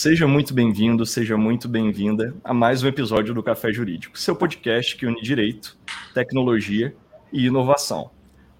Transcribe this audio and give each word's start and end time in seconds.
Seja 0.00 0.28
muito 0.28 0.54
bem-vindo, 0.54 1.04
seja 1.04 1.36
muito 1.36 1.68
bem-vinda 1.68 2.32
a 2.44 2.54
mais 2.54 2.84
um 2.84 2.86
episódio 2.86 3.34
do 3.34 3.42
Café 3.42 3.72
Jurídico, 3.72 4.16
seu 4.16 4.36
podcast 4.36 4.96
que 4.96 5.04
une 5.04 5.20
direito, 5.20 5.76
tecnologia 6.14 6.94
e 7.32 7.46
inovação. 7.46 8.08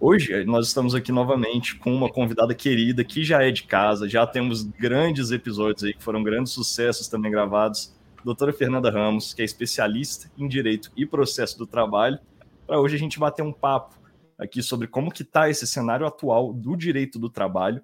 Hoje 0.00 0.44
nós 0.44 0.66
estamos 0.66 0.96
aqui 0.96 1.12
novamente 1.12 1.76
com 1.76 1.94
uma 1.94 2.10
convidada 2.10 2.52
querida 2.56 3.04
que 3.04 3.22
já 3.22 3.40
é 3.40 3.52
de 3.52 3.62
casa, 3.62 4.08
já 4.08 4.26
temos 4.26 4.64
grandes 4.64 5.30
episódios 5.30 5.84
aí 5.84 5.94
que 5.94 6.02
foram 6.02 6.24
grandes 6.24 6.52
sucessos 6.52 7.06
também 7.06 7.30
gravados. 7.30 7.96
Doutora 8.24 8.52
Fernanda 8.52 8.90
Ramos, 8.90 9.32
que 9.32 9.40
é 9.40 9.44
especialista 9.44 10.28
em 10.36 10.48
direito 10.48 10.90
e 10.96 11.06
processo 11.06 11.56
do 11.56 11.68
trabalho, 11.68 12.18
para 12.66 12.80
hoje 12.80 12.96
a 12.96 12.98
gente 12.98 13.16
bater 13.16 13.44
um 13.44 13.52
papo 13.52 13.94
aqui 14.36 14.60
sobre 14.60 14.88
como 14.88 15.12
que 15.12 15.22
está 15.22 15.48
esse 15.48 15.68
cenário 15.68 16.04
atual 16.04 16.52
do 16.52 16.74
direito 16.74 17.16
do 17.16 17.30
trabalho 17.30 17.80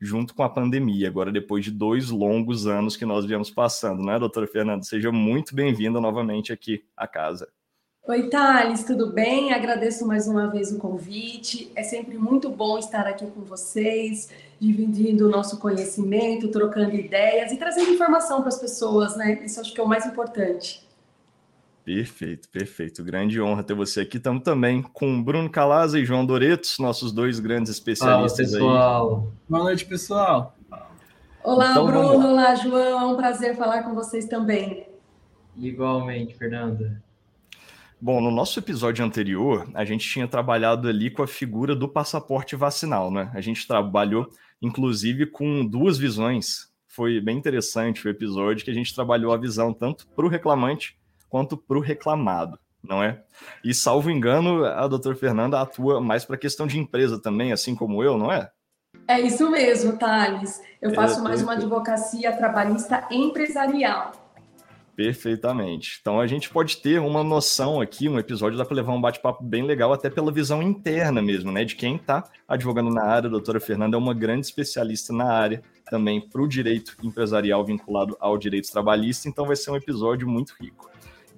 junto 0.00 0.34
com 0.34 0.42
a 0.42 0.48
pandemia, 0.48 1.08
agora 1.08 1.32
depois 1.32 1.64
de 1.64 1.70
dois 1.70 2.10
longos 2.10 2.66
anos 2.66 2.96
que 2.96 3.06
nós 3.06 3.24
viemos 3.24 3.50
passando, 3.50 4.04
né, 4.04 4.18
doutora 4.18 4.46
Fernanda? 4.46 4.82
Seja 4.82 5.10
muito 5.10 5.54
bem-vinda 5.54 6.00
novamente 6.00 6.52
aqui 6.52 6.84
à 6.96 7.06
casa. 7.06 7.48
Oi, 8.08 8.28
Thales, 8.28 8.84
tudo 8.84 9.12
bem? 9.12 9.52
Agradeço 9.52 10.06
mais 10.06 10.28
uma 10.28 10.46
vez 10.46 10.70
o 10.70 10.78
convite. 10.78 11.72
É 11.74 11.82
sempre 11.82 12.16
muito 12.16 12.48
bom 12.48 12.78
estar 12.78 13.04
aqui 13.04 13.26
com 13.26 13.40
vocês, 13.40 14.30
dividindo 14.60 15.26
o 15.26 15.28
nosso 15.28 15.58
conhecimento, 15.58 16.48
trocando 16.48 16.94
ideias 16.94 17.50
e 17.50 17.56
trazendo 17.56 17.90
informação 17.90 18.38
para 18.38 18.50
as 18.50 18.60
pessoas, 18.60 19.16
né? 19.16 19.42
Isso 19.44 19.60
acho 19.60 19.74
que 19.74 19.80
é 19.80 19.82
o 19.82 19.88
mais 19.88 20.06
importante. 20.06 20.85
Perfeito, 21.86 22.48
perfeito. 22.48 23.04
Grande 23.04 23.40
honra 23.40 23.62
ter 23.62 23.72
você 23.72 24.00
aqui. 24.00 24.16
Estamos 24.16 24.42
também 24.42 24.82
com 24.82 25.22
Bruno 25.22 25.48
Calaza 25.48 26.00
e 26.00 26.04
João 26.04 26.26
Doretos, 26.26 26.80
nossos 26.80 27.12
dois 27.12 27.38
grandes 27.38 27.70
especialistas 27.70 28.50
Fala, 28.50 28.60
pessoal. 28.60 29.14
aí. 29.14 29.38
Boa 29.48 29.62
noite, 29.62 29.84
pessoal. 29.84 30.56
Olá, 31.44 31.70
então, 31.70 31.86
Bruno. 31.86 32.32
Olá, 32.32 32.56
João. 32.56 33.00
É 33.02 33.06
um 33.06 33.16
prazer 33.16 33.56
falar 33.56 33.84
com 33.84 33.94
vocês 33.94 34.26
também. 34.26 34.88
Igualmente, 35.56 36.34
Fernanda. 36.34 37.00
Bom, 38.00 38.20
no 38.20 38.32
nosso 38.32 38.58
episódio 38.58 39.04
anterior, 39.04 39.68
a 39.72 39.84
gente 39.84 40.10
tinha 40.10 40.26
trabalhado 40.26 40.88
ali 40.88 41.08
com 41.08 41.22
a 41.22 41.28
figura 41.28 41.76
do 41.76 41.88
passaporte 41.88 42.56
vacinal, 42.56 43.12
né? 43.12 43.30
A 43.32 43.40
gente 43.40 43.64
trabalhou, 43.64 44.28
inclusive, 44.60 45.24
com 45.26 45.64
duas 45.64 45.98
visões. 45.98 46.68
Foi 46.88 47.20
bem 47.20 47.38
interessante 47.38 48.08
o 48.08 48.10
episódio 48.10 48.64
que 48.64 48.72
a 48.72 48.74
gente 48.74 48.92
trabalhou 48.92 49.32
a 49.32 49.36
visão 49.36 49.72
tanto 49.72 50.04
para 50.08 50.26
o 50.26 50.28
reclamante 50.28 50.96
quanto 51.28 51.56
para 51.56 51.76
o 51.76 51.80
reclamado, 51.80 52.58
não 52.82 53.02
é? 53.02 53.22
E, 53.64 53.74
salvo 53.74 54.10
engano, 54.10 54.64
a 54.64 54.86
doutora 54.86 55.16
Fernanda 55.16 55.60
atua 55.60 56.00
mais 56.00 56.24
para 56.24 56.36
a 56.36 56.38
questão 56.38 56.66
de 56.66 56.78
empresa 56.78 57.20
também, 57.20 57.52
assim 57.52 57.74
como 57.74 58.02
eu, 58.02 58.16
não 58.16 58.32
é? 58.32 58.50
É 59.08 59.20
isso 59.20 59.50
mesmo, 59.50 59.96
Thales. 59.98 60.60
Eu 60.80 60.94
faço 60.94 61.20
é, 61.20 61.22
mais 61.22 61.42
uma 61.42 61.52
advocacia 61.52 62.36
trabalhista 62.36 63.06
empresarial. 63.10 64.12
Perfeitamente. 64.96 65.98
Então 66.00 66.18
a 66.18 66.26
gente 66.26 66.48
pode 66.48 66.78
ter 66.78 66.98
uma 66.98 67.22
noção 67.22 67.82
aqui, 67.82 68.08
um 68.08 68.18
episódio 68.18 68.56
dá 68.56 68.64
para 68.64 68.74
levar 68.74 68.94
um 68.94 69.00
bate-papo 69.00 69.44
bem 69.44 69.62
legal, 69.62 69.92
até 69.92 70.08
pela 70.08 70.32
visão 70.32 70.62
interna 70.62 71.20
mesmo, 71.20 71.52
né? 71.52 71.64
De 71.64 71.76
quem 71.76 71.96
está 71.96 72.24
advogando 72.48 72.90
na 72.90 73.04
área. 73.04 73.28
A 73.28 73.30
doutora 73.30 73.60
Fernanda 73.60 73.96
é 73.96 73.98
uma 73.98 74.14
grande 74.14 74.46
especialista 74.46 75.12
na 75.12 75.30
área, 75.30 75.62
também 75.90 76.18
para 76.18 76.40
o 76.40 76.48
direito 76.48 76.96
empresarial 77.02 77.62
vinculado 77.62 78.16
ao 78.18 78.38
direito 78.38 78.72
trabalhista, 78.72 79.28
então 79.28 79.44
vai 79.44 79.54
ser 79.54 79.70
um 79.70 79.76
episódio 79.76 80.26
muito 80.26 80.54
rico. 80.58 80.90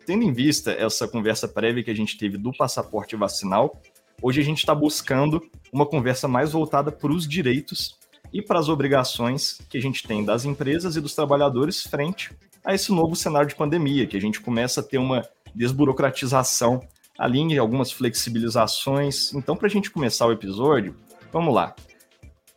Tendo 0.09 0.25
em 0.25 0.33
vista 0.33 0.73
essa 0.73 1.07
conversa 1.07 1.47
prévia 1.47 1.85
que 1.85 1.91
a 1.91 1.95
gente 1.95 2.17
teve 2.17 2.39
do 2.39 2.51
passaporte 2.51 3.15
vacinal, 3.15 3.79
hoje 4.23 4.41
a 4.41 4.43
gente 4.43 4.61
está 4.61 4.75
buscando 4.75 5.39
uma 5.71 5.85
conversa 5.85 6.27
mais 6.27 6.53
voltada 6.53 6.91
para 6.91 7.13
os 7.13 7.29
direitos 7.29 7.99
e 8.33 8.41
para 8.41 8.59
as 8.59 8.71
obrigações 8.71 9.59
que 9.69 9.77
a 9.77 9.83
gente 9.83 10.09
tem 10.09 10.25
das 10.25 10.47
empresas 10.47 10.97
e 10.97 11.01
dos 11.03 11.15
trabalhadores 11.15 11.83
frente 11.83 12.35
a 12.65 12.75
esse 12.75 12.91
novo 12.91 13.15
cenário 13.15 13.51
de 13.51 13.55
pandemia, 13.55 14.07
que 14.07 14.17
a 14.17 14.21
gente 14.21 14.41
começa 14.41 14.81
a 14.81 14.83
ter 14.83 14.97
uma 14.97 15.29
desburocratização 15.55 16.81
ali 17.19 17.41
em 17.41 17.59
algumas 17.59 17.93
flexibilizações. 17.93 19.35
Então, 19.35 19.55
para 19.55 19.67
a 19.67 19.71
gente 19.71 19.91
começar 19.91 20.27
o 20.27 20.33
episódio, 20.33 20.97
vamos 21.31 21.53
lá. 21.53 21.77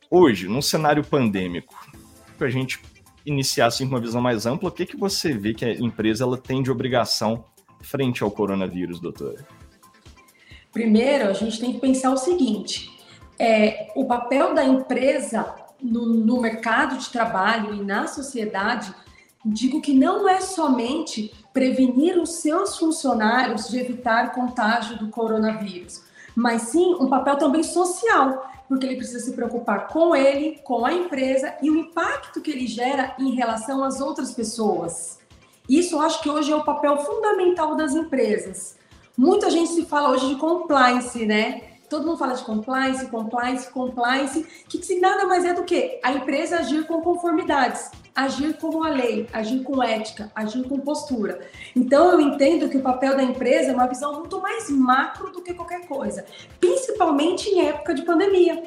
Hoje, 0.10 0.48
num 0.48 0.62
cenário 0.62 1.04
pandêmico, 1.04 1.76
para 2.38 2.48
a 2.48 2.50
gente 2.50 2.80
iniciar 3.26 3.68
assim, 3.68 3.86
com 3.86 3.96
uma 3.96 4.02
visão 4.02 4.22
mais 4.22 4.46
ampla, 4.46 4.70
o 4.70 4.72
que, 4.72 4.86
que 4.86 4.98
você 4.98 5.34
vê 5.34 5.54
que 5.54 5.66
a 5.66 5.74
empresa 5.74 6.24
ela 6.24 6.38
tem 6.38 6.62
de 6.62 6.72
obrigação 6.72 7.46
frente 7.82 8.24
ao 8.24 8.32
coronavírus, 8.32 9.00
doutora? 9.00 9.46
Primeiro, 10.72 11.28
a 11.28 11.34
gente 11.34 11.60
tem 11.60 11.74
que 11.74 11.80
pensar 11.80 12.12
o 12.12 12.18
seguinte: 12.18 12.90
é, 13.38 13.92
o 13.96 14.06
papel 14.06 14.54
da 14.54 14.64
empresa 14.64 15.54
no, 15.82 16.06
no 16.06 16.40
mercado 16.40 16.98
de 16.98 17.10
trabalho 17.10 17.74
e 17.74 17.84
na 17.84 18.08
sociedade 18.08 18.94
digo 19.44 19.82
que 19.82 19.94
não 19.94 20.30
é 20.30 20.40
somente 20.40 21.34
prevenir 21.52 22.18
os 22.18 22.36
seus 22.36 22.78
funcionários 22.78 23.68
de 23.68 23.80
evitar 23.80 24.32
contágio 24.34 24.98
do 24.98 25.10
coronavírus, 25.10 26.04
mas 26.36 26.64
sim 26.64 26.96
um 27.00 27.10
papel 27.10 27.38
também 27.38 27.64
social, 27.64 28.51
porque 28.72 28.86
ele 28.86 28.96
precisa 28.96 29.20
se 29.20 29.34
preocupar 29.34 29.90
com 29.90 30.16
ele, 30.16 30.58
com 30.64 30.86
a 30.86 30.94
empresa 30.94 31.54
e 31.62 31.70
o 31.70 31.76
impacto 31.76 32.40
que 32.40 32.50
ele 32.50 32.66
gera 32.66 33.14
em 33.20 33.36
relação 33.36 33.84
às 33.84 34.00
outras 34.00 34.34
pessoas. 34.34 35.20
Isso 35.68 35.96
eu 35.96 36.02
acho 36.02 36.22
que 36.22 36.30
hoje 36.30 36.54
é 36.54 36.56
o 36.56 36.64
papel 36.64 36.96
fundamental 37.00 37.76
das 37.76 37.94
empresas. 37.94 38.78
Muita 39.18 39.50
gente 39.50 39.72
se 39.72 39.84
fala 39.84 40.12
hoje 40.12 40.30
de 40.30 40.36
compliance, 40.38 41.26
né? 41.26 41.64
Todo 41.90 42.06
mundo 42.06 42.18
fala 42.18 42.34
de 42.34 42.46
compliance, 42.46 43.06
compliance, 43.08 43.70
compliance, 43.70 44.48
que, 44.70 44.78
que 44.78 45.02
nada 45.02 45.26
mais 45.26 45.44
é 45.44 45.54
do 45.54 45.66
que 45.66 46.00
a 46.02 46.14
empresa 46.14 46.60
agir 46.60 46.88
com 46.88 47.02
conformidades 47.02 47.92
agir 48.16 48.58
como 48.58 48.84
a 48.84 48.90
lei, 48.90 49.28
agir 49.32 49.64
com 49.64 49.82
ética, 49.82 50.32
agir 50.36 50.68
com 50.68 50.80
postura. 50.80 51.42
Então 51.76 52.12
eu 52.12 52.20
entendo 52.20 52.70
que 52.70 52.78
o 52.78 52.82
papel 52.82 53.16
da 53.16 53.24
empresa 53.24 53.72
é 53.72 53.74
uma 53.74 53.88
visão 53.88 54.20
muito 54.20 54.42
mais 54.42 54.70
macro 54.70 55.32
do 55.32 55.42
que 55.42 55.54
qualquer 55.54 55.88
coisa, 55.88 56.26
principalmente 56.60 57.50
em 57.50 57.68
época 57.68 57.94
de 57.94 58.04
pandemia. 58.04 58.64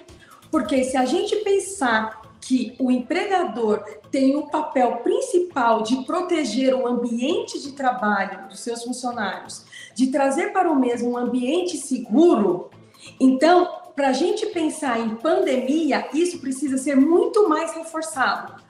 Porque 0.51 0.85
se 0.85 0.97
a 0.97 1.05
gente 1.05 1.37
pensar 1.37 2.23
que 2.41 2.75
o 2.79 2.91
empregador 2.91 3.83
tem 4.11 4.37
o 4.37 4.47
papel 4.49 4.99
principal 4.99 5.83
de 5.83 6.05
proteger 6.05 6.75
o 6.75 6.87
ambiente 6.87 7.61
de 7.61 7.73
trabalho 7.73 8.49
dos 8.49 8.61
seus 8.61 8.85
funcionários, 8.85 9.65
de 9.95 10.09
trazer 10.09 10.53
para 10.53 10.71
o 10.71 10.79
mesmo 10.79 11.13
um 11.13 11.17
ambiente 11.17 11.79
seguro, 11.79 12.71
então, 13.19 13.69
para 13.95 14.09
a 14.09 14.13
gente 14.13 14.47
pensar 14.47 14.99
em 14.99 15.17
pandemia, 15.17 16.09
isso 16.13 16.39
precisa 16.39 16.77
ser 16.77 16.97
muito 16.97 17.49
mais 17.49 17.75
reforçado. 17.75 18.63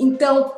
Então, 0.00 0.54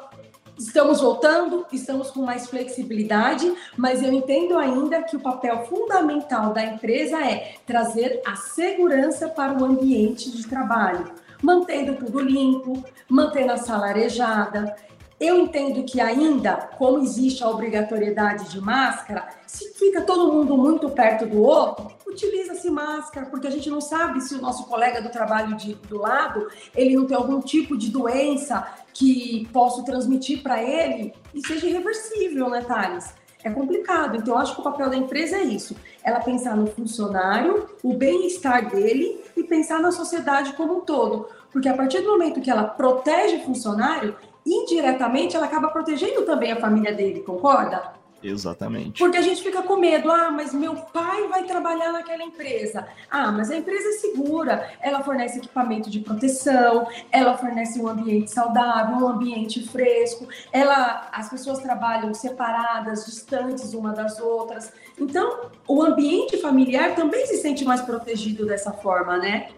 estamos 0.57 1.01
voltando, 1.01 1.67
estamos 1.73 2.13
com 2.13 2.23
mais 2.23 2.47
flexibilidade, 2.47 3.53
mas 3.77 4.01
eu 4.01 4.13
entendo 4.13 4.57
ainda 4.57 5.03
que 5.03 5.17
o 5.17 5.21
papel 5.21 5.65
fundamental 5.67 6.53
da 6.53 6.65
empresa 6.65 7.21
é 7.21 7.57
trazer 7.67 8.23
a 8.25 8.37
segurança 8.37 9.29
para 9.29 9.53
o 9.53 9.65
ambiente 9.65 10.31
de 10.31 10.47
trabalho, 10.47 11.11
mantendo 11.43 11.97
tudo 11.97 12.21
limpo, 12.21 12.85
mantendo 13.09 13.51
a 13.51 13.57
sala 13.57 13.89
arejada. 13.89 14.77
Eu 15.19 15.39
entendo 15.39 15.83
que 15.83 16.01
ainda, 16.01 16.57
como 16.79 17.03
existe 17.03 17.43
a 17.43 17.51
obrigatoriedade 17.51 18.49
de 18.49 18.61
máscara, 18.61 19.29
se 19.45 19.73
fica 19.75 20.03
todo 20.03 20.33
mundo 20.33 20.57
muito 20.57 20.89
perto 20.89 21.27
do 21.27 21.43
outro, 21.43 21.93
utiliza-se 22.07 22.71
máscara, 22.71 23.27
porque 23.27 23.47
a 23.47 23.51
gente 23.51 23.71
não 23.71 23.81
sabe 23.81 24.21
se 24.21 24.35
o 24.35 24.41
nosso 24.41 24.67
colega 24.67 25.01
do 25.01 25.11
trabalho 25.11 25.57
de, 25.57 25.75
do 25.75 25.99
lado, 25.99 26.49
ele 26.75 26.95
não 26.95 27.07
tem 27.07 27.17
algum 27.17 27.41
tipo 27.41 27.77
de 27.77 27.91
doença 27.91 28.67
que 28.93 29.49
posso 29.53 29.85
transmitir 29.85 30.43
para 30.43 30.63
ele 30.63 31.13
e 31.35 31.47
seja 31.47 31.67
irreversível, 31.67 32.51
né, 32.51 32.63
Thales? 32.63 33.15
É 33.45 33.51
complicado. 33.51 34.17
Então, 34.17 34.35
eu 34.35 34.41
acho 34.41 34.55
que 34.55 34.61
o 34.61 34.65
papel 34.65 34.89
da 34.89 34.97
empresa 34.97 35.37
é 35.37 35.43
isso: 35.43 35.77
ela 36.03 36.21
pensar 36.21 36.57
no 36.57 36.67
funcionário, 36.67 37.69
o 37.83 37.95
bem-estar 37.95 38.71
dele 38.71 39.21
e 39.37 39.43
pensar 39.43 39.81
na 39.81 39.91
sociedade 39.91 40.53
como 40.53 40.79
um 40.79 40.81
todo. 40.81 41.29
Porque 41.51 41.69
a 41.69 41.75
partir 41.75 42.01
do 42.01 42.11
momento 42.11 42.41
que 42.41 42.51
ela 42.51 42.65
protege 42.65 43.37
o 43.37 43.45
funcionário, 43.45 44.17
indiretamente 44.47 45.37
ela 45.37 45.47
acaba 45.47 45.69
protegendo 45.69 46.23
também 46.23 46.53
a 46.53 46.61
família 46.61 46.95
dele, 46.95 47.21
concorda? 47.21 48.02
Exatamente. 48.23 48.99
Porque 48.99 49.17
a 49.17 49.23
gente 49.23 49.43
fica 49.43 49.63
com 49.63 49.77
medo. 49.77 50.11
Ah, 50.11 50.31
mas 50.31 50.55
meu 50.55 50.77
pai 50.77 51.27
vai 51.29 51.45
trabalhar 51.45 51.93
naquela 51.93 52.23
empresa. 52.23 52.87
Ah, 53.11 53.33
mas 53.33 53.51
a 53.51 53.57
empresa 53.57 53.89
é 53.89 53.93
segura. 53.93 54.71
Ela 54.81 55.03
fornece 55.03 55.39
equipamento 55.39 55.91
de 55.91 56.01
proteção, 56.01 56.87
ela 57.11 57.37
fornece 57.37 57.81
um 57.81 57.89
ambiente 57.89 58.31
saudável, 58.31 58.97
um 58.97 59.09
ambiente 59.09 59.67
fresco. 59.69 60.29
Ela, 60.53 61.09
as 61.13 61.29
pessoas 61.29 61.59
trabalham 61.59 62.15
separadas, 62.15 63.07
distantes 63.07 63.75
uma 63.75 63.93
das 63.93 64.21
outras. 64.21 64.73
Então, 64.99 65.51
o 65.67 65.83
ambiente 65.83 66.37
familiar 66.39 66.95
também 66.95 67.27
se 67.27 67.39
sente 67.39 67.65
mais 67.65 67.81
protegido 67.81 68.47
dessa 68.47 68.73
forma, 68.73 69.17
né? 69.17 69.49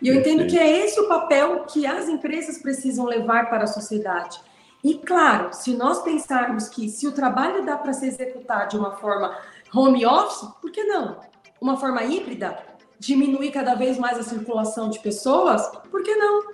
E 0.00 0.08
eu 0.08 0.14
entendo 0.16 0.46
que 0.46 0.58
é 0.58 0.84
esse 0.84 1.00
o 1.00 1.08
papel 1.08 1.64
que 1.64 1.86
as 1.86 2.08
empresas 2.08 2.58
precisam 2.58 3.06
levar 3.06 3.48
para 3.48 3.64
a 3.64 3.66
sociedade 3.66 4.38
e 4.84 4.98
claro, 4.98 5.48
se 5.54 5.74
nós 5.74 6.02
pensarmos 6.02 6.68
que 6.68 6.90
se 6.90 7.08
o 7.08 7.12
trabalho 7.12 7.64
dá 7.64 7.74
para 7.78 7.94
se 7.94 8.06
executar 8.06 8.68
de 8.68 8.76
uma 8.76 8.90
forma 8.96 9.34
home 9.74 10.04
office, 10.04 10.46
por 10.60 10.70
que 10.70 10.84
não? 10.84 11.16
Uma 11.58 11.78
forma 11.78 12.04
híbrida, 12.04 12.58
diminuir 12.98 13.50
cada 13.50 13.74
vez 13.74 13.98
mais 13.98 14.18
a 14.18 14.22
circulação 14.22 14.90
de 14.90 14.98
pessoas, 14.98 15.66
por 15.90 16.02
que 16.02 16.14
não? 16.14 16.52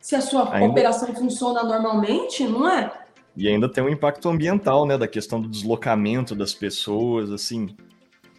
Se 0.00 0.16
a 0.16 0.22
sua 0.22 0.54
Ainda... 0.54 0.70
operação 0.70 1.14
funciona 1.14 1.62
normalmente, 1.62 2.44
não 2.44 2.66
é? 2.66 2.90
E 3.36 3.46
ainda 3.46 3.68
tem 3.68 3.84
um 3.84 3.90
impacto 3.90 4.26
ambiental, 4.30 4.86
né? 4.86 4.96
Da 4.96 5.06
questão 5.06 5.38
do 5.38 5.46
deslocamento 5.46 6.34
das 6.34 6.54
pessoas, 6.54 7.30
assim. 7.30 7.76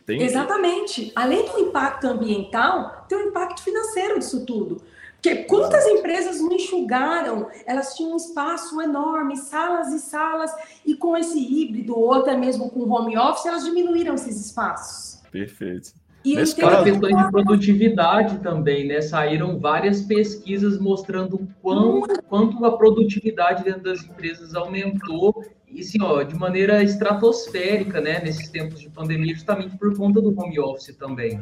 Tem... 0.03 0.19
Exatamente. 0.23 1.11
Além 1.15 1.45
do 1.45 1.59
impacto 1.59 2.07
ambiental, 2.07 3.05
tem 3.07 3.17
o 3.19 3.27
impacto 3.27 3.61
financeiro 3.61 4.17
disso 4.17 4.45
tudo. 4.47 4.81
Porque 5.21 5.43
quantas 5.43 5.85
empresas 5.87 6.39
não 6.39 6.53
enxugaram? 6.53 7.49
Elas 7.65 7.95
tinham 7.95 8.13
um 8.13 8.17
espaço 8.17 8.81
enorme, 8.81 9.35
salas 9.35 9.91
e 9.91 9.99
salas, 9.99 10.51
e 10.85 10.95
com 10.95 11.17
esse 11.17 11.39
híbrido, 11.39 11.97
ou 11.97 12.13
até 12.13 12.37
mesmo 12.37 12.69
com 12.69 12.89
home 12.89 13.17
office, 13.17 13.45
elas 13.45 13.65
diminuíram 13.65 14.13
esses 14.13 14.45
espaços. 14.45 15.21
Perfeito. 15.31 15.91
E 16.23 16.35
Nesse 16.35 16.55
caso, 16.55 16.83
questões 16.83 17.15
de 17.15 17.31
produtividade 17.31 18.39
também, 18.39 18.87
né? 18.87 19.01
Saíram 19.01 19.59
várias 19.59 20.01
pesquisas 20.01 20.77
mostrando 20.77 21.47
quão, 21.61 22.01
quanto 22.27 22.65
a 22.65 22.77
produtividade 22.77 23.63
dentro 23.63 23.83
das 23.83 24.03
empresas 24.03 24.53
aumentou, 24.53 25.45
e 25.69 25.83
sim, 25.83 26.01
ó, 26.01 26.23
de 26.23 26.35
maneira 26.35 26.83
estratosférica, 26.83 28.01
né? 28.01 28.21
Nesses 28.21 28.49
tempos 28.49 28.79
de 28.81 28.89
pandemia, 28.89 29.33
justamente 29.33 29.77
por 29.77 29.95
conta 29.95 30.21
do 30.21 30.37
home 30.37 30.59
office 30.59 30.95
também. 30.97 31.39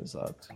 Exato. 0.00 0.48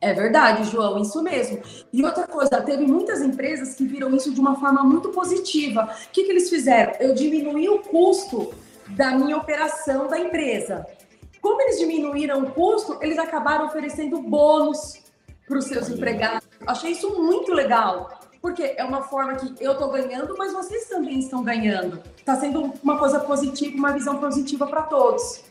É 0.00 0.12
verdade, 0.12 0.70
João, 0.70 1.02
isso 1.02 1.22
mesmo. 1.22 1.60
E 1.92 2.04
outra 2.04 2.26
coisa, 2.26 2.60
teve 2.62 2.86
muitas 2.86 3.20
empresas 3.20 3.74
que 3.74 3.84
viram 3.84 4.14
isso 4.14 4.32
de 4.32 4.40
uma 4.40 4.58
forma 4.58 4.84
muito 4.84 5.08
positiva. 5.08 5.84
O 5.84 6.10
que, 6.12 6.24
que 6.24 6.30
eles 6.30 6.48
fizeram? 6.48 6.92
Eu 7.00 7.14
diminuí 7.14 7.68
o 7.68 7.80
custo 7.80 8.54
da 8.88 9.10
minha 9.12 9.36
operação 9.36 10.06
da 10.06 10.18
empresa. 10.18 10.86
Como 11.40 11.60
eles 11.62 11.78
diminuíram 11.78 12.42
o 12.42 12.50
custo, 12.50 12.98
eles 13.00 13.18
acabaram 13.18 13.66
oferecendo 13.66 14.20
bônus 14.22 15.02
para 15.46 15.58
os 15.58 15.64
seus 15.64 15.88
empregados. 15.88 16.46
Achei 16.66 16.92
isso 16.92 17.20
muito 17.20 17.52
legal, 17.52 18.20
porque 18.40 18.74
é 18.76 18.84
uma 18.84 19.02
forma 19.02 19.34
que 19.34 19.54
eu 19.62 19.72
estou 19.72 19.90
ganhando, 19.90 20.36
mas 20.38 20.52
vocês 20.52 20.86
também 20.88 21.18
estão 21.18 21.42
ganhando. 21.42 22.00
Está 22.16 22.36
sendo 22.36 22.72
uma 22.82 22.98
coisa 22.98 23.18
positiva, 23.20 23.76
uma 23.76 23.92
visão 23.92 24.18
positiva 24.18 24.66
para 24.66 24.82
todos. 24.82 25.47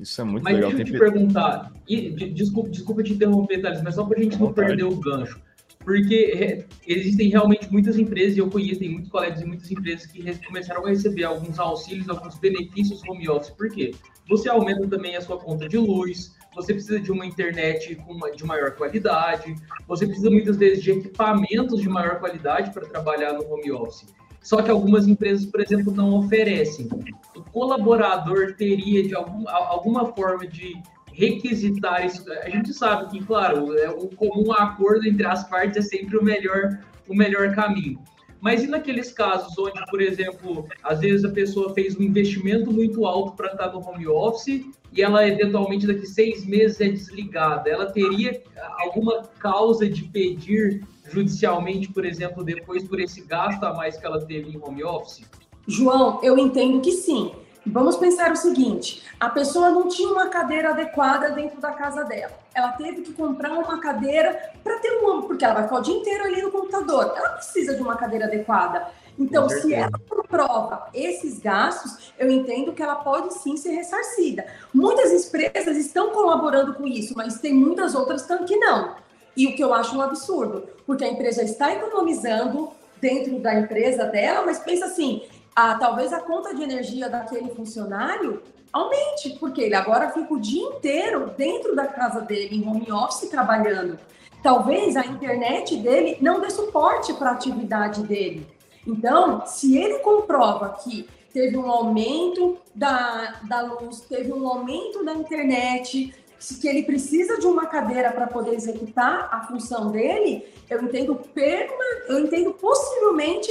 Isso 0.00 0.20
é 0.20 0.24
muito 0.24 0.42
mas 0.42 0.54
legal. 0.54 0.72
Deixa 0.72 0.82
eu 0.82 0.92
te 0.92 0.98
perguntar, 0.98 1.72
e, 1.88 2.10
desculpa, 2.10 2.70
desculpa 2.70 3.02
te 3.02 3.12
interromper, 3.12 3.60
Thales, 3.60 3.82
mas 3.82 3.94
só 3.94 4.04
para 4.04 4.18
a 4.18 4.22
gente 4.22 4.38
não 4.38 4.52
perder 4.52 4.84
o 4.84 4.96
gancho. 4.96 5.40
Porque 5.84 6.32
é, 6.34 6.64
existem 6.86 7.28
realmente 7.28 7.70
muitas 7.70 7.98
empresas, 7.98 8.36
e 8.36 8.40
eu 8.40 8.50
conheço, 8.50 8.80
tem 8.80 8.90
muitos 8.90 9.10
colegas 9.10 9.40
e 9.40 9.46
muitas 9.46 9.70
empresas 9.70 10.06
que 10.06 10.22
começaram 10.46 10.84
a 10.84 10.88
receber 10.90 11.24
alguns 11.24 11.58
auxílios, 11.58 12.08
alguns 12.08 12.38
benefícios 12.38 13.02
home 13.08 13.28
office. 13.28 13.50
Por 13.50 13.70
quê? 13.70 13.94
Você 14.28 14.48
aumenta 14.48 14.86
também 14.88 15.16
a 15.16 15.20
sua 15.20 15.38
conta 15.38 15.68
de 15.68 15.78
luz, 15.78 16.34
você 16.54 16.74
precisa 16.74 17.00
de 17.00 17.10
uma 17.10 17.24
internet 17.24 17.98
uma, 18.06 18.30
de 18.30 18.44
maior 18.44 18.72
qualidade, 18.72 19.54
você 19.86 20.06
precisa 20.06 20.30
muitas 20.30 20.56
vezes 20.56 20.82
de 20.82 20.90
equipamentos 20.90 21.80
de 21.80 21.88
maior 21.88 22.18
qualidade 22.18 22.72
para 22.72 22.86
trabalhar 22.86 23.32
no 23.32 23.44
home 23.52 23.72
office. 23.72 24.06
Só 24.42 24.62
que 24.62 24.70
algumas 24.70 25.06
empresas, 25.06 25.46
por 25.46 25.60
exemplo, 25.60 25.92
não 25.94 26.14
oferecem. 26.14 26.88
O 27.36 27.42
colaborador 27.42 28.54
teria 28.56 29.06
de 29.06 29.14
algum, 29.14 29.48
alguma 29.48 30.12
forma 30.12 30.46
de 30.46 30.80
requisitar 31.12 32.06
isso. 32.06 32.24
A 32.32 32.48
gente 32.48 32.72
sabe 32.72 33.10
que, 33.10 33.24
claro, 33.24 33.76
é 33.78 33.90
o 33.90 34.08
comum 34.08 34.52
acordo 34.52 35.06
entre 35.06 35.26
as 35.26 35.48
partes 35.48 35.76
é 35.76 35.82
sempre 35.82 36.16
o 36.16 36.24
melhor, 36.24 36.80
o 37.08 37.14
melhor 37.14 37.54
caminho. 37.54 38.00
Mas 38.40 38.64
e 38.64 38.66
naqueles 38.66 39.12
casos 39.12 39.56
onde, 39.58 39.78
por 39.90 40.00
exemplo, 40.00 40.66
às 40.82 41.00
vezes 41.00 41.24
a 41.24 41.30
pessoa 41.30 41.74
fez 41.74 41.94
um 41.94 42.02
investimento 42.02 42.72
muito 42.72 43.04
alto 43.04 43.36
para 43.36 43.52
estar 43.52 43.70
no 43.70 43.86
home 43.86 44.08
office 44.08 44.64
e 44.92 45.02
ela 45.02 45.28
eventualmente 45.28 45.86
daqui 45.86 46.06
seis 46.06 46.46
meses 46.46 46.80
é 46.80 46.88
desligada, 46.88 47.68
ela 47.68 47.92
teria 47.92 48.42
alguma 48.78 49.22
causa 49.38 49.88
de 49.88 50.04
pedir 50.04 50.82
judicialmente, 51.10 51.92
por 51.92 52.04
exemplo, 52.04 52.44
depois 52.44 52.84
por 52.84 53.00
esse 53.00 53.20
gasto 53.22 53.62
a 53.64 53.74
mais 53.74 53.96
que 53.96 54.06
ela 54.06 54.24
teve 54.24 54.50
em 54.50 54.62
home 54.62 54.84
office? 54.84 55.22
João, 55.66 56.20
eu 56.22 56.38
entendo 56.38 56.80
que 56.80 56.92
sim. 56.92 57.32
Vamos 57.66 57.96
pensar 57.96 58.32
o 58.32 58.36
seguinte: 58.36 59.02
a 59.18 59.28
pessoa 59.28 59.70
não 59.70 59.88
tinha 59.88 60.08
uma 60.08 60.28
cadeira 60.28 60.70
adequada 60.70 61.30
dentro 61.30 61.60
da 61.60 61.72
casa 61.72 62.04
dela. 62.04 62.32
Ela 62.54 62.72
teve 62.72 63.02
que 63.02 63.12
comprar 63.12 63.52
uma 63.52 63.78
cadeira 63.80 64.50
para 64.64 64.78
ter 64.78 64.90
uma, 65.02 65.22
porque 65.22 65.44
ela 65.44 65.54
vai 65.54 65.62
ficar 65.64 65.76
o 65.76 65.82
dia 65.82 65.94
inteiro 65.94 66.24
ali 66.24 66.42
no 66.42 66.50
computador. 66.50 67.12
Ela 67.14 67.30
precisa 67.30 67.74
de 67.74 67.82
uma 67.82 67.96
cadeira 67.96 68.26
adequada. 68.26 68.88
Então, 69.18 69.46
se 69.50 69.74
ela 69.74 69.90
comprova 70.08 70.88
esses 70.94 71.38
gastos, 71.38 72.12
eu 72.18 72.30
entendo 72.30 72.72
que 72.72 72.82
ela 72.82 72.94
pode 72.94 73.34
sim 73.34 73.54
ser 73.56 73.72
ressarcida. 73.72 74.46
Muitas 74.72 75.12
empresas 75.12 75.76
estão 75.76 76.10
colaborando 76.10 76.72
com 76.72 76.86
isso, 76.86 77.12
mas 77.14 77.38
tem 77.38 77.52
muitas 77.52 77.94
outras 77.94 78.26
que 78.46 78.56
não. 78.56 78.96
E 79.36 79.46
o 79.46 79.54
que 79.54 79.62
eu 79.62 79.72
acho 79.72 79.96
um 79.96 80.00
absurdo, 80.00 80.68
porque 80.86 81.04
a 81.04 81.08
empresa 81.08 81.42
está 81.42 81.72
economizando 81.72 82.70
dentro 83.00 83.38
da 83.38 83.54
empresa 83.54 84.04
dela, 84.04 84.44
mas 84.44 84.58
pensa 84.58 84.86
assim, 84.86 85.22
a, 85.54 85.74
talvez 85.76 86.12
a 86.12 86.20
conta 86.20 86.54
de 86.54 86.62
energia 86.62 87.08
daquele 87.08 87.50
funcionário 87.54 88.42
aumente, 88.72 89.30
porque 89.40 89.62
ele 89.62 89.74
agora 89.74 90.10
fica 90.10 90.32
o 90.32 90.40
dia 90.40 90.62
inteiro 90.62 91.32
dentro 91.36 91.74
da 91.74 91.86
casa 91.86 92.20
dele, 92.20 92.56
em 92.56 92.68
home 92.68 92.90
office, 92.92 93.28
trabalhando. 93.28 93.98
Talvez 94.42 94.96
a 94.96 95.04
internet 95.04 95.76
dele 95.76 96.16
não 96.20 96.40
dê 96.40 96.50
suporte 96.50 97.12
para 97.14 97.30
a 97.30 97.32
atividade 97.34 98.02
dele. 98.02 98.46
Então, 98.86 99.44
se 99.46 99.76
ele 99.76 99.98
comprova 99.98 100.78
que 100.82 101.06
teve 101.32 101.56
um 101.56 101.70
aumento 101.70 102.56
da, 102.74 103.40
da 103.46 103.60
luz, 103.60 104.00
teve 104.00 104.32
um 104.32 104.48
aumento 104.48 105.04
da 105.04 105.12
internet, 105.12 106.14
que 106.60 106.66
ele 106.66 106.82
precisa 106.82 107.38
de 107.38 107.46
uma 107.46 107.66
cadeira 107.66 108.10
para 108.12 108.26
poder 108.26 108.54
executar 108.54 109.28
a 109.30 109.42
função 109.46 109.90
dele, 109.90 110.46
eu 110.68 110.82
entendo 110.82 111.14
perma, 111.14 111.84
eu 112.08 112.18
entendo 112.18 112.52
possivelmente 112.54 113.50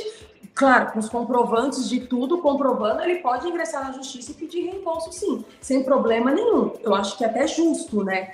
Claro, 0.59 0.91
com 0.91 0.99
os 0.99 1.07
comprovantes 1.07 1.87
de 1.87 2.01
tudo 2.01 2.39
comprovando, 2.39 3.01
ele 3.01 3.19
pode 3.19 3.47
ingressar 3.47 3.81
na 3.81 3.93
justiça 3.93 4.31
e 4.31 4.33
pedir 4.33 4.65
reembolso, 4.65 5.09
sim, 5.13 5.45
sem 5.61 5.85
problema 5.85 6.31
nenhum. 6.31 6.73
Eu 6.83 6.93
acho 6.93 7.17
que 7.17 7.23
é 7.23 7.27
até 7.27 7.47
justo, 7.47 8.03
né? 8.03 8.33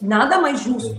Nada 0.00 0.38
mais 0.38 0.60
justo. 0.60 0.94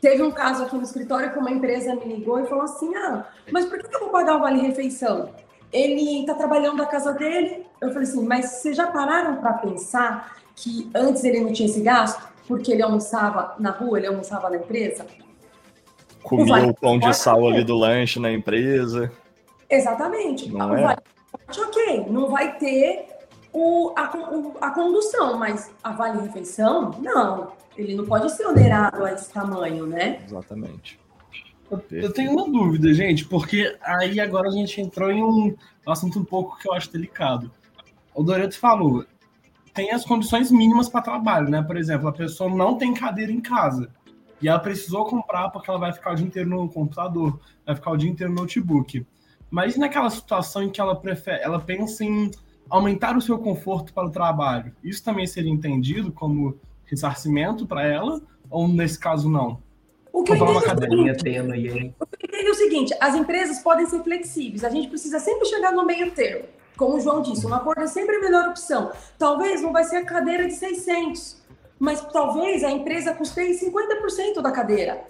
Teve 0.00 0.22
um 0.22 0.30
caso 0.30 0.62
aqui 0.62 0.76
no 0.76 0.82
escritório 0.82 1.30
que 1.30 1.38
uma 1.38 1.50
empresa 1.50 1.94
me 1.94 2.06
ligou 2.06 2.40
e 2.40 2.46
falou 2.46 2.64
assim: 2.64 2.94
Ah, 2.96 3.26
mas 3.52 3.66
por 3.66 3.78
que 3.78 3.94
eu 3.94 4.00
vou 4.00 4.08
pagar 4.08 4.36
o 4.36 4.40
vale-refeição? 4.40 5.28
Ele 5.70 6.20
está 6.20 6.32
trabalhando 6.32 6.78
da 6.78 6.86
casa 6.86 7.12
dele. 7.12 7.66
Eu 7.82 7.88
falei 7.88 8.08
assim: 8.08 8.26
Mas 8.26 8.46
vocês 8.46 8.74
já 8.74 8.86
pararam 8.86 9.36
para 9.36 9.52
pensar 9.54 10.36
que 10.56 10.90
antes 10.94 11.22
ele 11.22 11.40
não 11.40 11.52
tinha 11.52 11.68
esse 11.68 11.80
gasto? 11.80 12.26
Porque 12.48 12.72
ele 12.72 12.82
almoçava 12.82 13.54
na 13.58 13.70
rua, 13.70 13.98
ele 13.98 14.08
almoçava 14.08 14.50
na 14.50 14.56
empresa? 14.56 15.06
comia 16.26 16.66
o, 16.66 16.70
o 16.70 16.74
pão 16.74 16.98
de 16.98 17.14
sal 17.14 17.46
ali 17.46 17.62
do 17.62 17.76
lanche 17.76 18.18
na 18.18 18.32
empresa. 18.32 19.12
Exatamente. 19.70 20.50
Não 20.50 20.76
é? 20.76 20.82
Vale 20.82 21.00
ok, 21.48 22.06
não 22.10 22.28
vai 22.28 22.58
ter 22.58 23.06
o, 23.52 23.92
a, 23.96 24.16
o, 24.16 24.56
a 24.60 24.70
condução, 24.70 25.38
mas 25.38 25.70
a 25.82 25.92
vale-refeição, 25.92 26.90
não. 27.00 27.52
Ele 27.76 27.94
não 27.94 28.04
pode 28.06 28.30
ser 28.32 28.46
onerado 28.46 29.04
a 29.04 29.12
esse 29.12 29.30
tamanho, 29.30 29.86
né? 29.86 30.22
Exatamente. 30.24 30.98
Eu 31.90 32.12
tenho 32.12 32.32
uma 32.32 32.48
dúvida, 32.48 32.92
gente, 32.94 33.24
porque 33.24 33.76
aí 33.82 34.18
agora 34.20 34.48
a 34.48 34.52
gente 34.52 34.80
entrou 34.80 35.10
em 35.10 35.22
um 35.22 35.54
assunto 35.86 36.18
um 36.18 36.24
pouco 36.24 36.58
que 36.58 36.68
eu 36.68 36.72
acho 36.72 36.90
delicado. 36.92 37.50
O 38.14 38.22
Doreto 38.22 38.58
falou, 38.58 39.04
tem 39.76 39.92
as 39.92 40.06
condições 40.06 40.50
mínimas 40.50 40.88
para 40.88 41.02
trabalho, 41.02 41.50
né? 41.50 41.62
Por 41.62 41.76
exemplo, 41.76 42.08
a 42.08 42.12
pessoa 42.12 42.48
não 42.48 42.78
tem 42.78 42.94
cadeira 42.94 43.30
em 43.30 43.42
casa. 43.42 43.90
E 44.40 44.48
ela 44.48 44.58
precisou 44.58 45.04
comprar 45.04 45.50
porque 45.50 45.70
ela 45.70 45.78
vai 45.78 45.92
ficar 45.92 46.12
o 46.12 46.14
dia 46.14 46.26
inteiro 46.26 46.48
no 46.48 46.66
computador, 46.66 47.38
vai 47.64 47.74
ficar 47.74 47.90
o 47.90 47.96
dia 47.96 48.10
inteiro 48.10 48.32
no 48.32 48.40
notebook. 48.40 49.06
Mas 49.50 49.76
naquela 49.76 50.08
situação 50.08 50.62
em 50.62 50.70
que 50.70 50.80
ela 50.80 50.96
prefere, 50.96 51.42
ela 51.42 51.60
pensa 51.60 52.02
em 52.02 52.30
aumentar 52.70 53.16
o 53.16 53.20
seu 53.20 53.38
conforto 53.38 53.92
para 53.92 54.06
o 54.06 54.10
trabalho, 54.10 54.74
isso 54.82 55.04
também 55.04 55.26
seria 55.26 55.52
entendido 55.52 56.10
como 56.10 56.58
ressarcimento 56.86 57.66
para 57.66 57.86
ela? 57.86 58.20
Ou 58.48 58.66
nesse 58.66 58.98
caso 58.98 59.28
não? 59.28 59.62
O 60.12 60.22
que 60.22 60.32
Comprar 60.32 60.50
uma 60.52 60.62
cadeirinha 60.62 61.14
tênue 61.14 61.52
aí. 61.52 61.94
O 62.00 62.16
que 62.16 62.34
eu 62.34 62.48
é 62.48 62.50
o 62.50 62.54
seguinte: 62.54 62.94
as 62.98 63.14
empresas 63.14 63.58
podem 63.58 63.84
ser 63.84 64.02
flexíveis, 64.02 64.64
a 64.64 64.70
gente 64.70 64.88
precisa 64.88 65.18
sempre 65.18 65.46
chegar 65.46 65.72
no 65.72 65.84
meio 65.84 66.10
termo. 66.12 66.55
Como 66.76 66.96
o 66.96 67.00
João 67.00 67.22
disse, 67.22 67.46
um 67.46 67.54
acordo 67.54 67.82
é 67.82 67.86
sempre 67.86 68.16
a 68.16 68.20
melhor 68.20 68.48
opção. 68.48 68.92
Talvez 69.18 69.62
não 69.62 69.72
vai 69.72 69.84
ser 69.84 69.96
a 69.96 70.04
cadeira 70.04 70.46
de 70.46 70.54
600, 70.54 71.36
mas 71.78 72.00
talvez 72.12 72.62
a 72.62 72.70
empresa 72.70 73.14
custeie 73.14 73.58
50% 73.58 74.40
da 74.42 74.52
cadeira. 74.52 75.04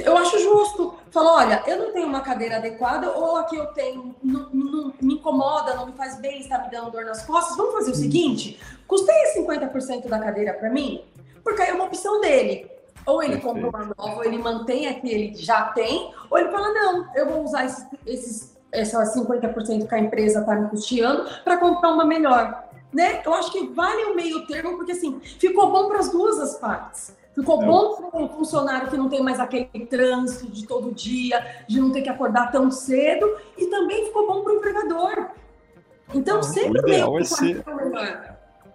Eu 0.00 0.16
acho 0.16 0.38
justo. 0.38 0.94
Falou, 1.10 1.34
olha, 1.34 1.62
eu 1.66 1.78
não 1.78 1.92
tenho 1.92 2.06
uma 2.06 2.20
cadeira 2.20 2.56
adequada, 2.56 3.10
ou 3.10 3.36
a 3.36 3.44
que 3.44 3.56
eu 3.56 3.66
tenho 3.66 4.14
não, 4.22 4.48
não, 4.50 4.94
me 5.00 5.14
incomoda, 5.14 5.74
não 5.74 5.86
me 5.86 5.92
faz 5.92 6.16
bem, 6.16 6.40
está 6.40 6.58
me 6.58 6.70
dando 6.70 6.90
dor 6.90 7.04
nas 7.04 7.24
costas. 7.24 7.56
Vamos 7.56 7.74
fazer 7.74 7.90
o 7.90 7.94
seguinte: 7.94 8.58
custeia 8.86 9.36
50% 9.36 10.08
da 10.08 10.18
cadeira 10.18 10.54
para 10.54 10.70
mim, 10.70 11.04
porque 11.42 11.62
aí 11.62 11.70
é 11.70 11.74
uma 11.74 11.84
opção 11.84 12.20
dele. 12.20 12.70
Ou 13.06 13.22
ele 13.22 13.38
compra 13.38 13.68
uma 13.68 13.84
nova, 13.84 14.16
ou 14.16 14.24
ele 14.24 14.38
mantém 14.38 14.88
a 14.88 14.94
que 14.94 15.06
ele 15.06 15.34
já 15.34 15.66
tem, 15.66 16.12
ou 16.30 16.38
ele 16.38 16.50
fala: 16.50 16.72
não, 16.72 17.14
eu 17.14 17.28
vou 17.28 17.44
usar 17.44 17.66
esses, 17.66 17.86
esses 18.06 18.53
essas 18.74 19.14
50% 19.14 19.88
que 19.88 19.94
a 19.94 19.98
empresa 19.98 20.40
está 20.40 20.54
me 20.54 20.68
custeando 20.68 21.24
para 21.42 21.56
comprar 21.56 21.92
uma 21.92 22.04
melhor 22.04 22.64
né? 22.94 23.20
Eu 23.26 23.34
acho 23.34 23.50
que 23.50 23.66
vale 23.66 24.04
o 24.04 24.14
meio 24.14 24.46
termo, 24.46 24.76
porque 24.76 24.92
assim, 24.92 25.20
ficou 25.20 25.70
bom 25.70 25.88
para 25.88 25.98
as 25.98 26.12
duas 26.12 26.38
as 26.38 26.56
partes. 26.56 27.14
Ficou 27.34 27.60
é. 27.60 27.66
bom 27.66 27.96
para 27.96 28.20
um 28.20 28.28
funcionário 28.28 28.88
que 28.88 28.96
não 28.96 29.08
tem 29.08 29.20
mais 29.20 29.40
aquele 29.40 29.66
trânsito 29.86 30.46
de 30.46 30.64
todo 30.64 30.94
dia, 30.94 31.64
de 31.66 31.80
não 31.80 31.90
ter 31.90 32.02
que 32.02 32.08
acordar 32.08 32.52
tão 32.52 32.70
cedo, 32.70 33.28
e 33.58 33.66
também 33.66 34.06
ficou 34.06 34.28
bom 34.28 34.44
para 34.44 34.52
o 34.52 34.56
empregador. 34.56 35.30
Então, 36.14 36.40
sempre 36.44 36.80
o 36.80 36.88
ideal 36.88 37.18
é 37.18 37.24
ser 37.24 37.64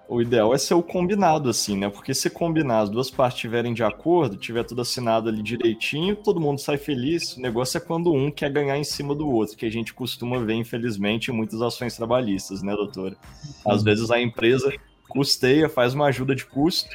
o 0.10 0.20
ideal 0.20 0.56
é 0.56 0.58
ser 0.58 0.74
o 0.74 0.82
combinado, 0.82 1.50
assim, 1.50 1.78
né? 1.78 1.88
Porque 1.88 2.16
se 2.16 2.32
combinar, 2.32 2.80
as 2.80 2.90
duas 2.90 3.12
partes 3.12 3.38
estiverem 3.38 3.76
de 3.76 3.84
acordo, 3.84 4.38
tiver 4.38 4.64
tudo 4.64 4.82
assinado 4.82 5.30
ali 5.30 5.44
direitinho, 5.44 6.16
todo 6.16 6.40
mundo 6.40 6.60
sai 6.60 6.78
feliz. 6.78 7.38
O 7.38 7.42
negócio 7.42 7.78
é 7.78 7.80
quando 7.80 8.12
um 8.12 8.32
quer 8.32 8.52
ganhar 8.52 8.76
em 8.76 8.84
cima 8.84 9.14
do 9.14 9.30
outro, 9.30 9.56
que 9.56 9.68
a 9.68 9.72
gente 9.72 9.94
costuma 9.94 10.40
ver, 10.40 10.56
infelizmente, 10.56 11.30
em 11.30 11.34
muitas 11.34 11.62
ações 11.62 11.96
trabalhistas, 11.96 12.64
né, 12.64 12.74
doutora? 12.76 13.16
Às 13.64 13.84
vezes 13.84 14.10
a 14.10 14.20
empresa 14.20 14.74
custeia, 15.08 15.70
faz 15.70 15.94
uma 15.94 16.08
ajuda 16.08 16.36
de 16.36 16.44
custo, 16.44 16.90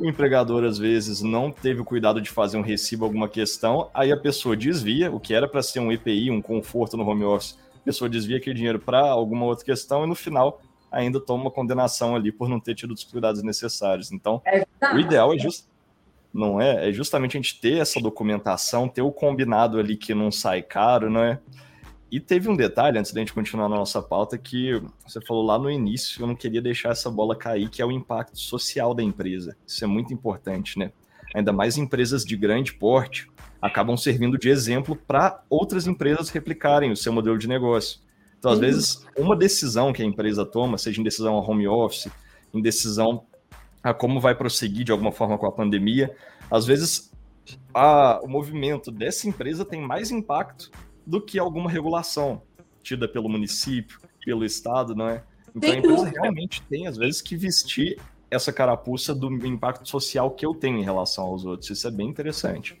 o 0.00 0.08
empregador 0.08 0.64
às 0.64 0.78
vezes 0.78 1.20
não 1.20 1.50
teve 1.50 1.82
o 1.82 1.84
cuidado 1.84 2.18
de 2.18 2.30
fazer 2.30 2.56
um 2.56 2.62
recibo, 2.62 3.04
alguma 3.04 3.28
questão, 3.28 3.90
aí 3.92 4.10
a 4.10 4.16
pessoa 4.16 4.56
desvia, 4.56 5.12
o 5.12 5.20
que 5.20 5.34
era 5.34 5.46
para 5.46 5.62
ser 5.62 5.80
um 5.80 5.92
EPI, 5.92 6.30
um 6.30 6.40
conforto 6.40 6.96
no 6.96 7.06
home 7.06 7.24
office, 7.24 7.58
a 7.74 7.84
pessoa 7.84 8.08
desvia 8.08 8.38
aquele 8.38 8.56
dinheiro 8.56 8.78
para 8.78 9.00
alguma 9.00 9.44
outra 9.44 9.66
questão 9.66 10.02
e 10.04 10.06
no 10.06 10.14
final 10.14 10.62
ainda 10.94 11.20
toma 11.20 11.44
uma 11.44 11.50
condenação 11.50 12.14
ali 12.14 12.30
por 12.30 12.48
não 12.48 12.60
ter 12.60 12.74
tido 12.74 12.92
os 12.92 13.04
cuidados 13.04 13.42
necessários. 13.42 14.12
Então, 14.12 14.40
é 14.46 14.64
o 14.94 14.98
ideal 14.98 15.34
é 15.34 15.38
just, 15.38 15.66
não 16.32 16.60
é, 16.60 16.88
é 16.88 16.92
justamente 16.92 17.36
a 17.36 17.40
gente 17.40 17.60
ter 17.60 17.78
essa 17.78 18.00
documentação, 18.00 18.88
ter 18.88 19.02
o 19.02 19.12
combinado 19.12 19.78
ali 19.78 19.96
que 19.96 20.14
não 20.14 20.30
sai 20.30 20.62
caro, 20.62 21.10
não 21.10 21.22
é? 21.22 21.40
E 22.10 22.20
teve 22.20 22.48
um 22.48 22.54
detalhe, 22.54 22.96
antes 22.96 23.12
da 23.12 23.18
gente 23.18 23.32
continuar 23.32 23.68
na 23.68 23.76
nossa 23.76 24.00
pauta, 24.00 24.38
que 24.38 24.80
você 25.04 25.20
falou 25.20 25.44
lá 25.44 25.58
no 25.58 25.68
início, 25.68 26.22
eu 26.22 26.28
não 26.28 26.36
queria 26.36 26.62
deixar 26.62 26.90
essa 26.90 27.10
bola 27.10 27.34
cair, 27.34 27.68
que 27.68 27.82
é 27.82 27.84
o 27.84 27.90
impacto 27.90 28.38
social 28.38 28.94
da 28.94 29.02
empresa. 29.02 29.56
Isso 29.66 29.82
é 29.82 29.86
muito 29.86 30.14
importante, 30.14 30.78
né? 30.78 30.92
Ainda 31.34 31.52
mais 31.52 31.76
empresas 31.76 32.24
de 32.24 32.36
grande 32.36 32.72
porte 32.72 33.28
acabam 33.60 33.96
servindo 33.96 34.38
de 34.38 34.48
exemplo 34.48 34.94
para 34.94 35.42
outras 35.50 35.88
empresas 35.88 36.28
replicarem 36.28 36.92
o 36.92 36.96
seu 36.96 37.12
modelo 37.12 37.36
de 37.36 37.48
negócio. 37.48 37.98
Então, 38.44 38.52
às 38.52 38.58
vezes, 38.58 39.06
uma 39.16 39.34
decisão 39.34 39.90
que 39.90 40.02
a 40.02 40.04
empresa 40.04 40.44
toma, 40.44 40.76
seja 40.76 41.00
em 41.00 41.04
decisão 41.04 41.38
a 41.38 41.40
home 41.40 41.66
office, 41.66 42.12
em 42.52 42.60
decisão 42.60 43.24
a 43.82 43.94
como 43.94 44.20
vai 44.20 44.34
prosseguir 44.34 44.84
de 44.84 44.92
alguma 44.92 45.10
forma 45.10 45.38
com 45.38 45.46
a 45.46 45.52
pandemia, 45.52 46.14
às 46.50 46.66
vezes 46.66 47.10
a, 47.72 48.20
o 48.22 48.28
movimento 48.28 48.90
dessa 48.90 49.26
empresa 49.26 49.64
tem 49.64 49.80
mais 49.80 50.10
impacto 50.10 50.70
do 51.06 51.22
que 51.22 51.38
alguma 51.38 51.70
regulação 51.70 52.42
tida 52.82 53.08
pelo 53.08 53.30
município, 53.30 53.98
pelo 54.22 54.44
estado, 54.44 54.94
não 54.94 55.08
é? 55.08 55.24
Então 55.56 55.72
a 55.72 55.76
empresa 55.76 56.10
realmente 56.10 56.60
tem, 56.68 56.86
às 56.86 56.98
vezes, 56.98 57.22
que 57.22 57.38
vestir 57.38 57.98
essa 58.30 58.52
carapuça 58.52 59.14
do 59.14 59.32
impacto 59.46 59.88
social 59.88 60.30
que 60.30 60.44
eu 60.44 60.54
tenho 60.54 60.76
em 60.76 60.84
relação 60.84 61.24
aos 61.24 61.46
outros. 61.46 61.70
Isso 61.70 61.88
é 61.88 61.90
bem 61.90 62.10
interessante. 62.10 62.78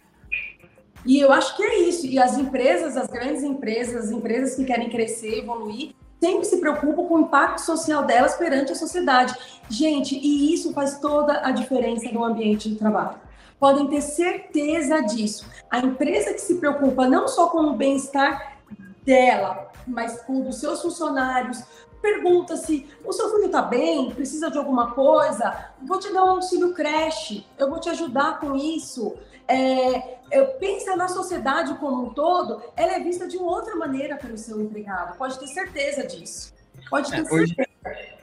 E 1.04 1.18
eu 1.18 1.32
acho 1.32 1.56
que 1.56 1.62
é 1.62 1.80
isso. 1.80 2.06
E 2.06 2.18
as 2.18 2.38
empresas, 2.38 2.96
as 2.96 3.08
grandes 3.08 3.42
empresas, 3.42 4.06
as 4.06 4.10
empresas 4.10 4.54
que 4.54 4.64
querem 4.64 4.88
crescer, 4.88 5.38
evoluir, 5.38 5.94
sempre 6.20 6.44
se 6.46 6.56
preocupam 6.58 7.04
com 7.06 7.14
o 7.16 7.20
impacto 7.20 7.60
social 7.60 8.04
delas 8.04 8.34
perante 8.36 8.72
a 8.72 8.74
sociedade. 8.74 9.34
Gente, 9.68 10.16
e 10.16 10.54
isso 10.54 10.72
faz 10.72 10.98
toda 10.98 11.46
a 11.46 11.50
diferença 11.50 12.10
no 12.10 12.24
ambiente 12.24 12.70
de 12.70 12.76
trabalho. 12.76 13.18
Podem 13.60 13.86
ter 13.88 14.00
certeza 14.00 15.00
disso. 15.02 15.46
A 15.70 15.78
empresa 15.78 16.32
que 16.32 16.40
se 16.40 16.56
preocupa 16.56 17.06
não 17.06 17.28
só 17.28 17.48
com 17.48 17.62
o 17.64 17.74
bem-estar 17.74 18.58
dela, 19.04 19.70
mas 19.86 20.22
com 20.22 20.40
o 20.40 20.44
dos 20.44 20.60
seus 20.60 20.80
funcionários, 20.80 21.62
pergunta 22.04 22.56
se 22.56 22.86
o 23.02 23.12
seu 23.12 23.30
filho 23.30 23.46
está 23.46 23.62
bem, 23.62 24.10
precisa 24.10 24.50
de 24.50 24.58
alguma 24.58 24.92
coisa, 24.92 25.70
vou 25.82 25.98
te 25.98 26.12
dar 26.12 26.24
um 26.24 26.30
auxílio 26.30 26.74
creche, 26.74 27.46
eu 27.58 27.70
vou 27.70 27.80
te 27.80 27.88
ajudar 27.88 28.38
com 28.38 28.54
isso 28.54 29.16
é, 29.48 30.18
é, 30.30 30.44
pensa 30.58 30.96
na 30.96 31.08
sociedade 31.08 31.74
como 31.74 32.06
um 32.06 32.14
todo, 32.14 32.62
ela 32.76 32.94
é 32.94 33.00
vista 33.00 33.28
de 33.28 33.36
outra 33.36 33.76
maneira 33.76 34.16
pelo 34.16 34.36
seu 34.38 34.60
empregado. 34.60 35.16
Pode 35.16 35.38
ter 35.38 35.46
certeza 35.48 36.06
disso. 36.06 36.52
Pode 36.88 37.10
ter 37.10 37.18
é, 37.18 37.32
hoje, 37.32 37.54
certeza. 37.54 38.14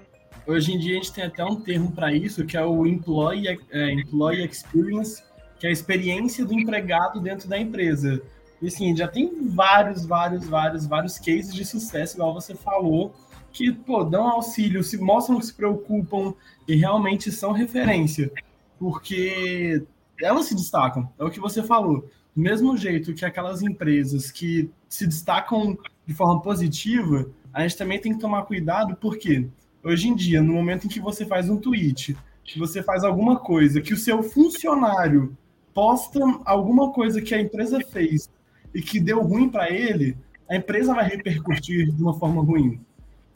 Hoje 0.48 0.74
em 0.74 0.80
dia 0.80 0.94
a 0.94 0.96
gente 0.96 1.14
tem 1.14 1.24
até 1.24 1.44
um 1.46 1.56
termo 1.56 1.92
para 1.92 2.12
isso, 2.12 2.46
que 2.46 2.58
é 2.58 2.66
o 2.66 2.86
employee, 2.86 3.60
é, 3.72 3.92
employee 3.92 4.46
experience, 4.46 5.24
que 5.60 5.68
é 5.68 5.70
a 5.70 5.74
experiência 5.74 6.44
do 6.44 6.54
empregado 6.54 7.20
dentro 7.20 7.48
da 7.48 7.58
empresa. 7.58 8.22
E 8.62 8.68
assim, 8.68 8.96
já 8.96 9.08
tem 9.08 9.48
vários, 9.50 10.06
vários, 10.06 10.48
vários, 10.48 10.86
vários 10.86 11.18
cases 11.18 11.54
de 11.54 11.66
sucesso, 11.66 12.16
igual 12.16 12.34
você 12.34 12.56
falou, 12.56 13.14
que 13.52 13.72
pô, 13.72 14.04
dão 14.04 14.28
auxílio, 14.28 14.84
se 14.84 14.98
mostram 14.98 15.40
que 15.40 15.46
se 15.46 15.54
preocupam 15.54 16.34
e 16.68 16.76
realmente 16.76 17.32
são 17.32 17.52
referência. 17.52 18.32
Porque 18.80 19.86
elas 20.22 20.46
se 20.46 20.56
destacam. 20.56 21.10
É 21.20 21.24
o 21.24 21.30
que 21.30 21.40
você 21.40 21.62
falou. 21.64 22.10
Do 22.36 22.42
mesmo 22.42 22.78
jeito 22.78 23.14
que 23.14 23.26
aquelas 23.26 23.62
empresas 23.62 24.32
que 24.32 24.70
se 24.88 25.06
destacam 25.06 25.78
de 26.06 26.14
forma 26.14 26.42
positiva, 26.42 27.30
a 27.54 27.62
gente 27.62 27.78
também 27.78 28.00
tem 28.00 28.14
que 28.14 28.20
tomar 28.20 28.44
cuidado, 28.44 28.96
porque 28.96 29.48
hoje 29.84 30.08
em 30.08 30.16
dia, 30.16 30.42
no 30.42 30.54
momento 30.54 30.86
em 30.86 30.90
que 30.90 31.00
você 31.00 31.26
faz 31.26 31.50
um 31.50 31.58
tweet, 31.58 32.18
que 32.44 32.58
você 32.58 32.82
faz 32.82 33.04
alguma 33.04 33.38
coisa, 33.40 33.82
que 33.82 33.94
o 33.94 33.98
seu 33.98 34.24
funcionário 34.24 35.36
posta 35.74 36.20
alguma 36.46 36.92
coisa 36.92 37.22
que 37.22 37.34
a 37.34 37.42
empresa 37.42 37.80
fez 37.82 38.30
e 38.74 38.82
que 38.82 39.00
deu 39.00 39.22
ruim 39.22 39.50
para 39.50 39.70
ele, 39.70 40.18
a 40.50 40.56
empresa 40.56 40.94
vai 40.94 41.08
repercutir 41.08 41.92
de 41.92 42.02
uma 42.02 42.14
forma 42.14 42.42
ruim. 42.42 42.80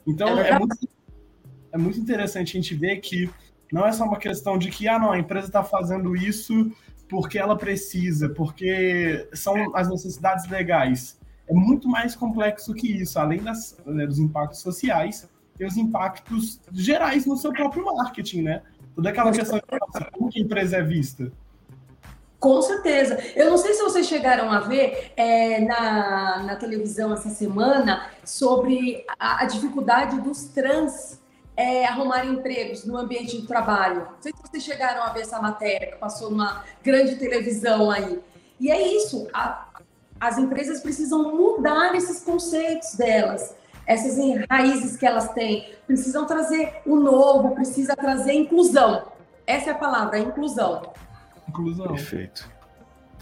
Então, 0.06 0.38
é, 0.38 0.50
é 0.50 0.58
muito, 0.58 0.76
é 1.72 1.78
muito 1.78 1.98
interessante 1.98 2.56
a 2.56 2.60
gente 2.60 2.74
ver 2.74 2.98
que 2.98 3.30
não 3.72 3.86
é 3.86 3.92
só 3.92 4.04
uma 4.04 4.18
questão 4.18 4.56
de 4.56 4.70
que, 4.70 4.86
ah, 4.88 4.98
não, 4.98 5.10
a 5.10 5.18
empresa 5.18 5.48
está 5.48 5.64
fazendo 5.64 6.14
isso 6.14 6.70
porque 7.08 7.38
ela 7.38 7.56
precisa, 7.56 8.28
porque 8.28 9.28
são 9.32 9.74
as 9.74 9.88
necessidades 9.88 10.48
legais. 10.48 11.18
É 11.48 11.54
muito 11.54 11.88
mais 11.88 12.16
complexo 12.16 12.74
que 12.74 12.90
isso, 12.90 13.18
além 13.18 13.42
das, 13.42 13.76
né, 13.86 14.06
dos 14.06 14.18
impactos 14.18 14.60
sociais, 14.60 15.28
tem 15.56 15.66
os 15.66 15.76
impactos 15.76 16.60
gerais 16.72 17.24
no 17.26 17.36
seu 17.36 17.52
próprio 17.52 17.84
marketing, 17.84 18.42
né? 18.42 18.62
Toda 18.94 19.10
aquela 19.10 19.32
questão 19.32 19.58
de 19.58 20.10
como 20.10 20.30
que 20.30 20.40
a 20.40 20.42
empresa 20.42 20.78
é 20.78 20.82
vista. 20.82 21.30
Com 22.38 22.60
certeza. 22.60 23.18
Eu 23.34 23.50
não 23.50 23.56
sei 23.56 23.72
se 23.74 23.82
vocês 23.82 24.06
chegaram 24.06 24.50
a 24.52 24.60
ver 24.60 25.12
é, 25.16 25.60
na, 25.60 26.42
na 26.42 26.56
televisão 26.56 27.12
essa 27.12 27.30
semana 27.30 28.10
sobre 28.24 29.04
a, 29.18 29.42
a 29.42 29.46
dificuldade 29.46 30.20
dos 30.20 30.44
trans 30.44 31.18
é, 31.56 31.86
arrumar 31.86 32.26
empregos 32.26 32.84
no 32.84 32.96
ambiente 32.96 33.40
de 33.40 33.46
trabalho. 33.46 34.00
Não 34.00 34.20
sei 34.20 34.32
se 34.32 34.42
vocês 34.42 34.62
chegaram 34.62 35.02
a 35.02 35.10
ver 35.10 35.22
essa 35.22 35.40
matéria 35.40 35.92
que 35.92 35.96
passou 35.96 36.30
numa 36.30 36.64
grande 36.82 37.16
televisão 37.16 37.90
aí. 37.90 38.20
E 38.60 38.70
é 38.70 38.96
isso, 38.96 39.28
a, 39.32 39.68
as 40.20 40.38
empresas 40.38 40.80
precisam 40.80 41.34
mudar 41.34 41.94
esses 41.94 42.22
conceitos 42.22 42.94
delas, 42.94 43.54
essas 43.86 44.16
raízes 44.50 44.96
que 44.96 45.06
elas 45.06 45.32
têm, 45.32 45.74
precisam 45.86 46.26
trazer 46.26 46.82
o 46.86 46.96
novo, 46.96 47.54
precisa 47.54 47.96
trazer 47.96 48.32
inclusão. 48.32 49.04
Essa 49.46 49.70
é 49.70 49.72
a 49.72 49.76
palavra, 49.76 50.18
inclusão. 50.18 50.92
Inclusão. 51.60 51.88
Perfeito. 51.88 52.48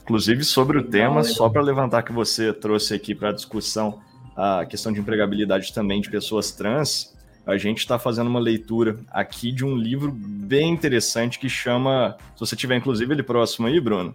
Inclusive, 0.03 0.45
sobre 0.45 0.79
o 0.79 0.83
tema, 0.83 1.25
só 1.25 1.49
para 1.49 1.63
levantar 1.63 2.03
que 2.03 2.13
você 2.13 2.53
trouxe 2.53 2.95
aqui 2.95 3.15
para 3.15 3.31
a 3.31 3.33
discussão 3.33 4.01
a 4.37 4.67
questão 4.67 4.93
de 4.93 5.01
empregabilidade 5.01 5.73
também 5.73 6.01
de 6.01 6.11
pessoas 6.11 6.51
trans, 6.51 7.15
a 7.47 7.57
gente 7.57 7.79
está 7.79 7.99
fazendo 7.99 8.27
uma 8.27 8.41
leitura 8.41 8.99
aqui 9.11 9.53
de 9.53 9.65
um 9.65 9.77
livro 9.77 10.11
bem 10.13 10.71
interessante 10.73 11.39
que 11.39 11.49
chama. 11.49 12.17
Se 12.35 12.41
você 12.41 12.57
tiver, 12.57 12.77
inclusive, 12.77 13.13
ele 13.13 13.23
próximo 13.23 13.67
aí, 13.67 13.81
Bruno. 13.81 14.15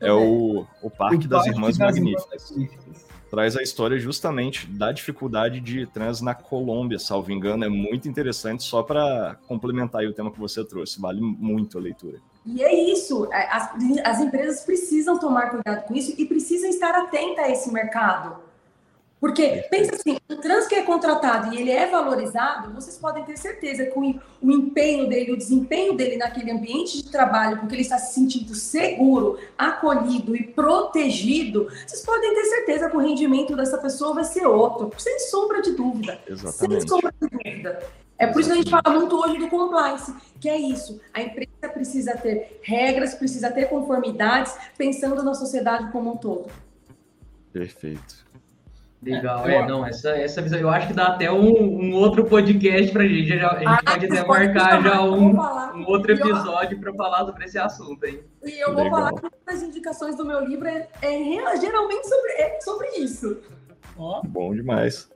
É 0.00 0.12
o, 0.12 0.66
o 0.82 0.90
Parque 0.90 1.26
o 1.26 1.28
das 1.28 1.44
Parque 1.44 1.50
Irmãs 1.50 1.78
das 1.78 1.94
Magníficas. 1.94 2.50
Magníficas. 2.50 3.06
Traz 3.30 3.56
a 3.56 3.62
história 3.62 3.98
justamente 3.98 4.66
da 4.66 4.92
dificuldade 4.92 5.60
de 5.60 5.86
trans 5.86 6.20
na 6.20 6.34
Colômbia, 6.34 6.98
salvo 6.98 7.32
engano. 7.32 7.64
É 7.64 7.68
muito 7.68 8.08
interessante, 8.08 8.62
só 8.62 8.82
para 8.82 9.36
complementar 9.46 10.04
o 10.04 10.12
tema 10.12 10.30
que 10.30 10.38
você 10.38 10.64
trouxe. 10.64 11.00
Vale 11.00 11.20
muito 11.20 11.76
a 11.78 11.80
leitura. 11.80 12.18
E 12.46 12.62
é 12.62 12.92
isso. 12.92 13.28
É, 13.32 13.48
as, 13.50 13.70
as 14.04 14.20
empresas 14.20 14.60
precisam 14.60 15.18
tomar 15.18 15.50
cuidado 15.50 15.86
com 15.86 15.94
isso 15.94 16.14
e 16.16 16.24
precisam 16.24 16.70
estar 16.70 16.94
atentas 16.94 17.44
a 17.44 17.50
esse 17.50 17.72
mercado 17.72 18.46
porque, 19.18 19.66
pensa 19.70 19.94
assim, 19.94 20.18
o 20.30 20.36
trans 20.36 20.66
que 20.66 20.74
é 20.74 20.82
contratado 20.82 21.54
e 21.54 21.60
ele 21.60 21.70
é 21.70 21.90
valorizado, 21.90 22.72
vocês 22.74 22.98
podem 22.98 23.24
ter 23.24 23.38
certeza 23.38 23.86
que 23.86 23.98
o, 23.98 24.20
o 24.42 24.52
empenho 24.52 25.08
dele, 25.08 25.32
o 25.32 25.36
desempenho 25.36 25.94
dele 25.94 26.16
naquele 26.16 26.50
ambiente 26.50 27.02
de 27.02 27.10
trabalho, 27.10 27.58
porque 27.58 27.74
ele 27.74 27.82
está 27.82 27.96
se 27.98 28.14
sentindo 28.14 28.54
seguro, 28.54 29.38
acolhido 29.56 30.36
e 30.36 30.42
protegido, 30.44 31.66
vocês 31.86 32.04
podem 32.04 32.34
ter 32.34 32.44
certeza 32.44 32.90
que 32.90 32.96
o 32.96 33.00
rendimento 33.00 33.56
dessa 33.56 33.78
pessoa 33.78 34.14
vai 34.14 34.24
ser 34.24 34.46
outro, 34.46 34.92
sem 34.98 35.18
sombra 35.20 35.62
de 35.62 35.72
dúvida. 35.72 36.20
Exatamente. 36.28 36.80
Sem 36.82 36.88
sombra 36.88 37.12
de 37.20 37.28
dúvida. 37.28 37.82
É 38.18 38.26
por 38.26 38.40
isso 38.40 38.50
que 38.50 38.54
a 38.54 38.62
gente 38.62 38.70
fala 38.70 38.98
muito 38.98 39.14
hoje 39.14 39.38
do 39.38 39.48
compliance, 39.48 40.14
que 40.40 40.48
é 40.48 40.56
isso. 40.56 41.00
A 41.12 41.20
empresa 41.20 41.68
precisa 41.72 42.16
ter 42.16 42.60
regras, 42.62 43.14
precisa 43.14 43.50
ter 43.50 43.66
conformidades, 43.66 44.56
pensando 44.76 45.22
na 45.22 45.34
sociedade 45.34 45.92
como 45.92 46.12
um 46.14 46.16
todo. 46.16 46.50
Perfeito. 47.52 48.26
Legal, 49.02 49.46
é, 49.46 49.56
é, 49.56 49.66
não, 49.66 49.86
essa, 49.86 50.10
essa 50.16 50.40
visão, 50.40 50.58
eu 50.58 50.68
acho 50.70 50.88
que 50.88 50.94
dá 50.94 51.08
até 51.08 51.30
um, 51.30 51.52
um 51.52 51.94
outro 51.94 52.24
podcast 52.24 52.90
pra 52.90 53.04
gente, 53.04 53.38
já, 53.38 53.50
a 53.52 53.58
gente 53.58 53.68
ah, 53.68 53.82
pode 53.84 54.06
até 54.06 54.26
marcar 54.26 54.82
já 54.82 55.02
um, 55.02 55.36
um 55.76 55.86
outro 55.86 56.12
episódio 56.12 56.80
para 56.80 56.92
falar 56.94 57.24
sobre 57.26 57.44
esse 57.44 57.58
assunto 57.58 58.04
aí. 58.04 58.24
E 58.42 58.58
eu 58.58 58.74
vou 58.74 58.82
Legal. 58.82 58.98
falar 58.98 59.12
que 59.12 59.20
uma 59.20 59.30
das 59.46 59.62
indicações 59.62 60.16
do 60.16 60.24
meu 60.24 60.44
livro 60.44 60.66
é, 60.66 60.88
é 61.02 61.60
geralmente 61.60 62.08
sobre, 62.08 62.32
é 62.32 62.60
sobre 62.60 62.88
isso. 62.96 63.38
Ó. 63.96 64.22
Bom 64.24 64.54
demais. 64.54 65.08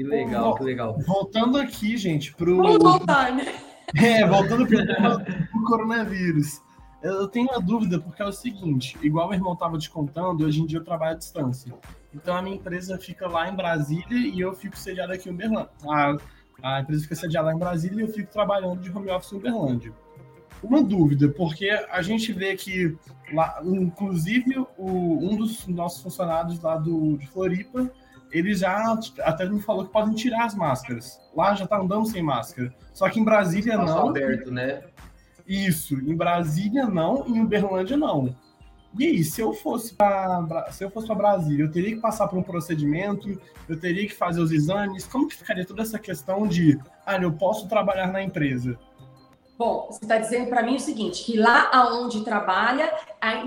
Que 0.00 0.04
legal, 0.04 0.54
que 0.54 0.64
legal. 0.64 0.98
Voltando 1.06 1.58
aqui, 1.58 1.94
gente, 1.98 2.34
pro... 2.34 2.56
Vamos 2.56 2.78
voltar, 2.78 3.34
né? 3.34 3.44
É, 3.96 4.24
voltando 4.24 4.68
pro, 4.68 4.86
pro 4.86 5.64
coronavírus. 5.64 6.62
Eu 7.02 7.26
tenho 7.26 7.48
uma 7.48 7.60
dúvida, 7.60 7.98
porque 7.98 8.22
é 8.22 8.24
o 8.24 8.30
seguinte, 8.30 8.96
igual 9.02 9.28
o 9.28 9.34
irmão 9.34 9.52
estava 9.54 9.76
te 9.76 9.90
contando, 9.90 10.44
hoje 10.44 10.60
em 10.62 10.66
dia 10.66 10.78
eu 10.78 10.84
trabalho 10.84 11.16
à 11.16 11.18
distância. 11.18 11.74
Então 12.14 12.36
a 12.36 12.40
minha 12.40 12.54
empresa 12.54 12.96
fica 12.98 13.26
lá 13.26 13.50
em 13.50 13.56
Brasília 13.56 14.16
e 14.32 14.38
eu 14.38 14.54
fico 14.54 14.78
sediado 14.78 15.12
aqui 15.12 15.28
em 15.28 15.32
Uberlândia. 15.32 15.70
A, 15.84 16.16
a 16.62 16.80
empresa 16.82 17.02
fica 17.02 17.16
sediada 17.16 17.48
lá 17.48 17.54
em 17.54 17.58
Brasília 17.58 17.98
e 17.98 18.06
eu 18.06 18.12
fico 18.12 18.30
trabalhando 18.30 18.80
de 18.80 18.96
home 18.96 19.10
office 19.10 19.32
em 19.32 19.36
Uberlândia. 19.38 19.92
Uma 20.62 20.80
dúvida, 20.80 21.28
porque 21.30 21.68
a 21.68 22.00
gente 22.00 22.32
vê 22.32 22.54
que, 22.54 22.96
lá, 23.32 23.60
inclusive, 23.64 24.56
o, 24.78 25.18
um 25.20 25.36
dos 25.36 25.66
nossos 25.66 26.00
funcionários 26.00 26.60
lá 26.60 26.76
do, 26.76 27.16
de 27.16 27.26
Floripa, 27.26 27.90
ele 28.30 28.54
já 28.54 28.98
até 29.20 29.48
me 29.48 29.60
falou 29.60 29.84
que 29.84 29.92
podem 29.92 30.14
tirar 30.14 30.44
as 30.44 30.54
máscaras. 30.54 31.20
Lá 31.34 31.54
já 31.54 31.66
tá 31.66 31.78
andando 31.78 32.06
sem 32.06 32.22
máscara. 32.22 32.74
Só 32.92 33.08
que 33.08 33.20
em 33.20 33.24
Brasília 33.24 33.76
Nossa, 33.76 33.94
não. 33.94 34.08
aberto, 34.08 34.50
né? 34.50 34.82
Isso, 35.46 35.94
em 35.94 36.14
Brasília 36.14 36.86
não, 36.86 37.26
em 37.26 37.40
Uberlândia 37.40 37.96
não. 37.96 38.36
E 38.98 39.06
aí, 39.06 39.24
se 39.24 39.40
eu 39.40 39.52
fosse 39.52 39.94
para 39.94 40.66
se 40.70 40.84
eu 40.84 40.90
fosse 40.90 41.06
para 41.06 41.16
Brasília, 41.16 41.64
eu 41.64 41.70
teria 41.70 41.94
que 41.94 42.00
passar 42.00 42.26
por 42.26 42.38
um 42.38 42.42
procedimento, 42.42 43.40
eu 43.68 43.78
teria 43.78 44.06
que 44.06 44.14
fazer 44.14 44.40
os 44.40 44.50
exames. 44.50 45.06
Como 45.06 45.28
que 45.28 45.36
ficaria 45.36 45.64
toda 45.64 45.82
essa 45.82 45.98
questão 45.98 46.46
de, 46.46 46.78
ah, 47.06 47.16
eu 47.16 47.32
posso 47.32 47.68
trabalhar 47.68 48.08
na 48.08 48.22
empresa? 48.22 48.78
Bom, 49.56 49.88
você 49.90 50.04
está 50.04 50.18
dizendo 50.18 50.48
para 50.48 50.62
mim 50.62 50.76
o 50.76 50.80
seguinte, 50.80 51.22
que 51.22 51.36
lá 51.36 51.68
aonde 51.72 52.24
trabalha 52.24 52.90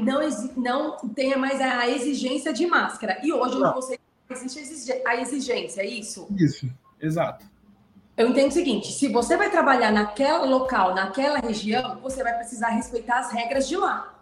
não, 0.04 0.22
não 0.56 1.10
tenha 1.10 1.38
mais 1.38 1.60
a 1.60 1.90
exigência 1.90 2.54
de 2.54 2.68
máscara. 2.68 3.20
E 3.24 3.34
hoje 3.34 3.58
não. 3.58 3.74
você 3.74 3.98
existe 4.42 5.02
a 5.06 5.22
exigência, 5.22 5.82
é 5.82 5.86
isso? 5.86 6.28
Isso, 6.38 6.70
exato. 7.00 7.46
Eu 8.16 8.30
entendo 8.30 8.50
o 8.50 8.54
seguinte: 8.54 8.92
se 8.92 9.08
você 9.08 9.36
vai 9.36 9.50
trabalhar 9.50 9.92
naquela 9.92 10.46
local, 10.46 10.94
naquela 10.94 11.40
região, 11.40 12.00
você 12.02 12.24
vai 12.24 12.36
precisar 12.36 12.70
respeitar 12.70 13.20
as 13.20 13.32
regras 13.32 13.68
de 13.68 13.76
lá. 13.76 14.20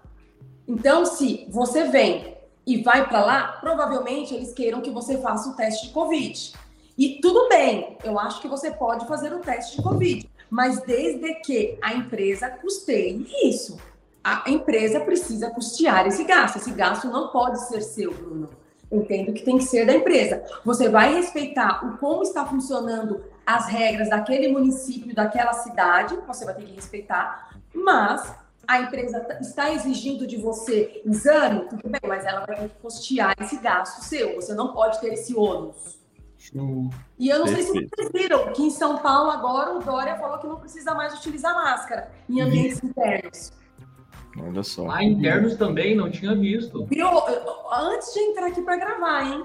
Então, 0.68 1.06
se 1.06 1.46
você 1.50 1.86
vem 1.86 2.38
e 2.66 2.82
vai 2.82 3.08
para 3.08 3.26
lá, 3.26 3.48
provavelmente 3.60 4.34
eles 4.34 4.54
queiram 4.54 4.82
que 4.82 4.90
você 4.90 5.18
faça 5.18 5.50
o 5.50 5.56
teste 5.56 5.88
de 5.88 5.94
Covid. 5.94 6.54
E 6.98 7.20
tudo 7.22 7.50
bem, 7.50 7.98
eu 8.04 8.20
acho 8.20 8.42
que 8.42 8.48
você 8.48 8.72
pode 8.72 9.08
fazer 9.08 9.34
o 9.34 9.40
teste 9.40 9.78
de 9.78 9.82
Covid, 9.82 10.30
mas 10.50 10.82
desde 10.84 11.34
que 11.36 11.78
a 11.82 11.94
empresa 11.94 12.50
custeie 12.50 13.28
isso. 13.44 13.78
A 14.24 14.44
empresa 14.48 15.00
precisa 15.00 15.50
custear 15.50 16.06
esse 16.06 16.24
gasto. 16.24 16.58
Esse 16.58 16.72
gasto 16.72 17.08
não 17.08 17.30
pode 17.30 17.60
ser 17.68 17.82
seu, 17.82 18.14
Bruno. 18.14 18.50
Entendo 18.92 19.32
que 19.34 19.44
tem 19.44 19.58
que 19.58 19.64
ser 19.64 19.86
da 19.86 19.94
empresa. 19.94 20.44
Você 20.66 20.90
vai 20.90 21.14
respeitar 21.14 21.86
o 21.86 21.98
como 21.98 22.24
está 22.24 22.46
funcionando 22.46 23.24
as 23.46 23.68
regras 23.68 24.10
daquele 24.10 24.50
município, 24.50 25.16
daquela 25.16 25.54
cidade, 25.54 26.18
você 26.28 26.46
vai 26.46 26.54
ter 26.56 26.64
que 26.64 26.74
respeitar, 26.74 27.56
mas 27.74 28.36
a 28.68 28.80
empresa 28.80 29.26
está 29.42 29.72
exigindo 29.72 30.28
de 30.28 30.38
você 30.38 31.02
exame, 31.06 31.68
tudo 31.70 31.90
bem, 31.90 32.02
mas 32.08 32.26
ela 32.26 32.46
vai 32.46 32.56
ter 32.56 32.70
que 32.70 32.76
custear 32.82 33.36
esse 33.40 33.58
gasto 33.58 34.02
seu, 34.04 34.36
você 34.36 34.54
não 34.54 34.72
pode 34.72 35.00
ter 35.02 35.14
esse 35.14 35.36
ônus. 35.36 36.00
E 37.20 37.30
eu 37.30 37.40
não 37.40 37.48
sei 37.48 37.62
se 37.62 37.72
vocês 37.72 38.10
viram 38.14 38.52
que 38.52 38.64
em 38.64 38.70
São 38.72 38.98
Paulo 38.98 39.30
agora 39.30 39.76
o 39.76 39.80
Dória 39.80 40.16
falou 40.18 40.40
que 40.40 40.48
não 40.48 40.60
precisa 40.60 40.94
mais 40.94 41.14
utilizar 41.14 41.54
máscara 41.54 42.12
em 42.28 42.42
ambientes 42.42 42.84
internos. 42.84 43.52
Olha 44.38 44.64
só. 44.64 44.90
Ah, 44.90 45.04
internos 45.04 45.56
também, 45.56 45.96
não 45.96 46.10
tinha 46.10 46.36
visto. 46.36 46.88
Eu, 46.92 47.10
antes 47.72 48.14
de 48.14 48.20
entrar 48.20 48.48
aqui 48.48 48.62
para 48.62 48.78
gravar, 48.78 49.24
hein? 49.24 49.44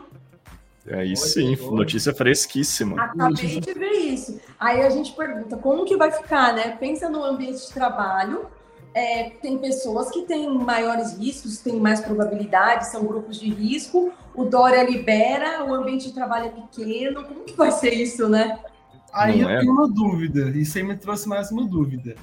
Aí 0.91 1.17
sim, 1.17 1.57
notícia 1.73 2.15
fresquíssima. 2.15 3.03
Acabei 3.03 3.61
de 3.61 3.73
ver 3.73 3.91
isso. 3.91 4.41
Aí 4.59 4.83
a 4.83 4.91
gente 4.91 5.13
pergunta 5.13 5.57
como 5.57 5.85
que 5.85 5.97
vai 5.97 6.13
ficar, 6.13 6.53
né? 6.53 6.77
Pensa 6.77 7.09
no 7.09 7.25
ambiente 7.25 7.67
de 7.67 7.73
trabalho. 7.73 8.47
É, 8.95 9.31
tem 9.43 9.59
pessoas 9.59 10.11
que 10.11 10.23
têm 10.23 10.49
maiores 10.49 11.19
riscos, 11.19 11.59
têm 11.59 11.79
mais 11.79 12.01
probabilidade, 12.01 12.89
são 12.89 13.05
grupos 13.05 13.39
de 13.39 13.51
risco. 13.51 14.13
O 14.35 14.45
Dória 14.45 14.83
libera, 14.85 15.65
o 15.65 15.75
ambiente 15.75 16.07
de 16.07 16.15
trabalho 16.15 16.47
é 16.47 16.49
pequeno. 16.51 17.25
Como 17.25 17.45
que 17.45 17.55
vai 17.55 17.73
ser 17.73 17.93
isso, 17.93 18.29
né? 18.29 18.59
Aí 19.13 19.43
Não 19.43 19.51
eu 19.51 19.57
é? 19.57 19.61
tenho 19.61 19.73
uma 19.73 19.89
dúvida, 19.89 20.51
isso 20.57 20.79
aí 20.79 20.85
me 20.85 20.97
trouxe 20.97 21.29
mais 21.29 21.51
uma 21.51 21.67
dúvida. 21.67 22.15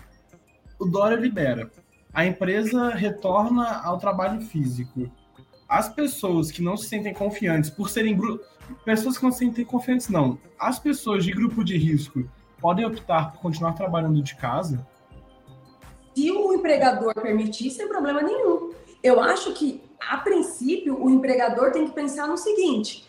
O 0.79 0.85
Dória 0.85 1.15
libera. 1.15 1.69
A 2.13 2.25
empresa 2.25 2.89
retorna 2.89 3.81
ao 3.83 3.97
trabalho 3.97 4.39
físico 4.41 5.09
as 5.67 5.89
pessoas 5.89 6.51
que 6.51 6.61
não 6.61 6.77
se 6.77 6.87
sentem 6.87 7.11
confiantes 7.11 7.71
por 7.71 7.89
serem 7.89 8.15
pessoas 8.85 9.17
que 9.17 9.23
não 9.23 9.31
se 9.31 9.39
sentem 9.39 9.65
confiantes 9.65 10.09
não, 10.09 10.37
as 10.59 10.77
pessoas 10.77 11.25
de 11.25 11.31
grupo 11.31 11.63
de 11.63 11.75
risco 11.75 12.23
podem 12.61 12.85
optar 12.85 13.31
por 13.31 13.41
continuar 13.41 13.73
trabalhando 13.73 14.21
de 14.21 14.35
casa? 14.35 14.87
Se 16.15 16.29
o 16.29 16.53
empregador 16.53 17.15
permitir, 17.15 17.71
sem 17.71 17.87
problema 17.87 18.21
nenhum. 18.21 18.71
Eu 19.01 19.19
acho 19.19 19.51
que, 19.53 19.81
a 19.99 20.17
princípio, 20.17 21.03
o 21.03 21.09
empregador 21.09 21.71
tem 21.71 21.87
que 21.87 21.93
pensar 21.93 22.27
no 22.27 22.37
seguinte: 22.37 23.05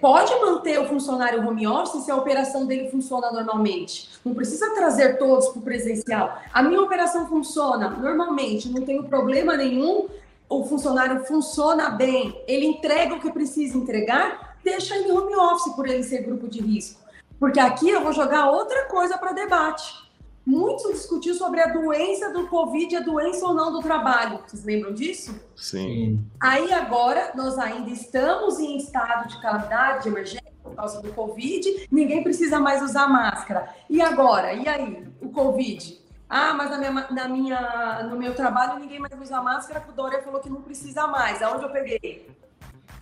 pode 0.00 0.34
manter 0.40 0.78
o 0.80 0.86
funcionário 0.86 1.46
home 1.46 1.66
office 1.66 2.04
se 2.04 2.10
a 2.10 2.16
operação 2.16 2.66
dele 2.66 2.90
funciona 2.90 3.30
normalmente. 3.30 4.08
Não 4.24 4.34
precisa 4.34 4.74
trazer 4.74 5.18
todos 5.18 5.48
para 5.48 5.58
o 5.58 5.62
presencial. 5.62 6.38
A 6.52 6.62
minha 6.62 6.80
operação 6.80 7.26
funciona 7.26 7.90
normalmente, 7.90 8.68
não 8.68 8.84
tenho 8.84 9.04
problema 9.04 9.56
nenhum 9.56 10.08
o 10.48 10.64
funcionário 10.64 11.24
funciona 11.26 11.90
bem, 11.90 12.42
ele 12.46 12.66
entrega 12.66 13.14
o 13.14 13.20
que 13.20 13.30
precisa 13.30 13.76
entregar, 13.76 14.56
deixa 14.64 14.96
ele 14.96 15.12
home 15.12 15.36
office 15.36 15.74
por 15.74 15.86
ele 15.86 16.02
ser 16.02 16.22
grupo 16.22 16.48
de 16.48 16.60
risco. 16.60 17.00
Porque 17.38 17.60
aqui 17.60 17.90
eu 17.90 18.02
vou 18.02 18.12
jogar 18.12 18.50
outra 18.50 18.86
coisa 18.86 19.18
para 19.18 19.32
debate. 19.32 20.07
Muito 20.48 20.90
discutiu 20.94 21.34
sobre 21.34 21.60
a 21.60 21.66
doença 21.66 22.32
do 22.32 22.48
Covid, 22.48 22.96
a 22.96 23.00
doença 23.00 23.44
ou 23.44 23.52
não 23.52 23.70
do 23.70 23.80
trabalho. 23.80 24.40
Vocês 24.46 24.64
lembram 24.64 24.94
disso? 24.94 25.38
Sim. 25.54 26.24
Aí 26.40 26.72
agora 26.72 27.32
nós 27.34 27.58
ainda 27.58 27.90
estamos 27.90 28.58
em 28.58 28.78
estado 28.78 29.28
de 29.28 29.38
calamidade, 29.42 30.04
de 30.04 30.08
emergência 30.08 30.50
por 30.62 30.74
causa 30.74 31.02
do 31.02 31.12
Covid, 31.12 31.86
ninguém 31.90 32.22
precisa 32.22 32.58
mais 32.58 32.82
usar 32.82 33.08
máscara. 33.08 33.68
E 33.90 34.00
agora? 34.00 34.54
E 34.54 34.66
aí? 34.66 35.06
O 35.20 35.28
Covid? 35.28 36.00
Ah, 36.26 36.54
mas 36.54 36.70
na 36.70 36.78
minha, 36.78 36.92
na 37.10 37.28
minha, 37.28 38.02
no 38.04 38.16
meu 38.16 38.34
trabalho 38.34 38.78
ninguém 38.78 38.98
mais 38.98 39.12
usa 39.20 39.42
máscara, 39.42 39.80
porque 39.80 39.92
o 39.92 39.96
Dória 40.02 40.22
falou 40.22 40.40
que 40.40 40.48
não 40.48 40.62
precisa 40.62 41.06
mais. 41.06 41.42
Aonde 41.42 41.64
eu 41.64 41.70
peguei? 41.70 42.26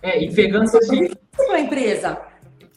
É, 0.01 0.21
e 0.21 0.35
pegando 0.35 0.65
esse... 0.65 1.17
Para 1.33 1.61
empresa. 1.61 2.21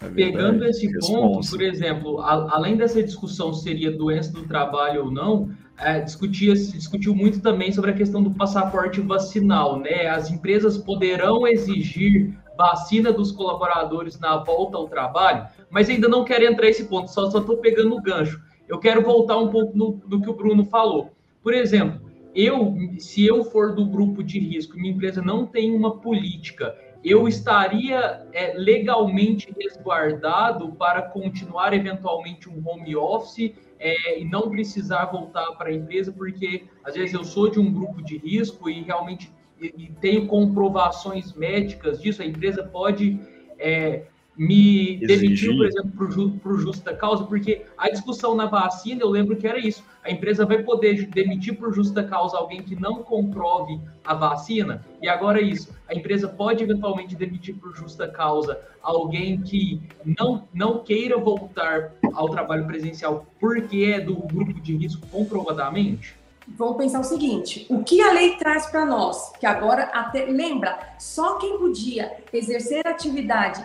É 0.02 0.08
pegando 0.08 0.64
esse 0.64 0.90
ponto, 0.98 1.48
por 1.48 1.60
exemplo, 1.60 2.20
a, 2.20 2.56
além 2.56 2.76
dessa 2.76 3.02
discussão 3.02 3.52
seria 3.52 3.90
doença 3.90 4.32
do 4.32 4.46
trabalho 4.46 5.04
ou 5.04 5.10
não, 5.10 5.50
é, 5.78 6.00
discutia, 6.00 6.56
se 6.56 6.72
discutiu 6.72 7.14
muito 7.14 7.40
também 7.40 7.72
sobre 7.72 7.90
a 7.90 7.94
questão 7.94 8.22
do 8.22 8.30
passaporte 8.30 9.00
vacinal, 9.00 9.78
né? 9.78 10.06
As 10.06 10.30
empresas 10.30 10.78
poderão 10.78 11.46
exigir 11.46 12.34
vacina 12.56 13.12
dos 13.12 13.32
colaboradores 13.32 14.18
na 14.18 14.36
volta 14.36 14.76
ao 14.76 14.88
trabalho, 14.88 15.46
mas 15.70 15.88
ainda 15.88 16.08
não 16.08 16.24
quero 16.24 16.44
entrar 16.44 16.66
nesse 16.66 16.84
ponto, 16.84 17.10
só 17.10 17.26
estou 17.26 17.56
pegando 17.58 17.94
o 17.96 18.02
gancho 18.02 18.40
eu 18.70 18.78
quero 18.78 19.02
voltar 19.02 19.36
um 19.36 19.48
pouco 19.48 19.76
no, 19.76 20.00
no 20.06 20.22
que 20.22 20.30
o 20.30 20.34
Bruno 20.34 20.64
falou. 20.64 21.10
Por 21.42 21.52
exemplo, 21.52 22.00
eu, 22.32 22.76
se 22.98 23.26
eu 23.26 23.42
for 23.42 23.74
do 23.74 23.84
grupo 23.84 24.22
de 24.22 24.38
risco 24.38 24.76
e 24.76 24.80
minha 24.80 24.94
empresa 24.94 25.20
não 25.20 25.44
tem 25.44 25.74
uma 25.74 25.98
política, 25.98 26.72
eu 27.02 27.26
estaria 27.26 28.26
é, 28.32 28.52
legalmente 28.54 29.52
resguardado 29.58 30.72
para 30.72 31.02
continuar 31.02 31.72
eventualmente 31.72 32.48
um 32.48 32.62
home 32.66 32.94
office 32.94 33.54
é, 33.78 34.20
e 34.20 34.24
não 34.24 34.50
precisar 34.50 35.06
voltar 35.06 35.52
para 35.52 35.70
a 35.70 35.72
empresa, 35.72 36.12
porque 36.12 36.64
às 36.84 36.94
vezes 36.94 37.14
eu 37.14 37.24
sou 37.24 37.50
de 37.50 37.58
um 37.58 37.72
grupo 37.72 38.02
de 38.02 38.18
risco 38.18 38.68
e 38.68 38.82
realmente 38.82 39.32
e, 39.58 39.66
e 39.66 39.92
tenho 40.00 40.26
comprovações 40.26 41.32
médicas 41.32 42.00
disso, 42.00 42.22
a 42.22 42.26
empresa 42.26 42.62
pode 42.64 43.18
é, 43.58 44.06
me 44.40 44.96
demitiu, 44.96 45.54
por 45.54 45.66
exemplo, 45.66 46.40
por, 46.42 46.58
justa 46.58 46.96
causa, 46.96 47.24
porque 47.24 47.66
a 47.76 47.90
discussão 47.90 48.34
na 48.34 48.46
vacina, 48.46 49.02
eu 49.02 49.10
lembro 49.10 49.36
que 49.36 49.46
era 49.46 49.58
isso. 49.58 49.84
A 50.02 50.10
empresa 50.10 50.46
vai 50.46 50.62
poder 50.62 51.08
demitir 51.08 51.58
por 51.58 51.74
justa 51.74 52.02
causa 52.02 52.38
alguém 52.38 52.62
que 52.62 52.74
não 52.74 53.02
comprove 53.02 53.78
a 54.02 54.14
vacina, 54.14 54.82
e 55.02 55.06
agora 55.06 55.42
é 55.42 55.44
isso. 55.44 55.76
A 55.86 55.94
empresa 55.94 56.26
pode 56.26 56.64
eventualmente 56.64 57.14
demitir 57.14 57.54
por 57.56 57.76
justa 57.76 58.08
causa 58.08 58.58
alguém 58.80 59.42
que 59.42 59.78
não, 60.06 60.48
não 60.54 60.78
queira 60.82 61.18
voltar 61.18 61.92
ao 62.14 62.30
trabalho 62.30 62.66
presencial 62.66 63.26
porque 63.38 63.92
é 63.94 64.00
do 64.00 64.14
grupo 64.14 64.58
de 64.58 64.74
risco 64.74 65.06
comprovadamente? 65.08 66.18
vamos 66.56 66.76
pensar 66.76 67.00
o 67.00 67.04
seguinte: 67.04 67.66
o 67.68 67.82
que 67.82 68.00
a 68.00 68.12
lei 68.12 68.36
traz 68.36 68.66
para 68.66 68.84
nós? 68.84 69.32
Que 69.38 69.46
agora, 69.46 69.84
até 69.84 70.24
lembra, 70.26 70.78
só 70.98 71.38
quem 71.38 71.58
podia 71.58 72.12
exercer 72.32 72.86
atividade 72.86 73.64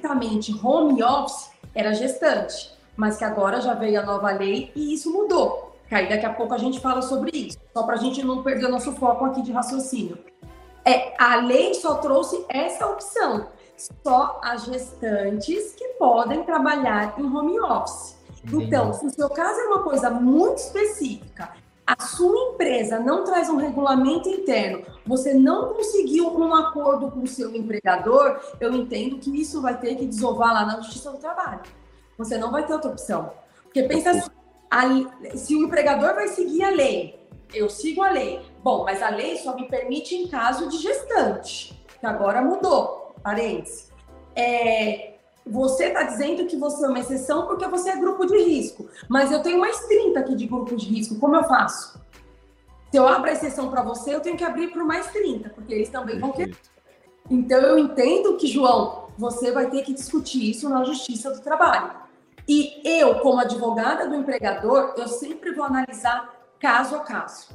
estritamente 0.00 0.58
home 0.64 1.02
office 1.02 1.50
era 1.74 1.92
gestante, 1.92 2.72
mas 2.96 3.18
que 3.18 3.24
agora 3.24 3.60
já 3.60 3.74
veio 3.74 4.00
a 4.00 4.02
nova 4.02 4.32
lei 4.32 4.72
e 4.74 4.94
isso 4.94 5.12
mudou. 5.12 5.76
Que 5.88 5.94
aí 5.94 6.08
daqui 6.08 6.24
a 6.24 6.32
pouco 6.32 6.54
a 6.54 6.58
gente 6.58 6.80
fala 6.80 7.02
sobre 7.02 7.36
isso, 7.36 7.58
só 7.74 7.82
para 7.82 7.94
a 7.94 7.98
gente 7.98 8.24
não 8.24 8.42
perder 8.42 8.66
o 8.66 8.70
nosso 8.70 8.92
foco 8.92 9.24
aqui 9.26 9.42
de 9.42 9.52
raciocínio. 9.52 10.18
É, 10.84 11.14
a 11.18 11.36
lei 11.36 11.74
só 11.74 11.96
trouxe 11.96 12.44
essa 12.48 12.86
opção, 12.86 13.48
só 13.76 14.40
as 14.42 14.64
gestantes 14.64 15.74
que 15.74 15.86
podem 15.98 16.42
trabalhar 16.44 17.14
em 17.18 17.24
home 17.24 17.60
office. 17.60 18.18
Então, 18.52 18.92
se 18.94 19.04
o 19.04 19.10
seu 19.10 19.28
caso 19.28 19.60
é 19.60 19.64
uma 19.64 19.82
coisa 19.82 20.08
muito 20.08 20.58
específica 20.58 21.52
a 21.86 22.04
sua 22.04 22.52
empresa 22.52 23.00
não 23.00 23.24
traz 23.24 23.48
um 23.48 23.56
regulamento 23.56 24.28
interno, 24.28 24.84
você 25.04 25.34
não 25.34 25.74
conseguiu 25.74 26.28
um 26.28 26.54
acordo 26.54 27.10
com 27.10 27.20
o 27.20 27.26
seu 27.26 27.54
empregador, 27.54 28.38
eu 28.60 28.72
entendo 28.74 29.18
que 29.18 29.40
isso 29.40 29.60
vai 29.60 29.78
ter 29.78 29.96
que 29.96 30.06
desovar 30.06 30.52
lá 30.52 30.64
na 30.64 30.76
Justiça 30.80 31.10
do 31.10 31.18
Trabalho. 31.18 31.62
Você 32.16 32.38
não 32.38 32.50
vai 32.50 32.64
ter 32.66 32.72
outra 32.72 32.90
opção. 32.90 33.32
Porque 33.64 33.82
pensa 33.84 34.10
assim, 34.10 34.30
a, 34.70 35.36
se 35.36 35.54
o 35.56 35.64
empregador 35.64 36.14
vai 36.14 36.28
seguir 36.28 36.62
a 36.62 36.70
lei, 36.70 37.20
eu 37.52 37.68
sigo 37.68 38.02
a 38.02 38.10
lei. 38.10 38.40
Bom, 38.62 38.84
mas 38.84 39.02
a 39.02 39.08
lei 39.08 39.36
só 39.38 39.54
me 39.56 39.68
permite 39.68 40.14
em 40.14 40.28
caso 40.28 40.68
de 40.68 40.78
gestante, 40.78 41.84
que 41.98 42.06
agora 42.06 42.42
mudou, 42.42 43.14
parênteses. 43.22 43.90
É, 44.36 45.09
você 45.50 45.86
está 45.86 46.04
dizendo 46.04 46.46
que 46.46 46.56
você 46.56 46.84
é 46.84 46.88
uma 46.88 47.00
exceção 47.00 47.46
porque 47.46 47.66
você 47.66 47.90
é 47.90 47.96
grupo 47.96 48.24
de 48.26 48.38
risco. 48.38 48.88
Mas 49.08 49.32
eu 49.32 49.42
tenho 49.42 49.58
mais 49.58 49.80
30 49.80 50.20
aqui 50.20 50.34
de 50.34 50.46
grupo 50.46 50.76
de 50.76 50.86
risco. 50.86 51.18
Como 51.18 51.36
eu 51.36 51.44
faço? 51.44 52.00
Se 52.90 52.96
eu 52.96 53.06
abro 53.06 53.30
a 53.30 53.32
exceção 53.32 53.70
para 53.70 53.82
você, 53.82 54.14
eu 54.14 54.20
tenho 54.20 54.36
que 54.36 54.44
abrir 54.44 54.68
para 54.68 54.84
mais 54.84 55.08
30, 55.08 55.50
porque 55.50 55.74
eles 55.74 55.88
também 55.88 56.18
vão 56.18 56.32
querer. 56.32 56.56
Então 57.30 57.60
eu 57.60 57.78
entendo 57.78 58.36
que, 58.36 58.46
João, 58.46 59.06
você 59.16 59.52
vai 59.52 59.70
ter 59.70 59.82
que 59.82 59.94
discutir 59.94 60.50
isso 60.50 60.68
na 60.68 60.82
Justiça 60.82 61.30
do 61.30 61.40
Trabalho. 61.40 61.92
E 62.48 62.80
eu, 62.84 63.20
como 63.20 63.38
advogada 63.38 64.08
do 64.08 64.16
empregador, 64.16 64.94
eu 64.96 65.06
sempre 65.06 65.52
vou 65.52 65.64
analisar 65.64 66.34
caso 66.58 66.96
a 66.96 67.00
caso. 67.00 67.48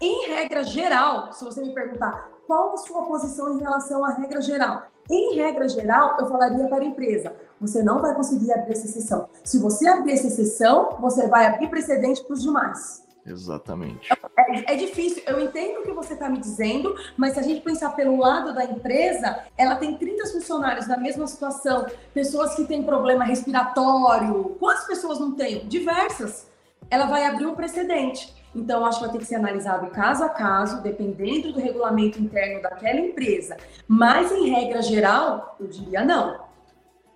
Em 0.00 0.28
regra 0.28 0.62
geral, 0.62 1.32
se 1.32 1.44
você 1.44 1.62
me 1.62 1.72
perguntar 1.72 2.28
qual 2.46 2.74
a 2.74 2.76
sua 2.76 3.02
posição 3.06 3.54
em 3.54 3.60
relação 3.60 4.04
à 4.04 4.12
regra 4.12 4.40
geral, 4.40 4.82
em 5.14 5.34
regra 5.36 5.68
geral, 5.68 6.16
eu 6.18 6.26
falaria 6.26 6.66
para 6.68 6.82
a 6.82 6.86
empresa: 6.86 7.34
você 7.60 7.82
não 7.82 8.00
vai 8.00 8.14
conseguir 8.14 8.52
abrir 8.52 8.72
essa 8.72 8.86
exceção. 8.86 9.28
Se 9.44 9.58
você 9.58 9.88
abrir 9.88 10.12
essa 10.12 10.28
exceção, 10.28 10.96
você 11.00 11.26
vai 11.28 11.46
abrir 11.46 11.68
precedente 11.68 12.22
para 12.24 12.34
os 12.34 12.42
demais. 12.42 13.08
Exatamente. 13.26 14.08
É, 14.38 14.72
é, 14.72 14.76
difícil, 14.76 15.22
eu 15.26 15.40
entendo 15.40 15.80
o 15.80 15.82
que 15.82 15.92
você 15.92 16.14
está 16.14 16.28
me 16.28 16.38
dizendo, 16.38 16.94
mas 17.16 17.34
se 17.34 17.40
a 17.40 17.42
gente 17.42 17.60
pensar 17.60 17.90
pelo 17.90 18.16
lado 18.16 18.54
da 18.54 18.64
empresa, 18.64 19.44
ela 19.56 19.76
tem 19.76 19.96
30 19.96 20.26
funcionários 20.28 20.86
na 20.86 20.96
mesma 20.96 21.26
situação, 21.26 21.86
pessoas 22.14 22.54
que 22.54 22.64
têm 22.64 22.82
problema 22.82 23.24
respiratório. 23.24 24.56
Quantas 24.58 24.86
pessoas 24.86 25.20
não 25.20 25.32
têm? 25.32 25.68
Diversas. 25.68 26.48
Ela 26.90 27.06
vai 27.06 27.26
abrir 27.26 27.46
um 27.46 27.54
precedente. 27.54 28.34
Então, 28.54 28.84
acho 28.84 28.98
que 28.98 29.04
vai 29.04 29.12
ter 29.12 29.18
que 29.18 29.24
ser 29.24 29.36
analisado 29.36 29.90
caso 29.90 30.24
a 30.24 30.28
caso, 30.28 30.82
dependendo 30.82 31.52
do 31.52 31.60
regulamento 31.60 32.20
interno 32.20 32.60
daquela 32.60 32.98
empresa. 32.98 33.56
Mas, 33.86 34.32
em 34.32 34.50
regra 34.50 34.82
geral, 34.82 35.56
eu 35.60 35.68
diria 35.68 36.04
não. 36.04 36.50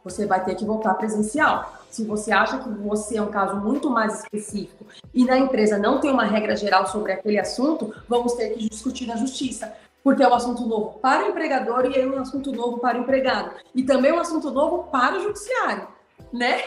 Você 0.04 0.26
vai 0.26 0.44
ter 0.44 0.54
que 0.54 0.64
voltar 0.64 0.94
presencial. 0.94 1.72
Se 1.90 2.04
você 2.04 2.30
acha 2.30 2.58
que 2.58 2.68
você 2.68 3.16
é 3.16 3.22
um 3.22 3.30
caso 3.30 3.56
muito 3.56 3.88
mais 3.88 4.20
específico 4.20 4.84
e 5.14 5.24
na 5.24 5.38
empresa 5.38 5.78
não 5.78 5.98
tem 5.98 6.10
uma 6.10 6.24
regra 6.24 6.54
geral 6.54 6.86
sobre 6.86 7.12
aquele 7.12 7.38
assunto, 7.38 7.94
vamos 8.06 8.34
ter 8.34 8.50
que 8.50 8.68
discutir 8.68 9.06
na 9.06 9.16
justiça. 9.16 9.72
Porque 10.02 10.22
é 10.22 10.28
um 10.28 10.34
assunto 10.34 10.66
novo 10.66 10.98
para 10.98 11.24
o 11.24 11.30
empregador 11.30 11.86
e 11.86 11.98
é 11.98 12.06
um 12.06 12.18
assunto 12.18 12.52
novo 12.52 12.78
para 12.78 12.98
o 12.98 13.00
empregado. 13.00 13.52
E 13.74 13.82
também 13.82 14.10
é 14.10 14.14
um 14.14 14.20
assunto 14.20 14.50
novo 14.50 14.84
para 14.90 15.16
o 15.16 15.22
judiciário, 15.22 15.88
né? 16.30 16.60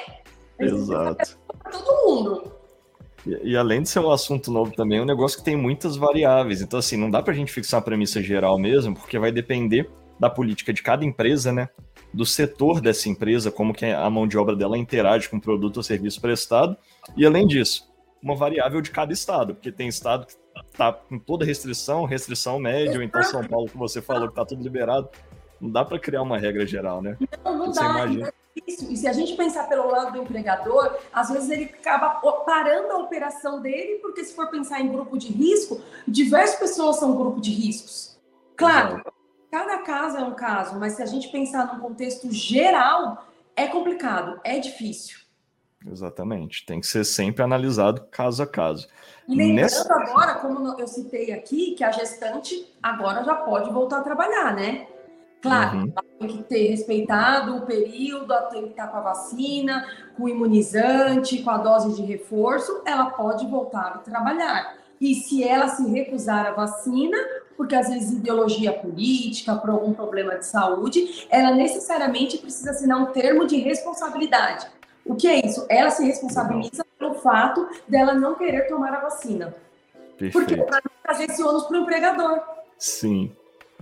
Exato. 0.60 1.38
Para 1.62 1.72
todo 1.72 2.08
mundo. 2.08 2.57
E, 3.28 3.52
e, 3.52 3.58
além 3.58 3.82
de 3.82 3.90
ser 3.90 4.00
um 4.00 4.10
assunto 4.10 4.52
novo 4.52 4.72
também, 4.72 5.00
é 5.00 5.02
um 5.02 5.06
negócio 5.06 5.38
que 5.38 5.44
tem 5.44 5.56
muitas 5.56 5.98
variáveis. 5.98 6.62
Então, 6.62 6.80
assim, 6.80 6.96
não 6.96 7.12
dá 7.12 7.22
para 7.22 7.34
a 7.34 7.36
gente 7.36 7.52
fixar 7.52 7.80
uma 7.80 7.86
premissa 7.86 8.22
geral 8.22 8.58
mesmo, 8.58 8.96
porque 8.96 9.20
vai 9.20 9.32
depender 9.32 9.90
da 10.20 10.30
política 10.30 10.74
de 10.74 10.82
cada 10.82 11.06
empresa, 11.06 11.52
né? 11.52 11.70
Do 12.14 12.26
setor 12.26 12.80
dessa 12.82 13.10
empresa, 13.10 13.52
como 13.52 13.74
que 13.74 13.86
a 13.86 14.10
mão 14.10 14.26
de 14.26 14.38
obra 14.38 14.56
dela 14.56 14.78
interage 14.78 15.30
com 15.30 15.38
o 15.38 15.42
produto 15.42 15.78
ou 15.78 15.84
serviço 15.84 16.22
prestado. 16.22 16.76
E 17.16 17.26
além 17.26 17.46
disso, 17.46 17.88
uma 18.22 18.36
variável 18.36 18.82
de 18.82 18.90
cada 18.90 19.14
estado, 19.14 19.54
porque 19.54 19.72
tem 19.72 19.88
estado 19.88 20.26
que 20.26 20.34
está 20.72 20.92
com 20.92 21.20
toda 21.20 21.46
restrição, 21.46 22.06
restrição 22.06 22.60
média, 22.60 23.04
então 23.04 23.22
São 23.24 23.44
Paulo, 23.44 23.68
que 23.68 23.78
você 23.78 24.02
falou 24.02 24.28
que 24.28 24.34
está 24.34 24.46
tudo 24.46 24.64
liberado. 24.64 25.10
Não 25.60 25.70
dá 25.70 25.84
para 25.84 26.00
criar 26.00 26.22
uma 26.22 26.38
regra 26.38 26.66
geral, 26.66 27.02
né? 27.02 27.18
Não, 27.44 27.58
não 27.58 27.66
você 27.68 27.80
dá. 27.80 27.90
Imagina 27.90 28.34
isso. 28.66 28.92
E 28.92 28.98
se 28.98 29.08
a 29.08 29.14
gente 29.14 29.36
pensar 29.36 29.68
pelo 29.68 29.88
lado 29.90 30.14
do 30.14 30.22
empregador, 30.22 30.98
às 31.14 31.30
vezes 31.30 31.50
ele 31.50 31.66
acaba 31.66 32.10
parando 32.46 32.92
a 32.92 32.98
operação 32.98 33.62
dele, 33.62 34.00
porque 34.02 34.24
se 34.24 34.36
for 34.36 34.50
pensar 34.50 34.82
em 34.82 34.92
grupo 34.92 35.18
de 35.18 35.28
risco, 35.28 35.82
diversas 36.08 36.58
pessoas 36.58 36.98
são 36.98 37.16
grupo 37.16 37.40
de 37.40 37.52
riscos. 37.52 38.18
Claro, 38.56 39.04
cada 39.52 39.80
caso 39.80 40.18
é 40.18 40.24
um 40.24 40.34
caso, 40.34 40.80
mas 40.80 40.94
se 40.94 41.04
a 41.04 41.06
gente 41.06 41.30
pensar 41.30 41.74
num 41.74 41.80
contexto 41.80 42.32
geral, 42.32 43.28
é 43.56 43.68
complicado, 43.68 44.40
é 44.44 44.58
difícil. 44.60 45.20
Exatamente, 45.86 46.66
tem 46.66 46.82
que 46.82 46.88
ser 46.88 47.06
sempre 47.06 47.44
analisado 47.44 48.08
caso 48.10 48.42
a 48.42 48.48
caso. 48.48 48.88
E 49.28 49.36
lembrando 49.36 49.62
Nessa... 49.62 49.94
agora, 49.94 50.36
como 50.36 50.80
eu 50.80 50.88
citei 50.88 51.32
aqui, 51.32 51.76
que 51.76 51.84
a 51.84 51.92
gestante 51.92 52.74
agora 52.82 53.24
já 53.24 53.36
pode 53.36 53.70
voltar 53.70 54.00
a 54.00 54.04
trabalhar, 54.04 54.56
né? 54.56 54.88
Claro, 55.42 55.78
uhum. 55.78 55.94
tem 56.20 56.28
que 56.28 56.44
ter 56.44 56.68
respeitado 56.70 57.58
o 57.58 57.62
período, 57.62 58.34
tem 58.50 58.64
que 58.64 58.70
estar 58.70 58.88
com 58.88 58.98
a 58.98 59.02
vacina, 59.02 59.86
com 60.16 60.24
o 60.24 60.30
imunizante, 60.30 61.44
com 61.44 61.50
a 61.52 61.58
dose 61.58 61.96
de 61.96 62.02
reforço, 62.02 62.82
ela 62.86 63.06
pode 63.12 63.46
voltar 63.46 63.94
a 63.96 63.98
trabalhar. 64.00 64.76
E 65.00 65.14
se 65.14 65.44
ela 65.44 65.68
se 65.68 65.88
recusar 65.92 66.48
a 66.48 66.52
vacina, 66.52 67.18
porque 67.56 67.76
às 67.76 67.88
vezes 67.88 68.14
ideologia 68.14 68.74
política, 68.74 69.56
por 69.56 69.70
algum 69.70 69.94
problema 69.94 70.36
de 70.36 70.46
saúde, 70.46 71.28
ela 71.30 71.52
necessariamente 71.52 72.40
precisa 72.40 72.72
assinar 72.72 73.00
um 73.00 73.08
termo 73.08 73.46
de 73.46 73.58
responsabilidade. 73.58 74.68
O 75.06 75.16
que 75.16 75.28
é 75.28 75.46
isso? 75.46 75.66
Ela 75.70 75.92
se 75.92 76.04
responsabiliza 76.04 76.84
pelo 76.98 77.14
fato 77.14 77.68
dela 77.88 78.16
não 78.16 78.34
querer 78.34 78.68
tomar 78.68 78.94
a 78.94 79.02
vacina. 79.02 79.56
Perfeito. 80.18 80.34
Porque 80.34 80.56
não 80.56 80.82
trazer 81.04 81.26
esse 81.26 81.44
ônus 81.44 81.66
para 81.66 81.78
o 81.78 81.82
empregador. 81.84 82.42
Sim 82.78 83.32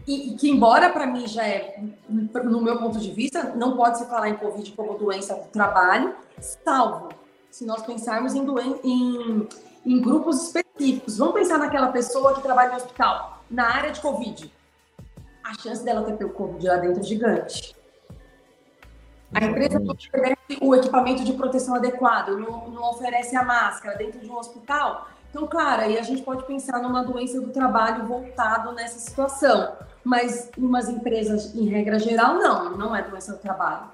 e, 0.07 0.35
que 0.35 0.49
embora 0.49 0.91
para 0.91 1.07
mim 1.07 1.27
já 1.27 1.47
é, 1.47 1.79
no 2.07 2.61
meu 2.61 2.77
ponto 2.77 2.99
de 2.99 3.11
vista, 3.11 3.55
não 3.55 3.75
pode 3.75 3.97
se 3.97 4.05
falar 4.05 4.29
em 4.29 4.35
Covid 4.35 4.71
como 4.73 4.97
doença 4.97 5.33
do 5.35 5.47
trabalho, 5.47 6.13
salvo 6.39 7.09
se 7.49 7.65
nós 7.65 7.81
pensarmos 7.83 8.35
em, 8.35 8.43
doen 8.43 8.79
em, 8.83 9.47
em 9.85 10.01
grupos 10.01 10.43
específicos. 10.43 11.17
Vamos 11.17 11.33
pensar 11.33 11.57
naquela 11.57 11.87
pessoa 11.87 12.35
que 12.35 12.41
trabalha 12.41 12.71
no 12.71 12.75
hospital, 12.75 13.43
na 13.49 13.73
área 13.73 13.91
de 13.91 14.01
Covid. 14.01 14.51
A 15.43 15.53
chance 15.53 15.83
dela 15.83 16.03
ter 16.03 16.17
pelo 16.17 16.31
Covid 16.31 16.67
lá 16.67 16.75
dentro 16.77 16.99
é 16.99 17.03
gigante. 17.03 17.75
A 19.33 19.43
empresa 19.43 19.79
não 19.79 19.93
oferece 19.93 20.37
o 20.61 20.75
equipamento 20.75 21.23
de 21.23 21.33
proteção 21.33 21.75
adequado, 21.75 22.37
não, 22.37 22.69
não 22.69 22.91
oferece 22.91 23.35
a 23.35 23.43
máscara 23.43 23.97
dentro 23.97 24.19
de 24.19 24.29
um 24.29 24.37
hospital. 24.37 25.07
Então, 25.29 25.47
claro, 25.47 25.81
aí 25.81 25.97
a 25.97 26.03
gente 26.03 26.21
pode 26.21 26.45
pensar 26.45 26.81
numa 26.81 27.03
doença 27.03 27.41
do 27.41 27.51
trabalho 27.51 28.05
voltado 28.05 28.71
nessa 28.73 28.99
situação 28.99 29.73
mas 30.05 30.51
umas 30.55 30.87
empresas, 30.87 31.55
em 31.55 31.67
regra 31.67 31.97
geral, 31.97 32.35
não, 32.35 32.77
não 32.77 32.95
é 32.95 33.01
doença 33.01 33.33
do 33.33 33.39
trabalho. 33.39 33.89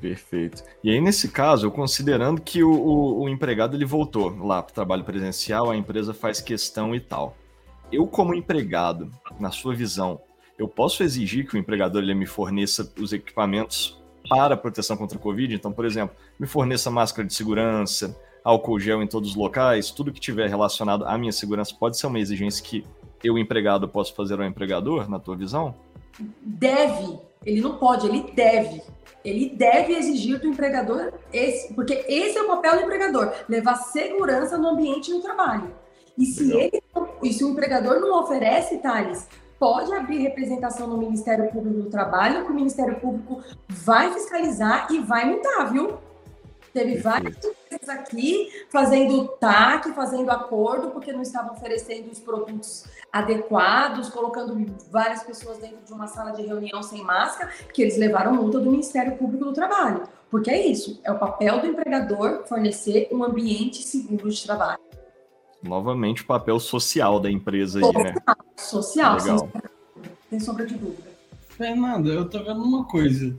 Perfeito. 0.00 0.62
E 0.82 0.90
aí, 0.90 1.00
nesse 1.00 1.28
caso, 1.28 1.70
considerando 1.70 2.40
que 2.40 2.62
o, 2.62 2.70
o, 2.70 3.22
o 3.22 3.28
empregado 3.28 3.76
ele 3.76 3.84
voltou 3.84 4.36
lá 4.44 4.62
para 4.62 4.72
o 4.72 4.74
trabalho 4.74 5.04
presencial, 5.04 5.70
a 5.70 5.76
empresa 5.76 6.12
faz 6.12 6.40
questão 6.40 6.94
e 6.94 7.00
tal. 7.00 7.36
Eu, 7.90 8.06
como 8.06 8.34
empregado, 8.34 9.10
na 9.38 9.50
sua 9.50 9.74
visão, 9.74 10.20
eu 10.58 10.68
posso 10.68 11.02
exigir 11.02 11.46
que 11.46 11.54
o 11.54 11.58
empregador 11.58 12.02
ele 12.02 12.14
me 12.14 12.26
forneça 12.26 12.92
os 13.00 13.12
equipamentos 13.12 14.02
para 14.28 14.56
proteção 14.56 14.96
contra 14.96 15.16
a 15.16 15.20
Covid? 15.20 15.54
Então, 15.54 15.72
por 15.72 15.84
exemplo, 15.84 16.16
me 16.38 16.46
forneça 16.46 16.90
máscara 16.90 17.26
de 17.26 17.34
segurança, 17.34 18.18
álcool 18.44 18.80
gel 18.80 19.02
em 19.02 19.06
todos 19.06 19.30
os 19.30 19.36
locais, 19.36 19.90
tudo 19.90 20.12
que 20.12 20.20
tiver 20.20 20.48
relacionado 20.48 21.04
à 21.06 21.16
minha 21.16 21.32
segurança 21.32 21.74
pode 21.78 21.96
ser 21.96 22.06
uma 22.06 22.18
exigência 22.18 22.64
que 22.64 22.84
eu, 23.22 23.38
empregado, 23.38 23.88
posso 23.88 24.14
fazer 24.14 24.40
ao 24.40 24.46
empregador, 24.46 25.08
na 25.08 25.18
tua 25.18 25.36
visão? 25.36 25.74
Deve. 26.40 27.18
Ele 27.44 27.60
não 27.60 27.78
pode, 27.78 28.06
ele 28.06 28.32
deve. 28.34 28.82
Ele 29.24 29.50
deve 29.50 29.94
exigir 29.94 30.40
do 30.40 30.48
empregador 30.48 31.12
esse, 31.32 31.72
porque 31.74 32.04
esse 32.08 32.36
é 32.36 32.42
o 32.42 32.48
papel 32.48 32.76
do 32.76 32.82
empregador, 32.82 33.32
levar 33.48 33.76
segurança 33.76 34.58
no 34.58 34.68
ambiente 34.68 35.12
do 35.12 35.20
trabalho. 35.20 35.72
E 36.18 36.26
se 36.26 36.52
ele, 36.52 36.82
e 37.22 37.32
se 37.32 37.44
o 37.44 37.50
empregador 37.50 38.00
não 38.00 38.20
oferece, 38.20 38.78
Thales, 38.78 39.28
pode 39.58 39.92
abrir 39.94 40.18
representação 40.18 40.88
no 40.88 40.98
Ministério 40.98 41.48
Público 41.50 41.82
do 41.82 41.88
Trabalho, 41.88 42.44
que 42.44 42.50
o 42.50 42.54
Ministério 42.54 42.98
Público 42.98 43.42
vai 43.68 44.12
fiscalizar 44.12 44.88
e 44.90 44.98
vai 44.98 45.24
multar, 45.24 45.72
viu? 45.72 45.98
Teve 46.72 46.96
várias 46.96 47.36
empresas 47.36 47.88
aqui 47.88 48.50
fazendo 48.70 49.28
TAC, 49.38 49.92
fazendo 49.92 50.30
acordo, 50.30 50.90
porque 50.90 51.12
não 51.12 51.22
estavam 51.22 51.52
oferecendo 51.52 52.10
os 52.10 52.18
produtos 52.18 52.86
adequados, 53.12 54.08
colocando 54.08 54.56
várias 54.90 55.22
pessoas 55.22 55.58
dentro 55.58 55.84
de 55.84 55.92
uma 55.92 56.06
sala 56.06 56.32
de 56.32 56.42
reunião 56.42 56.82
sem 56.82 57.04
máscara, 57.04 57.52
que 57.72 57.82
eles 57.82 57.98
levaram 57.98 58.34
multa 58.34 58.58
do 58.58 58.70
Ministério 58.70 59.16
Público 59.16 59.44
do 59.44 59.52
Trabalho. 59.52 60.04
Porque 60.30 60.50
é 60.50 60.66
isso, 60.66 60.98
é 61.04 61.12
o 61.12 61.18
papel 61.18 61.60
do 61.60 61.66
empregador 61.66 62.44
fornecer 62.46 63.08
um 63.12 63.22
ambiente 63.22 63.82
seguro 63.82 64.30
de 64.30 64.42
trabalho. 64.42 64.80
Novamente, 65.62 66.22
o 66.22 66.26
papel 66.26 66.58
social 66.58 67.20
da 67.20 67.30
empresa 67.30 67.78
aí, 67.78 67.84
social, 67.84 68.02
né? 68.02 68.14
Social, 68.56 69.20
sem, 69.20 69.36
sem 70.30 70.40
sombra 70.40 70.66
de 70.66 70.74
dúvida. 70.74 71.12
Fernanda, 71.50 72.08
eu 72.08 72.28
tô 72.28 72.38
vendo 72.38 72.62
uma 72.62 72.84
coisa. 72.86 73.36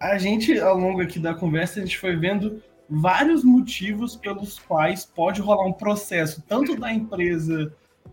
A 0.00 0.16
gente, 0.16 0.58
ao 0.58 0.78
longo 0.78 1.02
aqui 1.02 1.18
da 1.18 1.34
conversa, 1.34 1.78
a 1.78 1.82
gente 1.84 1.98
foi 1.98 2.16
vendo 2.16 2.62
vários 2.88 3.44
motivos 3.44 4.16
pelos 4.16 4.58
quais 4.58 5.04
pode 5.04 5.42
rolar 5.42 5.66
um 5.66 5.72
processo, 5.72 6.42
tanto 6.48 6.74
da 6.74 6.92
empresa 6.92 7.70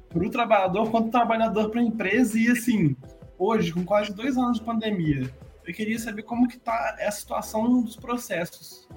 para 0.10 0.25
o 0.25 0.29
trabalhador, 0.29 0.89
quanto 0.89 1.05
do 1.05 1.12
trabalhador 1.12 1.69
para 1.69 1.81
a 1.81 1.84
empresa. 1.84 2.38
E 2.38 2.49
assim, 2.49 2.95
hoje, 3.38 3.71
com 3.71 3.84
quase 3.84 4.13
dois 4.13 4.38
anos 4.38 4.60
de 4.60 4.63
pandemia, 4.63 5.29
eu 5.65 5.73
queria 5.73 5.99
saber 5.99 6.23
como 6.23 6.47
que 6.47 6.58
está 6.58 6.95
a 6.99 7.12
situação 7.12 7.81
dos 7.81 7.95
processos 7.95 8.88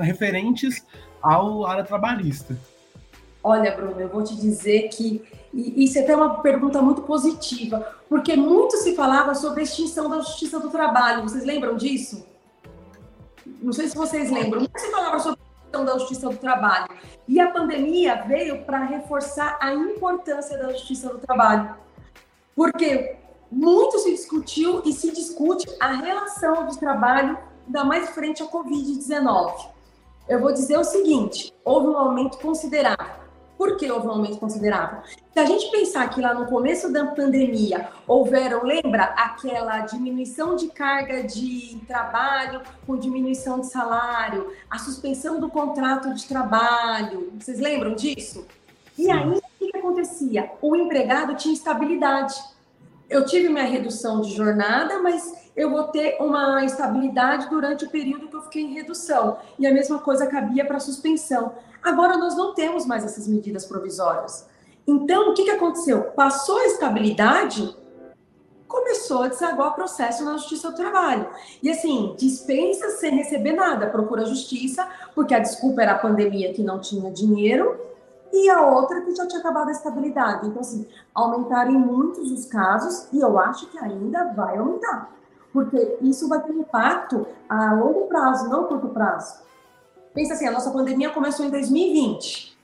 referentes 0.00 0.86
ao 1.20 1.66
área 1.66 1.84
trabalhista. 1.84 2.56
Olha, 3.42 3.74
Bruno, 3.74 4.00
eu 4.00 4.08
vou 4.08 4.22
te 4.22 4.36
dizer 4.36 4.88
que 4.88 5.22
e 5.52 5.84
isso 5.84 5.98
é 5.98 6.02
até 6.02 6.16
uma 6.16 6.40
pergunta 6.40 6.80
muito 6.80 7.02
positiva, 7.02 7.96
porque 8.08 8.34
muito 8.34 8.78
se 8.78 8.94
falava 8.94 9.34
sobre 9.34 9.60
a 9.60 9.64
extinção 9.64 10.08
da 10.08 10.20
justiça 10.20 10.58
do 10.58 10.70
trabalho. 10.70 11.22
Vocês 11.22 11.44
lembram 11.44 11.76
disso? 11.76 12.26
Não 13.60 13.72
sei 13.72 13.88
se 13.88 13.96
vocês 13.96 14.30
lembram. 14.30 14.60
Muito 14.60 14.80
se 14.80 14.90
falava 14.90 15.18
sobre 15.18 15.40
extinção 15.72 15.84
da 15.84 15.98
justiça 15.98 16.28
do 16.28 16.36
trabalho. 16.36 16.88
E 17.26 17.40
a 17.40 17.50
pandemia 17.50 18.22
veio 18.26 18.64
para 18.64 18.84
reforçar 18.84 19.58
a 19.60 19.72
importância 19.72 20.58
da 20.58 20.70
justiça 20.72 21.08
do 21.08 21.18
trabalho. 21.18 21.74
Porque 22.54 23.16
muito 23.50 23.98
se 23.98 24.12
discutiu 24.12 24.82
e 24.84 24.92
se 24.92 25.10
discute 25.10 25.66
a 25.80 25.92
relação 25.92 26.66
do 26.66 26.76
trabalho, 26.76 27.38
ainda 27.66 27.84
mais 27.84 28.10
frente 28.10 28.42
à 28.42 28.46
Covid-19. 28.46 29.70
Eu 30.28 30.40
vou 30.40 30.52
dizer 30.52 30.78
o 30.78 30.84
seguinte: 30.84 31.52
houve 31.64 31.88
um 31.88 31.96
aumento 31.96 32.38
considerável 32.38 33.21
por 33.62 33.76
que 33.76 33.88
houve 33.88 34.08
um 34.08 34.10
aumento 34.10 34.38
considerável? 34.38 35.02
Se 35.32 35.38
a 35.38 35.44
gente 35.44 35.70
pensar 35.70 36.10
que 36.10 36.20
lá 36.20 36.34
no 36.34 36.46
começo 36.46 36.92
da 36.92 37.06
pandemia 37.06 37.90
houveram, 38.08 38.64
lembra, 38.64 39.04
aquela 39.16 39.78
diminuição 39.82 40.56
de 40.56 40.66
carga 40.66 41.22
de 41.22 41.80
trabalho 41.86 42.60
com 42.84 42.96
diminuição 42.96 43.60
de 43.60 43.68
salário, 43.68 44.52
a 44.68 44.80
suspensão 44.80 45.38
do 45.38 45.48
contrato 45.48 46.12
de 46.12 46.26
trabalho, 46.26 47.32
vocês 47.38 47.60
lembram 47.60 47.94
disso? 47.94 48.44
E 48.98 49.08
aí, 49.08 49.28
o 49.28 49.40
que, 49.60 49.70
que 49.70 49.78
acontecia? 49.78 50.50
O 50.60 50.74
empregado 50.74 51.36
tinha 51.36 51.54
estabilidade. 51.54 52.34
Eu 53.08 53.24
tive 53.24 53.48
minha 53.48 53.64
redução 53.64 54.22
de 54.22 54.34
jornada, 54.34 55.00
mas 55.00 55.41
eu 55.56 55.70
vou 55.70 55.84
ter 55.84 56.16
uma 56.20 56.64
estabilidade 56.64 57.48
durante 57.50 57.84
o 57.84 57.90
período 57.90 58.28
que 58.28 58.36
eu 58.36 58.42
fiquei 58.42 58.62
em 58.62 58.74
redução. 58.74 59.36
E 59.58 59.66
a 59.66 59.72
mesma 59.72 59.98
coisa 59.98 60.26
cabia 60.26 60.64
para 60.64 60.80
suspensão. 60.80 61.52
Agora 61.82 62.16
nós 62.16 62.36
não 62.36 62.54
temos 62.54 62.86
mais 62.86 63.04
essas 63.04 63.28
medidas 63.28 63.66
provisórias. 63.66 64.46
Então, 64.86 65.30
o 65.30 65.34
que, 65.34 65.44
que 65.44 65.50
aconteceu? 65.50 66.04
Passou 66.12 66.58
a 66.58 66.66
estabilidade, 66.66 67.76
começou 68.66 69.22
a 69.22 69.28
desaguar 69.28 69.72
o 69.72 69.74
processo 69.74 70.24
na 70.24 70.32
Justiça 70.38 70.70
do 70.70 70.76
Trabalho. 70.76 71.28
E 71.62 71.70
assim, 71.70 72.14
dispensa 72.18 72.88
sem 72.90 73.14
receber 73.14 73.52
nada, 73.52 73.88
procura 73.88 74.24
justiça, 74.24 74.88
porque 75.14 75.34
a 75.34 75.38
desculpa 75.38 75.82
era 75.82 75.92
a 75.92 75.98
pandemia 75.98 76.52
que 76.52 76.62
não 76.62 76.80
tinha 76.80 77.12
dinheiro, 77.12 77.78
e 78.32 78.48
a 78.48 78.62
outra 78.66 79.02
que 79.02 79.14
já 79.14 79.26
tinha 79.26 79.40
acabado 79.40 79.68
a 79.68 79.72
estabilidade. 79.72 80.48
Então, 80.48 80.60
assim, 80.62 80.86
aumentaram 81.14 81.70
em 81.70 81.78
muitos 81.78 82.30
os 82.30 82.46
casos, 82.46 83.06
e 83.12 83.20
eu 83.20 83.38
acho 83.38 83.66
que 83.66 83.78
ainda 83.78 84.24
vai 84.32 84.56
aumentar. 84.56 85.12
Porque 85.52 85.98
isso 86.00 86.28
vai 86.28 86.42
ter 86.42 86.52
impacto 86.52 87.26
a 87.48 87.74
longo 87.74 88.06
prazo, 88.06 88.48
não 88.48 88.64
a 88.64 88.68
curto 88.68 88.88
prazo. 88.88 89.42
Pensa 90.14 90.34
assim, 90.34 90.46
a 90.46 90.50
nossa 90.50 90.70
pandemia 90.70 91.10
começou 91.10 91.44
em 91.44 91.50
2020. 91.50 92.56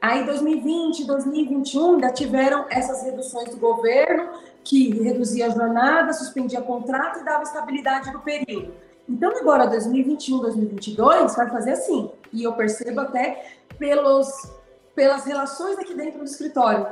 Aí 0.00 0.24
2020, 0.24 1.06
2021 1.06 1.94
ainda 1.94 2.12
tiveram 2.12 2.66
essas 2.68 3.02
reduções 3.02 3.50
do 3.50 3.56
governo 3.56 4.28
que 4.62 5.02
reduzia 5.02 5.46
a 5.46 5.50
jornada, 5.50 6.12
suspendia 6.12 6.60
contrato 6.60 7.20
e 7.20 7.24
dava 7.24 7.42
estabilidade 7.42 8.12
no 8.12 8.20
período. 8.20 8.74
Então 9.08 9.30
agora 9.36 9.66
2021, 9.66 10.40
2022 10.40 11.34
vai 11.36 11.50
fazer 11.50 11.72
assim. 11.72 12.10
E 12.32 12.42
eu 12.42 12.52
percebo 12.54 13.00
até 13.00 13.58
pelos 13.78 14.28
pelas 14.94 15.24
relações 15.24 15.78
aqui 15.78 15.94
dentro 15.94 16.20
do 16.20 16.24
escritório. 16.24 16.86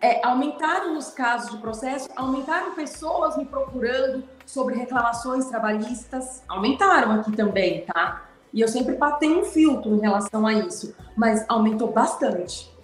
É, 0.00 0.24
aumentaram 0.26 0.98
os 0.98 1.10
casos 1.10 1.50
de 1.52 1.58
processo, 1.58 2.08
aumentaram 2.14 2.74
pessoas 2.74 3.36
me 3.36 3.46
procurando 3.46 4.24
sobre 4.44 4.74
reclamações 4.74 5.46
trabalhistas, 5.46 6.42
aumentaram 6.48 7.12
aqui 7.12 7.32
também, 7.32 7.84
tá? 7.86 8.26
E 8.52 8.60
eu 8.60 8.68
sempre 8.68 8.94
patei 8.96 9.34
um 9.34 9.44
filtro 9.44 9.94
em 9.94 10.00
relação 10.00 10.46
a 10.46 10.52
isso, 10.52 10.94
mas 11.16 11.44
aumentou 11.48 11.92
bastante. 11.92 12.74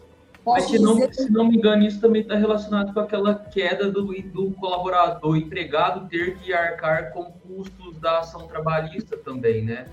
Posso 0.44 0.60
mas 0.60 0.70
se 0.70 0.78
não, 0.78 1.12
se 1.12 1.30
não 1.30 1.48
me 1.48 1.56
engano, 1.56 1.84
isso 1.84 2.00
também 2.00 2.22
está 2.22 2.34
relacionado 2.34 2.92
com 2.92 3.00
aquela 3.00 3.34
queda 3.34 3.90
do, 3.90 4.06
do 4.06 4.50
colaborador, 4.52 5.36
empregado 5.36 6.08
ter 6.08 6.36
que 6.38 6.52
arcar 6.52 7.12
com 7.12 7.24
custos 7.24 7.96
da 7.98 8.18
ação 8.18 8.48
trabalhista 8.48 9.16
também, 9.16 9.64
né? 9.64 9.86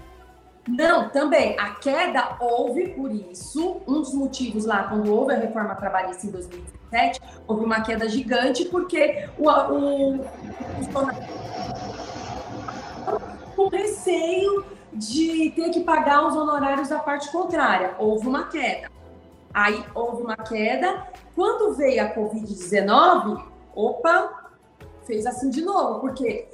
Não, 0.69 1.09
também. 1.09 1.57
A 1.59 1.71
queda 1.75 2.37
houve 2.39 2.89
por 2.89 3.11
isso. 3.11 3.81
Um 3.87 4.01
dos 4.01 4.13
motivos 4.13 4.65
lá, 4.65 4.83
quando 4.83 5.11
houve 5.11 5.33
a 5.33 5.37
reforma 5.37 5.75
trabalhista 5.75 6.27
em 6.27 6.31
2017, 6.31 7.19
houve 7.47 7.65
uma 7.65 7.81
queda 7.81 8.07
gigante, 8.07 8.65
porque 8.65 9.27
o, 9.37 9.49
o, 9.49 10.15
o 10.15 10.25
com 13.55 13.67
receio 13.67 14.63
de 14.93 15.51
ter 15.51 15.69
que 15.69 15.81
pagar 15.81 16.25
os 16.27 16.35
honorários 16.35 16.89
da 16.89 16.99
parte 16.99 17.31
contrária. 17.31 17.95
Houve 17.97 18.27
uma 18.27 18.47
queda. 18.47 18.89
Aí 19.53 19.83
houve 19.93 20.23
uma 20.23 20.37
queda. 20.37 21.07
Quando 21.35 21.73
veio 21.75 22.03
a 22.03 22.13
Covid-19, 22.13 23.43
opa, 23.75 24.51
fez 25.05 25.25
assim 25.25 25.49
de 25.49 25.61
novo, 25.61 25.99
porque 25.99 26.47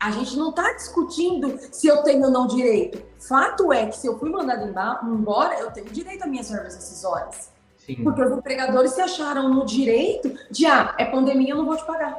a 0.00 0.10
gente 0.10 0.34
não 0.36 0.48
está 0.48 0.72
discutindo 0.72 1.58
se 1.70 1.86
eu 1.86 2.02
tenho 2.02 2.24
ou 2.24 2.30
não 2.30 2.46
direito. 2.46 3.02
Fato 3.18 3.70
é 3.70 3.84
que 3.86 3.98
se 3.98 4.06
eu 4.06 4.18
fui 4.18 4.30
mandado 4.30 4.66
embora, 5.06 5.60
eu 5.60 5.70
tenho 5.70 5.90
direito 5.90 6.24
a 6.24 6.26
minhas 6.26 6.50
verbas 6.50 6.74
acessórias. 6.74 7.52
Sim. 7.76 7.96
Porque 8.02 8.22
os 8.22 8.32
empregadores 8.32 8.92
se 8.92 9.00
acharam 9.02 9.52
no 9.52 9.66
direito 9.66 10.34
de, 10.50 10.64
ah, 10.64 10.94
é 10.98 11.04
pandemia, 11.04 11.50
eu 11.50 11.58
não 11.58 11.66
vou 11.66 11.76
te 11.76 11.84
pagar. 11.84 12.18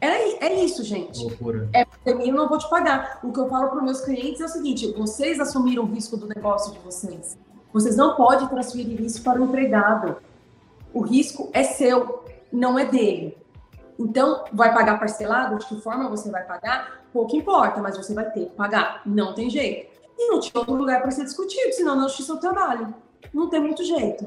É, 0.00 0.46
é 0.46 0.64
isso, 0.64 0.82
gente. 0.82 1.22
Loucura. 1.22 1.68
É 1.74 1.84
pandemia, 1.84 2.32
eu 2.32 2.36
não 2.36 2.48
vou 2.48 2.58
te 2.58 2.68
pagar. 2.68 3.20
O 3.22 3.30
que 3.30 3.38
eu 3.38 3.48
falo 3.48 3.68
para 3.68 3.78
os 3.78 3.84
meus 3.84 4.00
clientes 4.00 4.40
é 4.40 4.46
o 4.46 4.48
seguinte: 4.48 4.90
vocês 4.92 5.38
assumiram 5.40 5.84
o 5.84 5.86
risco 5.86 6.16
do 6.16 6.26
negócio 6.26 6.72
de 6.72 6.78
vocês. 6.78 7.36
Vocês 7.72 7.96
não 7.96 8.14
podem 8.14 8.48
transferir 8.48 9.02
isso 9.02 9.22
para 9.22 9.40
o 9.40 9.44
empregado. 9.44 10.16
O 10.92 11.00
risco 11.00 11.50
é 11.52 11.62
seu, 11.62 12.24
não 12.52 12.78
é 12.78 12.84
dele. 12.84 13.36
Então, 13.98 14.44
vai 14.52 14.72
pagar 14.74 14.98
parcelado? 14.98 15.58
De 15.58 15.66
que 15.66 15.80
forma 15.80 16.08
você 16.08 16.30
vai 16.30 16.44
pagar? 16.44 17.04
Pouco 17.12 17.36
importa, 17.36 17.80
mas 17.80 17.96
você 17.96 18.12
vai 18.12 18.30
ter 18.30 18.46
que 18.46 18.56
pagar. 18.56 19.02
Não 19.06 19.34
tem 19.34 19.48
jeito. 19.48 19.86
E 20.18 20.28
não 20.30 20.40
tinha 20.40 20.58
outro 20.58 20.74
lugar 20.74 21.00
para 21.00 21.10
ser 21.10 21.24
discutido, 21.24 21.72
senão 21.72 21.96
na 21.96 22.08
justiça 22.08 22.34
do 22.34 22.40
trabalho. 22.40 22.94
Não 23.32 23.48
tem 23.48 23.60
muito 23.60 23.84
jeito. 23.84 24.24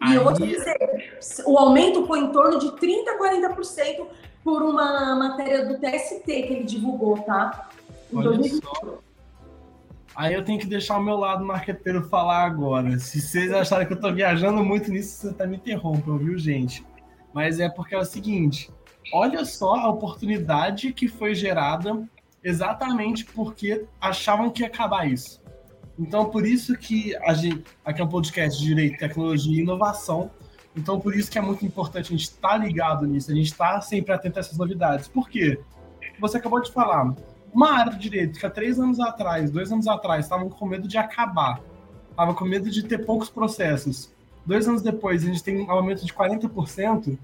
E 0.00 0.10
Aí... 0.10 0.14
eu 0.14 0.24
vou 0.24 0.32
te 0.32 0.46
dizer, 0.46 0.76
o 1.46 1.58
aumento 1.58 2.06
foi 2.06 2.20
em 2.20 2.32
torno 2.32 2.58
de 2.58 2.68
30% 2.68 3.08
a 3.08 3.18
40% 3.18 4.06
por 4.44 4.62
uma 4.62 5.14
matéria 5.16 5.66
do 5.66 5.78
TST 5.78 6.24
que 6.24 6.32
ele 6.32 6.64
divulgou, 6.64 7.18
tá? 7.18 7.70
Em 8.12 8.16
Olha 8.16 8.28
2020. 8.28 8.62
Só. 8.62 8.98
Aí 10.14 10.34
eu 10.34 10.44
tenho 10.44 10.58
que 10.58 10.66
deixar 10.66 10.98
o 10.98 11.02
meu 11.02 11.16
lado 11.16 11.44
marqueteiro 11.44 12.02
falar 12.08 12.44
agora. 12.44 12.98
Se 12.98 13.20
vocês 13.20 13.52
acharem 13.52 13.86
que 13.86 13.92
eu 13.92 14.00
tô 14.00 14.12
viajando 14.12 14.64
muito 14.64 14.90
nisso, 14.90 15.16
você 15.16 15.32
tá 15.32 15.46
me 15.46 15.56
interrompendo, 15.56 16.18
viu, 16.18 16.38
gente? 16.38 16.84
Mas 17.32 17.60
é 17.60 17.68
porque 17.68 17.94
é 17.94 17.98
o 17.98 18.04
seguinte: 18.04 18.68
olha 19.12 19.44
só 19.44 19.74
a 19.74 19.88
oportunidade 19.88 20.92
que 20.92 21.08
foi 21.08 21.34
gerada 21.34 22.08
exatamente 22.42 23.24
porque 23.24 23.84
achavam 24.00 24.50
que 24.50 24.62
ia 24.62 24.68
acabar 24.68 25.10
isso. 25.10 25.40
Então, 25.98 26.26
por 26.30 26.46
isso 26.46 26.76
que 26.76 27.16
a 27.16 27.34
gente, 27.34 27.64
aqui 27.84 28.00
é 28.00 28.04
um 28.04 28.08
podcast 28.08 28.58
de 28.58 28.66
Direito, 28.66 28.98
Tecnologia 28.98 29.58
e 29.58 29.62
Inovação, 29.62 30.30
então, 30.76 31.00
por 31.00 31.14
isso 31.16 31.28
que 31.28 31.36
é 31.36 31.40
muito 31.40 31.66
importante 31.66 32.06
a 32.06 32.16
gente 32.16 32.22
estar 32.22 32.50
tá 32.50 32.56
ligado 32.56 33.04
nisso, 33.04 33.32
a 33.32 33.34
gente 33.34 33.50
estar 33.50 33.74
tá 33.74 33.80
sempre 33.80 34.12
atento 34.12 34.38
a 34.38 34.40
essas 34.40 34.56
novidades. 34.56 35.08
Por 35.08 35.28
quê? 35.28 35.58
Você 36.20 36.38
acabou 36.38 36.60
de 36.62 36.70
falar, 36.70 37.14
uma 37.52 37.72
área 37.72 37.92
de 37.92 37.98
direito 37.98 38.38
que 38.38 38.46
há 38.46 38.50
três 38.50 38.78
anos 38.78 39.00
atrás, 39.00 39.50
dois 39.50 39.72
anos 39.72 39.88
atrás, 39.88 40.24
estavam 40.24 40.48
com 40.48 40.66
medo 40.66 40.86
de 40.86 40.96
acabar, 40.96 41.60
estavam 42.10 42.32
com 42.32 42.44
medo 42.44 42.70
de 42.70 42.84
ter 42.84 43.04
poucos 43.04 43.28
processos. 43.28 44.14
Dois 44.46 44.68
anos 44.68 44.80
depois, 44.80 45.24
a 45.24 45.26
gente 45.26 45.42
tem 45.42 45.60
um 45.60 45.70
aumento 45.70 46.06
de 46.06 46.12
40%. 46.12 47.18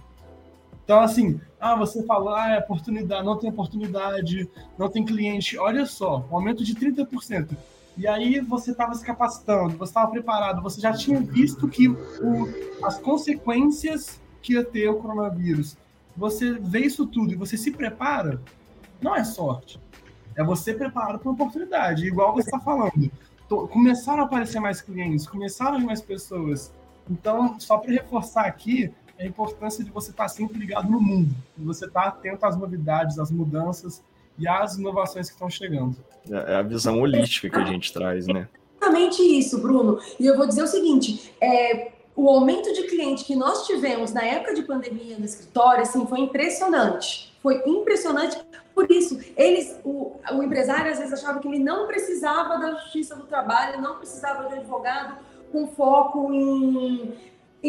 Então, 0.84 1.00
assim, 1.00 1.40
ah, 1.58 1.74
você 1.74 2.02
fala, 2.02 2.44
ah, 2.44 2.54
é 2.54 2.58
oportunidade, 2.58 3.24
não 3.24 3.38
tem 3.38 3.48
oportunidade, 3.48 4.48
não 4.78 4.88
tem 4.88 5.04
cliente. 5.04 5.56
Olha 5.58 5.86
só, 5.86 6.26
um 6.30 6.36
aumento 6.36 6.62
de 6.62 6.74
30%. 6.74 7.56
E 7.96 8.06
aí 8.06 8.40
você 8.40 8.72
estava 8.72 8.94
se 8.94 9.04
capacitando, 9.04 9.76
você 9.78 9.90
estava 9.90 10.10
preparado, 10.10 10.60
você 10.60 10.80
já 10.80 10.92
tinha 10.92 11.20
visto 11.20 11.68
que 11.68 11.88
o, 11.88 11.96
as 12.84 12.98
consequências 12.98 14.20
que 14.42 14.54
ia 14.54 14.64
ter 14.64 14.88
o 14.88 14.96
coronavírus. 14.96 15.76
Você 16.16 16.52
vê 16.52 16.80
isso 16.80 17.06
tudo 17.06 17.32
e 17.32 17.36
você 17.36 17.56
se 17.56 17.70
prepara, 17.70 18.40
não 19.00 19.14
é 19.14 19.24
sorte. 19.24 19.80
É 20.36 20.42
você 20.42 20.74
preparado 20.74 21.18
para 21.18 21.30
uma 21.30 21.34
oportunidade, 21.34 22.06
igual 22.06 22.34
você 22.34 22.48
está 22.48 22.58
falando. 22.58 23.10
Começaram 23.70 24.24
a 24.24 24.26
aparecer 24.26 24.60
mais 24.60 24.80
clientes, 24.80 25.26
começaram 25.26 25.76
a 25.76 25.80
mais 25.80 26.00
pessoas. 26.00 26.72
Então, 27.08 27.58
só 27.60 27.78
para 27.78 27.92
reforçar 27.92 28.46
aqui, 28.46 28.92
a 29.18 29.24
importância 29.24 29.84
de 29.84 29.90
você 29.90 30.10
estar 30.10 30.28
sempre 30.28 30.58
ligado 30.58 30.90
no 30.90 31.00
mundo, 31.00 31.34
de 31.56 31.64
você 31.64 31.86
estar 31.86 32.04
atento 32.04 32.44
às 32.44 32.56
novidades, 32.56 33.18
às 33.18 33.30
mudanças 33.30 34.02
e 34.38 34.48
às 34.48 34.76
inovações 34.76 35.28
que 35.28 35.34
estão 35.34 35.48
chegando. 35.48 35.96
É, 36.30 36.52
é 36.52 36.56
a 36.56 36.62
visão 36.62 37.00
holística 37.00 37.48
que 37.48 37.56
a 37.56 37.64
gente 37.64 37.92
traz, 37.92 38.26
né? 38.26 38.48
Exatamente 38.80 39.22
isso, 39.22 39.60
Bruno. 39.60 39.98
E 40.18 40.26
eu 40.26 40.36
vou 40.36 40.46
dizer 40.46 40.62
o 40.62 40.66
seguinte: 40.66 41.34
é, 41.40 41.92
o 42.16 42.28
aumento 42.28 42.72
de 42.72 42.82
cliente 42.84 43.24
que 43.24 43.34
nós 43.34 43.66
tivemos 43.66 44.12
na 44.12 44.22
época 44.22 44.54
de 44.54 44.62
pandemia 44.62 45.18
no 45.18 45.24
escritório, 45.24 45.82
assim, 45.82 46.06
foi 46.06 46.20
impressionante. 46.20 47.34
Foi 47.42 47.62
impressionante. 47.66 48.38
Por 48.74 48.90
isso, 48.90 49.20
eles, 49.36 49.78
o, 49.84 50.16
o 50.32 50.42
empresário 50.42 50.90
às 50.90 50.98
vezes 50.98 51.12
achava 51.12 51.38
que 51.38 51.48
ele 51.48 51.58
não 51.58 51.86
precisava 51.86 52.58
da 52.58 52.72
justiça 52.72 53.14
do 53.14 53.24
trabalho, 53.24 53.80
não 53.80 53.96
precisava 53.96 54.48
de 54.48 54.54
advogado 54.54 55.16
com 55.52 55.68
foco 55.68 56.32
em 56.32 57.14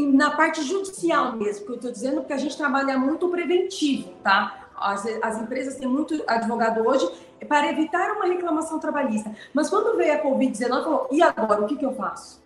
na 0.01 0.31
parte 0.31 0.61
judicial 0.63 1.33
mesmo, 1.33 1.65
que 1.65 1.71
eu 1.71 1.75
estou 1.75 1.91
dizendo, 1.91 2.17
porque 2.17 2.33
a 2.33 2.37
gente 2.37 2.57
trabalha 2.57 2.97
muito 2.97 3.27
preventivo, 3.29 4.09
tá? 4.23 4.69
As, 4.75 5.05
as 5.21 5.41
empresas 5.41 5.75
têm 5.75 5.87
muito 5.87 6.21
advogado 6.27 6.85
hoje 6.85 7.09
para 7.47 7.69
evitar 7.69 8.11
uma 8.11 8.25
reclamação 8.25 8.79
trabalhista. 8.79 9.33
Mas 9.53 9.69
quando 9.69 9.95
veio 9.97 10.13
a 10.13 10.21
Covid-19, 10.21 10.83
falou, 10.83 11.07
e 11.11 11.21
agora, 11.21 11.61
o 11.61 11.67
que, 11.67 11.77
que 11.77 11.85
eu 11.85 11.93
faço? 11.93 12.43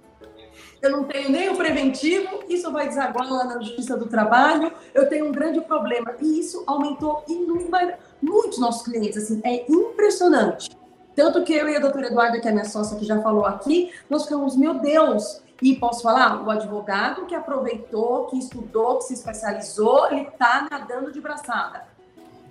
eu 0.81 0.91
não 0.91 1.03
tenho 1.03 1.29
nem 1.29 1.49
o 1.49 1.57
preventivo, 1.57 2.39
isso 2.47 2.71
vai 2.71 2.87
desaguar 2.87 3.27
na 3.27 3.59
Justiça 3.59 3.97
do 3.97 4.07
Trabalho, 4.07 4.71
eu 4.93 5.09
tenho 5.09 5.27
um 5.27 5.31
grande 5.31 5.59
problema. 5.61 6.15
E 6.21 6.39
isso 6.39 6.63
aumentou 6.65 7.23
inúmero, 7.27 7.93
muitos 8.21 8.59
nossos 8.59 8.83
clientes, 8.83 9.17
assim, 9.17 9.41
é 9.43 9.65
impressionante. 9.69 10.69
Tanto 11.15 11.43
que 11.43 11.53
eu 11.53 11.67
e 11.67 11.75
a 11.75 11.79
doutora 11.79 12.07
Eduarda, 12.07 12.39
que 12.39 12.47
é 12.47 12.51
minha 12.51 12.65
sócia, 12.65 12.97
que 12.97 13.05
já 13.05 13.21
falou 13.21 13.45
aqui, 13.45 13.91
nós 14.09 14.23
ficamos, 14.23 14.55
meu 14.55 14.75
Deus, 14.75 15.41
e 15.61 15.75
posso 15.75 16.03
falar, 16.03 16.41
o 16.41 16.49
advogado 16.49 17.25
que 17.25 17.35
aproveitou, 17.35 18.27
que 18.27 18.37
estudou, 18.37 18.97
que 18.97 19.05
se 19.05 19.13
especializou, 19.13 20.11
ele 20.11 20.21
está 20.21 20.67
nadando 20.69 21.11
de 21.11 21.19
braçada. 21.19 21.87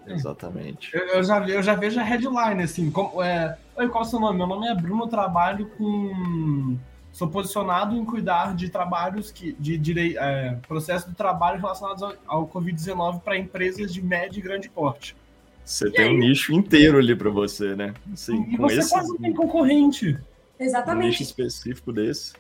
Exatamente. 0.07 0.95
Eu, 0.95 1.07
eu, 1.09 1.23
já, 1.23 1.49
eu 1.49 1.63
já 1.63 1.75
vejo 1.75 2.01
a 2.01 2.03
headline, 2.03 2.63
assim, 2.63 2.91
como, 2.91 3.23
é, 3.23 3.59
Oi, 3.77 3.89
qual 3.89 4.03
é 4.03 4.07
o 4.07 4.11
seu 4.11 4.19
nome? 4.19 4.39
Meu 4.39 4.47
nome 4.47 4.67
é 4.67 4.75
Bruno, 4.75 5.07
trabalho 5.07 5.71
com 5.79 6.77
sou 7.13 7.29
posicionado 7.29 7.97
em 7.97 8.05
cuidar 8.05 8.55
de 8.55 8.69
trabalhos 8.69 9.31
que 9.31 9.53
de, 9.53 9.79
de 9.79 10.19
é, 10.19 10.57
processo 10.67 11.09
do 11.09 11.15
trabalho 11.15 11.61
relacionados 11.61 12.03
ao, 12.03 12.15
ao 12.27 12.49
Covid-19 12.49 13.21
para 13.21 13.37
empresas 13.37 13.93
de 13.93 14.03
médio 14.03 14.39
e 14.39 14.43
grande 14.43 14.69
porte. 14.69 15.17
Você 15.65 15.89
e 15.89 15.93
tem 15.93 16.05
aí? 16.07 16.15
um 16.15 16.19
nicho 16.19 16.53
inteiro 16.53 16.99
ali 16.99 17.15
para 17.15 17.31
você, 17.31 17.77
né? 17.77 17.95
Assim, 18.13 18.43
e 18.51 18.57
com 18.57 18.65
você 18.65 18.79
esse, 18.79 18.91
quase 18.91 19.09
não 19.11 19.17
tem 19.17 19.33
concorrente. 19.33 20.19
Exatamente. 20.59 21.05
Um 21.05 21.09
nicho 21.09 21.23
específico 21.23 21.93
desse. 21.93 22.33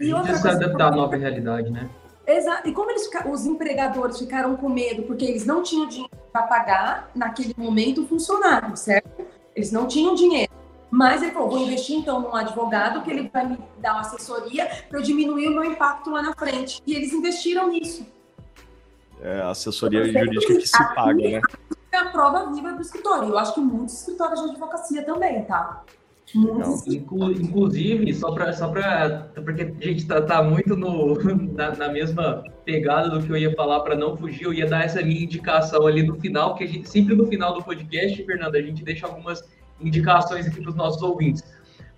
E 0.00 0.12
outra 0.12 0.34
se 0.34 0.48
adaptar 0.48 0.92
à 0.92 0.96
nova 0.96 1.16
realidade, 1.16 1.70
né? 1.70 1.88
Exato. 2.26 2.68
E 2.68 2.72
como 2.72 2.90
eles 2.90 3.08
os 3.30 3.46
empregadores 3.46 4.18
ficaram 4.18 4.56
com 4.56 4.68
medo 4.68 5.04
porque 5.04 5.24
eles 5.24 5.46
não 5.46 5.62
tinham 5.62 5.86
dinheiro 5.86 6.10
para 6.32 6.42
pagar 6.42 7.10
naquele 7.14 7.54
momento 7.56 8.02
o 8.02 8.06
funcionário, 8.06 8.76
certo? 8.76 9.26
Eles 9.54 9.70
não 9.70 9.86
tinham 9.86 10.14
dinheiro. 10.14 10.52
Mas 10.90 11.22
ele 11.22 11.32
falou, 11.32 11.50
vou 11.50 11.58
investir 11.58 11.96
então 11.96 12.20
num 12.20 12.34
advogado 12.34 13.02
que 13.02 13.10
ele 13.10 13.28
vai 13.32 13.46
me 13.46 13.58
dar 13.78 13.92
uma 13.92 14.00
assessoria 14.00 14.68
para 14.88 14.98
eu 14.98 15.02
diminuir 15.02 15.48
o 15.48 15.52
meu 15.52 15.64
impacto 15.64 16.10
lá 16.10 16.22
na 16.22 16.34
frente. 16.34 16.82
E 16.86 16.94
eles 16.94 17.12
investiram 17.12 17.68
nisso. 17.68 18.06
É 19.20 19.40
a 19.40 19.50
assessoria 19.50 20.04
jurídica 20.04 20.54
que 20.54 20.66
se 20.66 20.94
paga, 20.94 21.14
né? 21.14 21.40
É 21.90 21.96
a 21.96 22.06
prova 22.06 22.52
viva 22.52 22.72
do 22.72 22.82
escritório. 22.82 23.28
Eu 23.28 23.38
acho 23.38 23.54
que 23.54 23.60
muitos 23.60 24.00
escritórios 24.00 24.42
de 24.42 24.50
advocacia 24.50 25.04
também, 25.04 25.44
tá? 25.44 25.82
Inclu 26.34 27.30
inclusive, 27.32 28.12
só 28.12 28.32
para. 28.32 28.52
Só 28.52 28.68
pra, 28.68 29.30
porque 29.34 29.62
a 29.62 29.66
gente 29.66 29.98
está 29.98 30.20
tá 30.20 30.42
muito 30.42 30.76
no, 30.76 31.14
na, 31.54 31.74
na, 31.76 31.88
mesma 31.88 32.42
pegada 32.64 33.08
do 33.08 33.24
que 33.24 33.30
eu 33.30 33.36
ia 33.36 33.54
falar 33.54 33.80
para 33.80 33.94
não 33.94 34.16
fugir, 34.16 34.44
eu 34.44 34.52
ia 34.52 34.66
dar 34.66 34.84
essa 34.84 35.00
minha 35.02 35.22
indicação 35.22 35.86
ali 35.86 36.02
no 36.02 36.16
final, 36.16 36.56
que 36.56 36.64
a 36.64 36.66
gente 36.66 36.88
sempre 36.88 37.14
no 37.14 37.26
final 37.26 37.54
do 37.54 37.62
podcast, 37.62 38.24
Fernanda, 38.24 38.58
a 38.58 38.62
gente 38.62 38.82
deixa 38.82 39.06
algumas 39.06 39.44
indicações 39.80 40.46
aqui 40.46 40.60
para 40.60 40.70
os 40.70 40.76
nossos 40.76 41.00
ouvintes. 41.00 41.44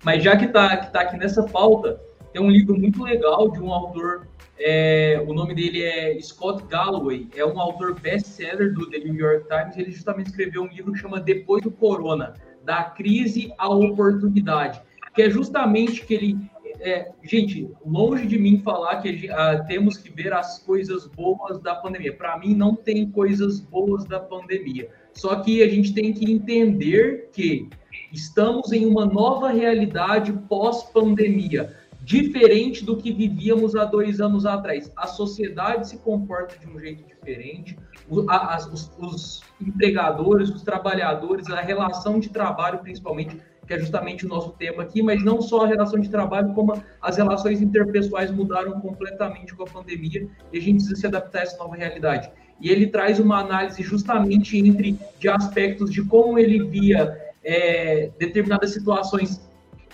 Mas 0.03 0.23
já 0.23 0.37
que 0.37 0.45
está 0.45 0.77
que 0.77 0.93
tá 0.93 1.01
aqui 1.01 1.17
nessa 1.17 1.43
pauta, 1.43 1.99
tem 2.31 2.41
um 2.41 2.51
livro 2.51 2.77
muito 2.77 3.03
legal 3.03 3.49
de 3.49 3.59
um 3.59 3.73
autor, 3.73 4.27
é, 4.59 5.23
o 5.27 5.33
nome 5.33 5.55
dele 5.55 5.81
é 5.81 6.19
Scott 6.21 6.63
Galloway, 6.67 7.27
é 7.35 7.43
um 7.43 7.59
autor 7.59 7.99
best-seller 7.99 8.73
do 8.73 8.87
The 8.89 8.99
New 8.99 9.15
York 9.15 9.47
Times, 9.47 9.75
ele 9.75 9.91
justamente 9.91 10.27
escreveu 10.27 10.61
um 10.61 10.67
livro 10.67 10.93
que 10.93 10.99
chama 10.99 11.19
Depois 11.19 11.63
do 11.63 11.71
Corona, 11.71 12.35
da 12.69 12.83
crise 12.83 13.51
à 13.57 13.67
oportunidade, 13.67 14.79
que 15.15 15.23
é 15.23 15.29
justamente 15.31 16.05
que 16.05 16.13
ele 16.13 16.37
é, 16.81 17.11
gente, 17.23 17.67
longe 17.83 18.27
de 18.27 18.37
mim 18.37 18.59
falar 18.59 19.01
que 19.01 19.27
uh, 19.27 19.65
temos 19.67 19.97
que 19.97 20.11
ver 20.11 20.31
as 20.31 20.59
coisas 20.59 21.07
boas 21.07 21.59
da 21.59 21.73
pandemia. 21.73 22.15
Para 22.15 22.37
mim, 22.37 22.53
não 22.53 22.75
tem 22.75 23.09
coisas 23.09 23.59
boas 23.59 24.05
da 24.05 24.19
pandemia. 24.19 24.87
Só 25.11 25.37
que 25.37 25.63
a 25.63 25.67
gente 25.67 25.95
tem 25.95 26.13
que 26.13 26.31
entender 26.31 27.31
que 27.33 27.67
estamos 28.13 28.71
em 28.71 28.85
uma 28.85 29.05
nova 29.05 29.49
realidade 29.49 30.31
pós-pandemia, 30.47 31.75
diferente 32.01 32.83
do 32.83 32.97
que 32.97 33.11
vivíamos 33.11 33.75
há 33.75 33.85
dois 33.85 34.19
anos 34.19 34.45
atrás. 34.45 34.91
A 34.95 35.07
sociedade 35.07 35.87
se 35.87 35.97
comporta 35.97 36.57
de 36.57 36.67
um 36.67 36.79
jeito 36.79 37.05
diferente, 37.07 37.77
os, 38.09 38.91
os 38.97 39.41
empregadores, 39.61 40.49
os 40.49 40.61
trabalhadores, 40.61 41.49
a 41.49 41.61
relação 41.61 42.19
de 42.19 42.29
trabalho, 42.29 42.79
principalmente, 42.79 43.37
que 43.67 43.73
é 43.73 43.79
justamente 43.79 44.25
o 44.25 44.29
nosso 44.29 44.51
tema 44.53 44.81
aqui, 44.81 45.03
mas 45.03 45.23
não 45.23 45.41
só 45.41 45.63
a 45.63 45.67
relação 45.67 45.99
de 45.99 46.09
trabalho, 46.09 46.53
como 46.53 46.73
as 47.01 47.17
relações 47.17 47.61
interpessoais 47.61 48.31
mudaram 48.31 48.79
completamente 48.81 49.53
com 49.53 49.63
a 49.63 49.67
pandemia 49.67 50.27
e 50.51 50.57
a 50.57 50.61
gente 50.61 50.77
precisa 50.77 50.95
se 50.95 51.05
adaptar 51.05 51.39
a 51.39 51.43
essa 51.43 51.57
nova 51.57 51.75
realidade 51.75 52.31
e 52.61 52.69
ele 52.69 52.87
traz 52.87 53.19
uma 53.19 53.39
análise 53.39 53.81
justamente 53.81 54.57
entre 54.57 54.99
de 55.17 55.29
aspectos 55.29 55.91
de 55.91 56.03
como 56.03 56.37
ele 56.37 56.63
via 56.65 57.17
é, 57.43 58.11
determinadas 58.17 58.71
situações 58.71 59.48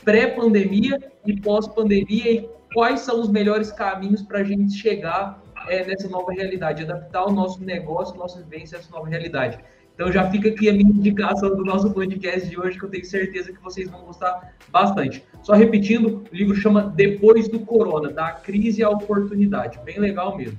pré-pandemia 0.05 1.11
e 1.25 1.41
pós-pandemia 1.41 2.31
e 2.31 2.49
quais 2.73 3.01
são 3.01 3.19
os 3.19 3.29
melhores 3.29 3.71
caminhos 3.71 4.21
para 4.21 4.39
a 4.39 4.43
gente 4.43 4.73
chegar 4.73 5.41
é, 5.67 5.83
nessa 5.85 6.07
nova 6.07 6.31
realidade, 6.31 6.83
adaptar 6.83 7.25
o 7.25 7.31
nosso 7.31 7.63
negócio, 7.63 8.15
nossa 8.15 8.41
vivência 8.41 8.77
a 8.77 8.79
essa 8.79 8.91
nova 8.91 9.09
realidade. 9.09 9.59
Então 9.95 10.11
já 10.11 10.29
fica 10.29 10.49
aqui 10.49 10.69
a 10.69 10.73
minha 10.73 10.89
indicação 10.89 11.55
do 11.55 11.63
nosso 11.63 11.91
podcast 11.91 12.49
de 12.49 12.59
hoje, 12.59 12.77
que 12.77 12.83
eu 12.83 12.89
tenho 12.89 13.05
certeza 13.05 13.51
que 13.51 13.63
vocês 13.63 13.89
vão 13.89 14.01
gostar 14.01 14.53
bastante. 14.69 15.23
Só 15.41 15.53
repetindo, 15.53 16.23
o 16.31 16.35
livro 16.35 16.55
chama 16.55 16.93
Depois 16.95 17.47
do 17.47 17.61
Corona, 17.61 18.11
da 18.11 18.33
crise 18.33 18.83
à 18.83 18.89
oportunidade. 18.89 19.79
Bem 19.85 19.97
legal 19.97 20.35
mesmo. 20.37 20.57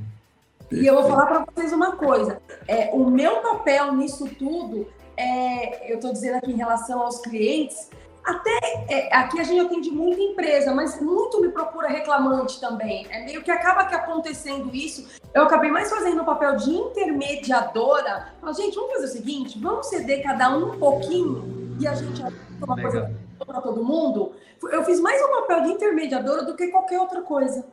E 0.73 0.87
eu 0.87 0.95
vou 0.95 1.05
falar 1.05 1.27
para 1.27 1.47
vocês 1.55 1.73
uma 1.73 1.97
coisa: 1.97 2.41
é, 2.67 2.91
o 2.95 3.11
meu 3.11 3.43
papel 3.43 3.95
nisso 3.95 4.27
tudo, 4.39 4.89
é, 5.17 5.93
eu 5.93 5.97
estou 5.97 6.13
dizendo 6.13 6.37
aqui 6.37 6.51
em 6.51 6.57
relação 6.57 7.03
aos 7.03 7.21
clientes, 7.21 7.91
até 8.27 8.59
é, 8.89 9.17
aqui 9.17 9.39
a 9.39 9.45
gente 9.45 9.65
atende 9.65 9.91
muita 9.91 10.21
empresa, 10.21 10.75
mas 10.75 11.01
muito 11.01 11.41
me 11.41 11.49
procura 11.49 11.89
reclamante 11.89 12.61
também. 12.61 13.07
É 13.09 13.25
meio 13.25 13.41
que 13.43 13.51
acaba 13.53 13.85
que 13.85 13.95
acontecendo 13.95 14.75
isso. 14.75 15.07
Eu 15.33 15.45
acabei 15.45 15.71
mais 15.71 15.89
fazendo 15.89 16.23
o 16.23 16.25
papel 16.25 16.57
de 16.57 16.71
intermediadora. 16.71 18.33
Mas, 18.43 18.57
gente, 18.57 18.75
vamos 18.75 18.93
fazer 18.95 19.05
o 19.05 19.09
seguinte: 19.09 19.59
vamos 19.61 19.87
ceder 19.87 20.25
cada 20.25 20.57
um 20.57 20.73
um 20.73 20.79
pouquinho 20.79 21.77
e 21.81 21.87
a 21.87 21.95
gente 21.95 22.21
uma 22.21 22.75
Legal. 22.75 22.91
coisa 22.91 23.17
para 23.39 23.61
todo 23.61 23.85
mundo. 23.85 24.33
Eu 24.73 24.83
fiz 24.85 24.99
mais 24.99 25.23
um 25.23 25.29
papel 25.41 25.63
de 25.63 25.69
intermediadora 25.73 26.43
do 26.43 26.57
que 26.57 26.67
qualquer 26.69 26.99
outra 26.99 27.23
coisa. 27.23 27.65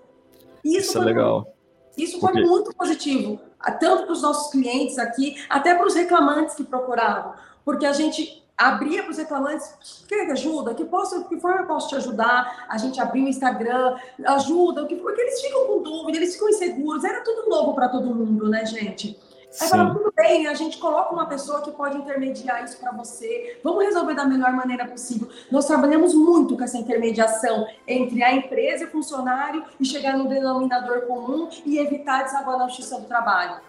isso, 0.64 0.90
isso 0.90 1.02
é 1.02 1.06
legal. 1.06 1.52
Isso 1.98 2.20
foi 2.20 2.32
Porque... 2.32 2.48
muito 2.48 2.76
positivo, 2.76 3.40
tanto 3.80 4.04
para 4.04 4.14
os 4.14 4.22
nossos 4.22 4.52
clientes 4.52 4.98
aqui, 4.98 5.36
até 5.50 5.76
para 5.76 5.86
os 5.86 5.94
reclamantes 5.94 6.56
que 6.56 6.64
procuravam, 6.64 7.34
porque 7.64 7.86
a 7.86 7.94
gente 7.94 8.43
abria 8.58 9.04
para 9.04 9.12
os 9.12 9.18
reclamantes, 9.18 10.06
quer 10.08 10.30
ajuda? 10.32 10.74
Que, 10.74 10.86
posso, 10.86 11.26
que 11.26 11.40
forma 11.40 11.62
eu 11.62 11.68
posso 11.68 11.90
te 11.90 11.96
ajudar? 11.96 12.66
A 12.70 12.78
gente 12.78 13.00
abriu 13.00 13.26
o 13.26 13.28
Instagram, 13.28 13.98
ajuda, 14.26 14.86
porque 14.86 15.22
eles 15.22 15.42
ficam 15.42 15.66
com 15.68 15.82
dúvida, 15.82 16.18
eles 16.18 16.34
ficam 16.34 16.50
inseguros, 16.50 17.04
era 17.04 17.22
tudo 17.22 17.50
novo 17.50 17.74
para 17.74 17.90
todo 17.90 18.14
mundo, 18.14 18.50
né, 18.50 18.66
gente? 18.66 19.20
Aí 19.62 19.70
fala, 19.70 19.94
tudo 19.94 20.12
bem, 20.16 20.48
a 20.48 20.54
gente 20.56 20.80
coloca 20.80 21.14
uma 21.14 21.28
pessoa 21.28 21.62
que 21.62 21.72
pode 21.72 21.96
intermediar 21.98 22.64
isso 22.64 22.80
para 22.80 22.92
você. 22.92 23.60
Vamos 23.64 23.84
resolver 23.86 24.16
da 24.16 24.26
melhor 24.26 24.52
maneira 24.52 24.88
possível. 24.88 25.30
Nós 25.52 25.68
trabalhamos 25.68 26.16
muito 26.16 26.58
com 26.58 26.64
essa 26.64 26.78
intermediação 26.78 27.68
entre 27.88 28.24
a 28.24 28.34
empresa 28.34 28.84
e 28.84 28.88
o 28.88 28.92
funcionário 28.92 29.64
e 29.80 29.86
chegar 29.86 30.18
no 30.18 30.28
denominador 30.28 31.02
comum 31.02 31.50
e 31.66 31.78
evitar 31.78 32.24
desaguar 32.24 32.58
na 32.58 32.68
justiça 32.68 33.00
do 33.00 33.06
trabalho. 33.06 33.62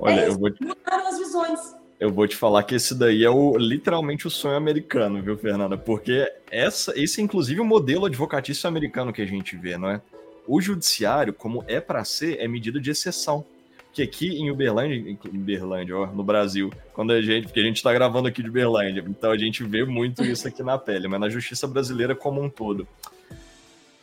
Olha, 0.00 0.20
é 0.20 0.28
eu 0.28 0.36
vou 0.36 0.50
mudaram 0.60 1.06
as 1.06 1.18
visões. 1.18 1.76
Eu 2.04 2.12
vou 2.12 2.28
te 2.28 2.36
falar 2.36 2.62
que 2.64 2.74
esse 2.74 2.94
daí 2.94 3.24
é 3.24 3.30
o, 3.30 3.56
literalmente 3.56 4.26
o 4.26 4.30
sonho 4.30 4.56
americano, 4.56 5.22
viu, 5.22 5.38
Fernanda? 5.38 5.78
Porque 5.78 6.30
essa, 6.50 6.92
esse 7.00 7.18
é 7.18 7.24
inclusive 7.24 7.62
o 7.62 7.64
modelo 7.64 8.04
advocatício 8.04 8.68
americano 8.68 9.10
que 9.10 9.22
a 9.22 9.26
gente 9.26 9.56
vê, 9.56 9.78
não 9.78 9.88
é? 9.88 10.02
O 10.46 10.60
judiciário, 10.60 11.32
como 11.32 11.64
é 11.66 11.80
para 11.80 12.04
ser, 12.04 12.38
é 12.40 12.46
medida 12.46 12.78
de 12.78 12.90
exceção. 12.90 13.42
Que 13.90 14.02
aqui 14.02 14.28
em 14.36 14.50
Uberlândia, 14.50 14.96
em 14.96 15.18
Uberlândia, 15.34 15.96
ó, 15.96 16.06
no 16.08 16.22
Brasil, 16.22 16.70
quando 16.92 17.14
a 17.14 17.22
gente, 17.22 17.46
porque 17.46 17.60
a 17.60 17.64
gente 17.64 17.76
está 17.76 17.90
gravando 17.90 18.28
aqui 18.28 18.42
de 18.42 18.50
Uberlândia, 18.50 19.02
então 19.08 19.30
a 19.30 19.38
gente 19.38 19.64
vê 19.64 19.82
muito 19.82 20.22
isso 20.22 20.46
aqui 20.46 20.62
na 20.62 20.76
pele, 20.76 21.08
mas 21.08 21.18
na 21.18 21.30
justiça 21.30 21.66
brasileira 21.66 22.14
como 22.14 22.42
um 22.42 22.50
todo. 22.50 22.86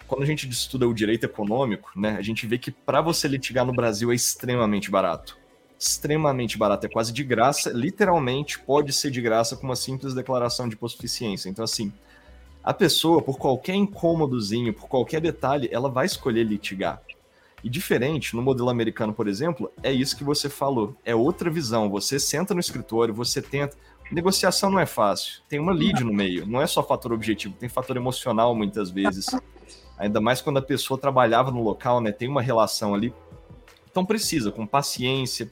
Quando 0.08 0.24
a 0.24 0.26
gente 0.26 0.50
estuda 0.50 0.88
o 0.88 0.94
direito 0.94 1.26
econômico, 1.26 1.92
né, 1.96 2.16
a 2.18 2.22
gente 2.24 2.48
vê 2.48 2.58
que 2.58 2.72
para 2.72 3.00
você 3.00 3.28
litigar 3.28 3.64
no 3.64 3.74
Brasil 3.74 4.12
é 4.12 4.16
extremamente 4.16 4.90
barato. 4.90 5.40
Extremamente 5.82 6.60
barato, 6.60 6.86
é 6.86 6.90
quase 6.90 7.12
de 7.12 7.24
graça, 7.24 7.72
literalmente 7.72 8.60
pode 8.60 8.94
ser 8.94 9.10
de 9.10 9.20
graça 9.20 9.58
com 9.58 9.64
uma 9.64 9.76
simples 9.76 10.14
declaração 10.14 10.70
de 10.70 10.76
hipossuficiência. 10.76 11.50
Então, 11.50 11.66
assim, 11.66 11.92
a 12.64 12.72
pessoa, 12.72 13.20
por 13.20 13.40
qualquer 13.40 13.74
incômodozinho, 13.74 14.76
por 14.76 14.88
qualquer 14.88 15.20
detalhe, 15.20 15.68
ela 15.72 15.90
vai 15.90 16.06
escolher 16.06 16.44
litigar. 16.44 17.02
E 17.64 17.70
diferente, 17.70 18.36
no 18.36 18.44
modelo 18.44 18.70
americano, 18.70 19.12
por 19.12 19.28
exemplo, 19.28 19.72
é 19.82 19.92
isso 19.92 20.16
que 20.16 20.24
você 20.24 20.50
falou. 20.50 20.96
É 21.04 21.16
outra 21.16 21.50
visão. 21.50 21.90
Você 21.90 22.20
senta 22.20 22.54
no 22.54 22.60
escritório, 22.60 23.12
você 23.12 23.42
tenta. 23.42 23.76
Negociação 24.12 24.70
não 24.70 24.80
é 24.80 24.86
fácil. 24.86 25.42
Tem 25.50 25.58
uma 25.58 25.74
lead 25.74 26.04
no 26.04 26.14
meio. 26.14 26.46
Não 26.46 26.62
é 26.62 26.68
só 26.68 26.84
fator 26.84 27.12
objetivo, 27.12 27.56
tem 27.60 27.68
fator 27.68 27.98
emocional 27.98 28.54
muitas 28.54 28.92
vezes. 28.92 29.26
Ainda 29.98 30.22
mais 30.22 30.42
quando 30.42 30.58
a 30.58 30.62
pessoa 30.62 31.00
trabalhava 31.00 31.50
no 31.50 31.64
local, 31.64 32.00
né? 32.00 32.12
Tem 32.12 32.28
uma 32.28 32.42
relação 32.42 32.94
ali. 32.94 33.12
Então 33.90 34.06
precisa, 34.06 34.52
com 34.52 34.66
paciência, 34.68 35.52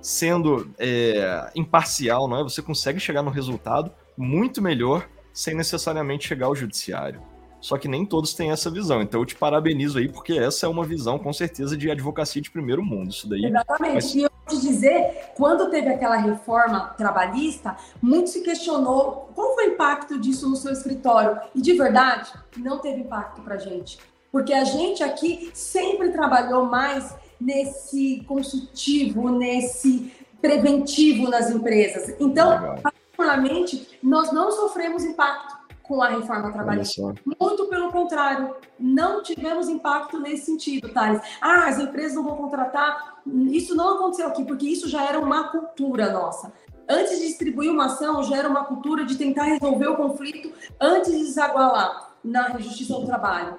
sendo 0.00 0.70
é, 0.78 1.50
imparcial, 1.54 2.28
não 2.28 2.38
é? 2.38 2.42
Você 2.42 2.62
consegue 2.62 3.00
chegar 3.00 3.22
no 3.22 3.30
resultado 3.30 3.90
muito 4.16 4.60
melhor 4.60 5.08
sem 5.32 5.54
necessariamente 5.54 6.26
chegar 6.26 6.46
ao 6.46 6.54
judiciário. 6.54 7.22
Só 7.60 7.76
que 7.76 7.88
nem 7.88 8.06
todos 8.06 8.34
têm 8.34 8.50
essa 8.50 8.70
visão. 8.70 9.02
Então 9.02 9.20
eu 9.20 9.26
te 9.26 9.34
parabenizo 9.34 9.98
aí, 9.98 10.08
porque 10.08 10.34
essa 10.34 10.66
é 10.66 10.68
uma 10.68 10.84
visão, 10.84 11.18
com 11.18 11.32
certeza, 11.32 11.76
de 11.76 11.90
advocacia 11.90 12.40
de 12.40 12.50
primeiro 12.50 12.84
mundo. 12.84 13.10
Isso 13.10 13.28
daí. 13.28 13.44
Exatamente. 13.44 13.94
Mas... 13.94 14.14
E 14.14 14.22
eu 14.22 14.30
vou 14.30 14.56
te 14.56 14.66
dizer, 14.66 15.32
quando 15.34 15.70
teve 15.70 15.88
aquela 15.88 16.16
reforma 16.16 16.94
trabalhista, 16.96 17.76
muito 18.00 18.30
se 18.30 18.42
questionou 18.42 19.30
qual 19.34 19.54
foi 19.54 19.68
o 19.68 19.72
impacto 19.72 20.18
disso 20.18 20.48
no 20.48 20.56
seu 20.56 20.72
escritório. 20.72 21.38
E 21.54 21.60
de 21.60 21.72
verdade, 21.74 22.32
não 22.56 22.78
teve 22.78 23.00
impacto 23.00 23.42
para 23.42 23.56
gente. 23.56 23.98
Porque 24.30 24.52
a 24.52 24.64
gente 24.64 25.02
aqui 25.02 25.50
sempre 25.54 26.10
trabalhou 26.10 26.64
mais 26.66 27.16
nesse 27.40 28.24
consultivo, 28.26 29.30
nesse 29.30 30.12
preventivo 30.40 31.28
nas 31.28 31.50
empresas. 31.50 32.14
Então, 32.20 32.50
Legal. 32.50 32.78
particularmente, 32.82 33.98
nós 34.02 34.32
não 34.32 34.50
sofremos 34.50 35.04
impacto 35.04 35.58
com 35.82 36.02
a 36.02 36.08
reforma 36.08 36.52
trabalhista. 36.52 37.14
Muito 37.40 37.66
pelo 37.66 37.90
contrário, 37.90 38.54
não 38.78 39.22
tivemos 39.22 39.68
impacto 39.68 40.20
nesse 40.20 40.44
sentido, 40.44 40.90
Thales. 40.90 41.20
Ah, 41.40 41.66
as 41.66 41.78
empresas 41.78 42.14
não 42.14 42.24
vão 42.24 42.36
contratar. 42.36 43.20
Isso 43.50 43.74
não 43.74 43.96
aconteceu 43.96 44.28
aqui, 44.28 44.44
porque 44.44 44.66
isso 44.66 44.86
já 44.86 45.04
era 45.04 45.18
uma 45.18 45.48
cultura 45.48 46.12
nossa. 46.12 46.52
Antes 46.86 47.18
de 47.18 47.26
distribuir 47.26 47.70
uma 47.70 47.86
ação, 47.86 48.22
já 48.22 48.36
era 48.36 48.48
uma 48.48 48.64
cultura 48.64 49.04
de 49.04 49.16
tentar 49.16 49.44
resolver 49.44 49.88
o 49.88 49.96
conflito 49.96 50.52
antes 50.80 51.10
de 51.10 51.18
desaguar 51.18 52.14
na 52.22 52.58
justiça 52.58 52.94
do 52.94 53.06
trabalho. 53.06 53.58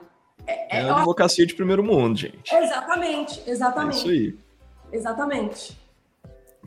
É, 0.49 0.77
é, 0.77 0.81
é 0.81 0.89
a 0.89 0.97
advocacia 0.97 1.45
de 1.45 1.53
primeiro 1.53 1.83
mundo, 1.83 2.17
gente. 2.17 2.53
Exatamente, 2.53 3.41
exatamente. 3.45 3.95
É 3.95 3.99
isso 3.99 4.09
aí. 4.09 4.37
Exatamente. 4.91 5.79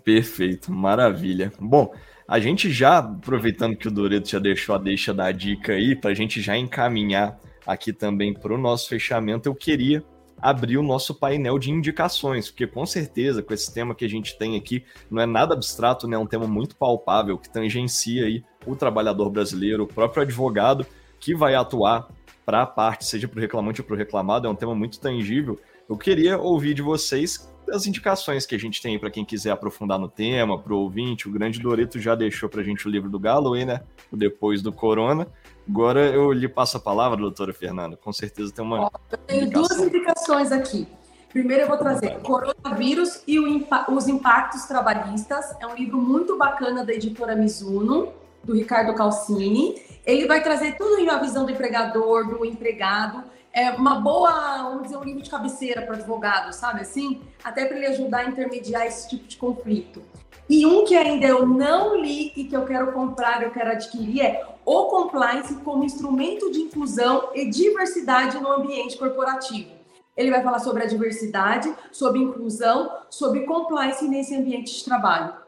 Perfeito, 0.04 0.70
maravilha. 0.70 1.52
Bom, 1.58 1.92
a 2.26 2.38
gente 2.38 2.70
já, 2.70 2.98
aproveitando 2.98 3.76
que 3.76 3.88
o 3.88 3.90
Doreto 3.90 4.28
já 4.28 4.38
deixou 4.38 4.76
a 4.76 4.78
deixa 4.78 5.12
da 5.12 5.32
dica 5.32 5.72
aí, 5.72 5.96
para 5.96 6.10
a 6.10 6.14
gente 6.14 6.40
já 6.40 6.56
encaminhar 6.56 7.38
aqui 7.66 7.92
também 7.92 8.32
para 8.32 8.54
o 8.54 8.58
nosso 8.58 8.88
fechamento, 8.88 9.48
eu 9.48 9.54
queria 9.54 10.04
abrir 10.40 10.76
o 10.76 10.82
nosso 10.82 11.14
painel 11.14 11.58
de 11.58 11.70
indicações, 11.70 12.50
porque 12.50 12.66
com 12.66 12.84
certeza, 12.84 13.42
com 13.42 13.54
esse 13.54 13.72
tema 13.72 13.94
que 13.94 14.04
a 14.04 14.08
gente 14.08 14.36
tem 14.36 14.56
aqui, 14.56 14.84
não 15.10 15.22
é 15.22 15.26
nada 15.26 15.54
abstrato, 15.54 16.08
né? 16.08 16.16
É 16.16 16.18
um 16.18 16.26
tema 16.26 16.46
muito 16.46 16.74
palpável 16.76 17.38
que 17.38 17.48
tangencia 17.48 18.24
aí 18.24 18.44
o 18.66 18.74
trabalhador 18.74 19.30
brasileiro, 19.30 19.84
o 19.84 19.86
próprio 19.86 20.22
advogado 20.22 20.86
que 21.20 21.34
vai 21.34 21.54
atuar 21.54 22.08
para 22.44 22.62
a 22.62 22.66
parte, 22.66 23.04
seja 23.04 23.28
para 23.28 23.38
o 23.38 23.40
reclamante 23.40 23.80
ou 23.80 23.86
para 23.86 23.94
o 23.94 23.96
reclamado, 23.96 24.46
é 24.46 24.50
um 24.50 24.54
tema 24.54 24.74
muito 24.74 24.98
tangível. 25.00 25.58
Eu 25.88 25.96
queria 25.96 26.38
ouvir 26.38 26.74
de 26.74 26.82
vocês 26.82 27.50
as 27.70 27.86
indicações 27.86 28.44
que 28.44 28.54
a 28.54 28.58
gente 28.58 28.82
tem 28.82 28.98
para 28.98 29.10
quem 29.10 29.24
quiser 29.24 29.50
aprofundar 29.50 29.98
no 29.98 30.08
tema, 30.08 30.58
para 30.58 30.72
o 30.72 30.78
ouvinte. 30.78 31.28
O 31.28 31.32
grande 31.32 31.60
Doreto 31.60 31.98
já 32.00 32.14
deixou 32.14 32.48
para 32.48 32.60
a 32.60 32.64
gente 32.64 32.86
o 32.86 32.90
livro 32.90 33.08
do 33.08 33.18
Galloway, 33.18 33.64
né? 33.64 33.82
O 34.10 34.16
Depois 34.16 34.62
do 34.62 34.72
Corona. 34.72 35.26
Agora 35.68 36.00
eu 36.08 36.32
lhe 36.32 36.48
passo 36.48 36.76
a 36.76 36.80
palavra, 36.80 37.16
doutora 37.16 37.52
Fernanda. 37.52 37.96
Com 37.96 38.12
certeza 38.12 38.52
tem 38.52 38.64
uma. 38.64 38.90
Eu 39.10 39.18
tenho 39.18 39.44
indicação. 39.44 39.76
duas 39.76 39.86
indicações 39.86 40.52
aqui. 40.52 40.88
Primeiro 41.32 41.62
eu 41.62 41.68
vou 41.68 41.78
trazer 41.78 42.20
Coronavírus 42.20 43.22
e 43.26 43.38
os 43.38 44.08
Impactos 44.08 44.64
Trabalhistas. 44.64 45.54
É 45.60 45.66
um 45.66 45.74
livro 45.74 45.98
muito 45.98 46.36
bacana 46.36 46.84
da 46.84 46.92
editora 46.92 47.34
Mizuno, 47.34 48.12
do 48.44 48.54
Ricardo 48.54 48.94
Calcini. 48.94 49.80
Ele 50.04 50.26
vai 50.26 50.42
trazer 50.42 50.76
tudo 50.76 50.98
em 50.98 51.04
uma 51.04 51.18
visão 51.18 51.44
do 51.44 51.52
empregador, 51.52 52.28
do 52.28 52.44
empregado 52.44 53.22
é 53.52 53.70
uma 53.70 53.96
boa, 54.00 54.62
vamos 54.62 54.84
dizer, 54.84 54.96
um 54.96 55.04
livro 55.04 55.22
de 55.22 55.30
cabeceira 55.30 55.82
para 55.82 55.96
advogado, 55.96 56.52
sabe 56.52 56.80
assim? 56.80 57.20
Até 57.44 57.66
para 57.66 57.76
ele 57.76 57.86
ajudar 57.86 58.20
a 58.20 58.24
intermediar 58.24 58.86
esse 58.86 59.08
tipo 59.10 59.28
de 59.28 59.36
conflito. 59.36 60.02
E 60.48 60.66
um 60.66 60.84
que 60.84 60.96
ainda 60.96 61.26
eu 61.26 61.46
não 61.46 61.96
li 62.00 62.32
e 62.34 62.44
que 62.44 62.56
eu 62.56 62.64
quero 62.64 62.92
comprar, 62.92 63.42
eu 63.42 63.50
quero 63.50 63.70
adquirir 63.70 64.22
é 64.22 64.46
o 64.64 64.84
compliance 64.84 65.54
como 65.56 65.84
instrumento 65.84 66.50
de 66.50 66.60
inclusão 66.60 67.30
e 67.34 67.48
diversidade 67.48 68.40
no 68.40 68.50
ambiente 68.50 68.96
corporativo. 68.96 69.70
Ele 70.16 70.30
vai 70.30 70.42
falar 70.42 70.58
sobre 70.58 70.82
a 70.82 70.86
diversidade, 70.86 71.72
sobre 71.90 72.20
inclusão, 72.20 72.90
sobre 73.08 73.40
compliance 73.40 74.06
nesse 74.06 74.34
ambiente 74.34 74.74
de 74.74 74.84
trabalho. 74.84 75.41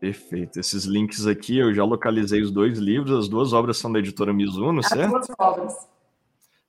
Perfeito. 0.00 0.60
Esses 0.60 0.84
links 0.84 1.26
aqui, 1.26 1.58
eu 1.58 1.72
já 1.72 1.84
localizei 1.84 2.42
os 2.42 2.50
dois 2.50 2.78
livros, 2.78 3.18
as 3.18 3.28
duas 3.28 3.52
obras 3.52 3.78
são 3.78 3.90
da 3.90 3.98
editora 3.98 4.32
Mizuno, 4.32 4.80
as 4.80 4.88
certo? 4.88 5.16
As 5.16 5.26
duas 5.26 5.38
obras. 5.38 5.88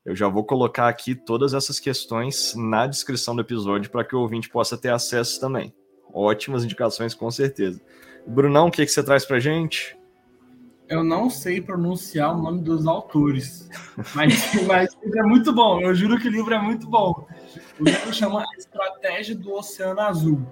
Eu 0.05 0.15
já 0.15 0.29
vou 0.29 0.45
colocar 0.45 0.87
aqui 0.87 1.13
todas 1.13 1.53
essas 1.53 1.79
questões 1.79 2.55
na 2.55 2.87
descrição 2.87 3.35
do 3.35 3.41
episódio 3.41 3.91
para 3.91 4.05
que 4.05 4.15
o 4.15 4.19
ouvinte 4.19 4.49
possa 4.49 4.77
ter 4.77 4.89
acesso 4.89 5.39
também. 5.39 5.73
Ótimas 6.13 6.63
indicações, 6.63 7.13
com 7.13 7.29
certeza. 7.29 7.81
Brunão, 8.25 8.67
o 8.67 8.71
que, 8.71 8.85
que 8.85 8.91
você 8.91 9.03
traz 9.03 9.25
para 9.25 9.39
gente? 9.39 9.97
Eu 10.87 11.03
não 11.03 11.29
sei 11.29 11.59
pronunciar 11.59 12.33
o 12.33 12.41
nome 12.41 12.61
dos 12.61 12.87
autores, 12.87 13.69
mas, 14.15 14.33
mas 14.65 14.97
é 15.03 15.23
muito 15.23 15.51
bom. 15.51 15.81
Eu 15.81 15.93
juro 15.93 16.17
que 16.17 16.29
o 16.29 16.31
livro 16.31 16.53
é 16.53 16.61
muito 16.61 16.87
bom. 16.87 17.27
O 17.77 17.83
livro 17.83 18.13
chama 18.13 18.45
Estratégia 18.57 19.35
do 19.35 19.51
Oceano 19.53 19.99
Azul: 19.99 20.47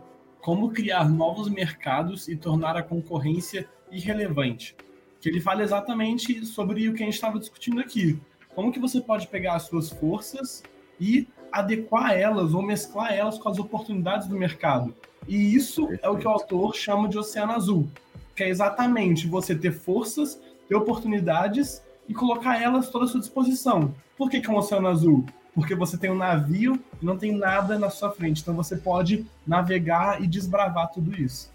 Como 0.46 0.70
criar 0.70 1.10
novos 1.10 1.50
mercados 1.50 2.28
e 2.28 2.36
tornar 2.36 2.78
a 2.78 2.84
concorrência 2.84 3.68
irrelevante. 3.92 4.76
Que 5.20 5.28
ele 5.28 5.42
fala 5.42 5.64
exatamente 5.64 6.46
sobre 6.46 6.88
o 6.88 6.94
que 6.94 7.02
a 7.02 7.06
gente 7.06 7.16
estava 7.16 7.40
discutindo 7.40 7.82
aqui 7.82 8.22
como 8.54 8.72
que 8.72 8.80
você 8.80 9.02
pode 9.02 9.28
pegar 9.28 9.56
as 9.56 9.64
suas 9.64 9.90
forças 9.90 10.62
e 11.00 11.28
adequar 11.52 12.14
elas 12.14 12.54
ou 12.54 12.62
mesclar 12.62 13.12
elas 13.12 13.40
com 13.40 13.50
as 13.50 13.58
oportunidades 13.58 14.28
do 14.28 14.38
mercado. 14.38 14.94
E 15.28 15.56
isso 15.56 15.90
é 16.04 16.08
o 16.08 16.16
que 16.16 16.28
o 16.28 16.30
autor 16.30 16.76
chama 16.76 17.10
de 17.10 17.18
oceano 17.18 17.54
azul, 17.54 17.90
que 18.36 18.44
é 18.44 18.50
exatamente 18.50 19.28
você 19.28 19.56
ter 19.56 19.72
forças, 19.72 20.40
ter 20.70 20.76
oportunidades 20.76 21.84
e 22.08 22.14
colocar 22.14 22.62
elas 22.62 22.92
toda 22.92 23.06
à 23.06 23.08
sua 23.08 23.20
disposição. 23.20 23.96
Por 24.16 24.30
que, 24.30 24.40
que 24.40 24.48
é 24.48 24.54
um 24.54 24.58
oceano 24.58 24.90
azul? 24.90 25.26
Porque 25.56 25.74
você 25.74 25.98
tem 25.98 26.12
um 26.12 26.16
navio 26.16 26.78
e 27.02 27.06
não 27.06 27.18
tem 27.18 27.32
nada 27.32 27.80
na 27.80 27.90
sua 27.90 28.12
frente. 28.12 28.42
Então 28.42 28.54
você 28.54 28.76
pode 28.76 29.26
navegar 29.48 30.22
e 30.22 30.28
desbravar 30.28 30.92
tudo 30.92 31.16
isso. 31.20 31.50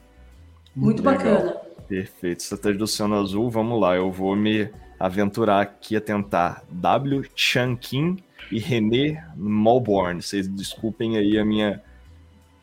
Muito, 0.74 1.02
Muito 1.02 1.02
bacana. 1.02 1.56
Perfeito. 1.86 2.40
Estratégia 2.40 2.78
do 2.78 2.84
Oceano 2.84 3.20
Azul, 3.20 3.50
vamos 3.50 3.78
lá. 3.78 3.94
Eu 3.94 4.10
vou 4.10 4.34
me 4.34 4.70
aventurar 4.98 5.60
aqui 5.60 5.96
a 5.96 6.00
tentar 6.00 6.62
W. 6.70 7.28
Chankin 7.34 8.16
e 8.50 8.58
René 8.58 9.24
Malborn. 9.36 10.22
Vocês 10.22 10.48
desculpem 10.48 11.16
aí 11.16 11.38
a 11.38 11.44
minha, 11.44 11.82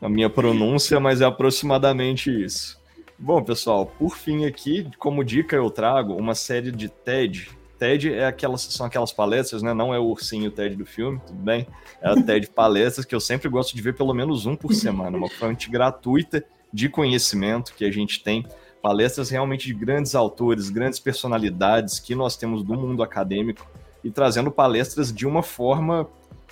a 0.02 0.10
minha 0.10 0.30
pronúncia, 0.30 1.00
mas 1.00 1.22
é 1.22 1.26
aproximadamente 1.26 2.30
isso. 2.30 2.80
Bom, 3.20 3.44
pessoal, 3.44 3.86
por 3.86 4.16
fim 4.16 4.46
aqui, 4.46 4.88
como 5.00 5.24
dica 5.24 5.56
eu 5.56 5.70
trago 5.70 6.16
uma 6.16 6.36
série 6.36 6.72
de 6.72 6.88
TED. 6.88 7.50
TED 7.78 8.14
é 8.14 8.26
aquelas, 8.26 8.62
são 8.62 8.86
aquelas 8.86 9.12
palestras, 9.12 9.62
né? 9.62 9.74
Não 9.74 9.94
é 9.94 10.00
o 10.00 10.06
ursinho 10.06 10.52
TED 10.52 10.76
do 10.76 10.86
filme, 10.86 11.20
tudo 11.26 11.40
bem? 11.40 11.68
É 12.02 12.10
a 12.10 12.16
TED 12.16 12.50
palestras 12.52 13.06
que 13.06 13.14
eu 13.14 13.20
sempre 13.20 13.50
gosto 13.50 13.76
de 13.76 13.82
ver 13.82 13.96
pelo 13.96 14.14
menos 14.14 14.46
um 14.46 14.56
por 14.56 14.74
semana, 14.74 15.18
uma 15.18 15.30
fonte 15.30 15.70
gratuita 15.70 16.44
de 16.74 16.90
conhecimento 16.90 17.74
que 17.74 17.86
a 17.86 17.92
gente 17.92 18.24
tem 18.24 18.46
palestras 18.82 19.30
realmente 19.30 19.68
de 19.68 19.74
grandes 19.74 20.16
autores, 20.16 20.70
grandes 20.70 21.00
personalidades 21.00 22.00
que 22.00 22.16
nós 22.16 22.36
temos 22.36 22.64
do 22.64 22.74
mundo 22.74 23.04
acadêmico 23.04 23.68
e 24.04 24.12
trazendo 24.12 24.52
palestras 24.52 25.12
de 25.12 25.26
uma 25.26 25.44
forma 25.44 26.08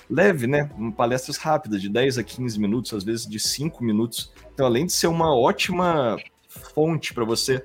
leve, 0.09 0.47
né? 0.47 0.69
Palestras 0.95 1.37
rápidas, 1.37 1.81
de 1.81 1.89
10 1.89 2.17
a 2.17 2.23
15 2.23 2.59
minutos, 2.59 2.93
às 2.93 3.03
vezes 3.03 3.25
de 3.25 3.39
5 3.39 3.83
minutos. 3.83 4.31
Então, 4.53 4.65
além 4.65 4.85
de 4.85 4.91
ser 4.91 5.07
uma 5.07 5.35
ótima 5.35 6.17
fonte 6.47 7.13
para 7.13 7.25
você 7.25 7.63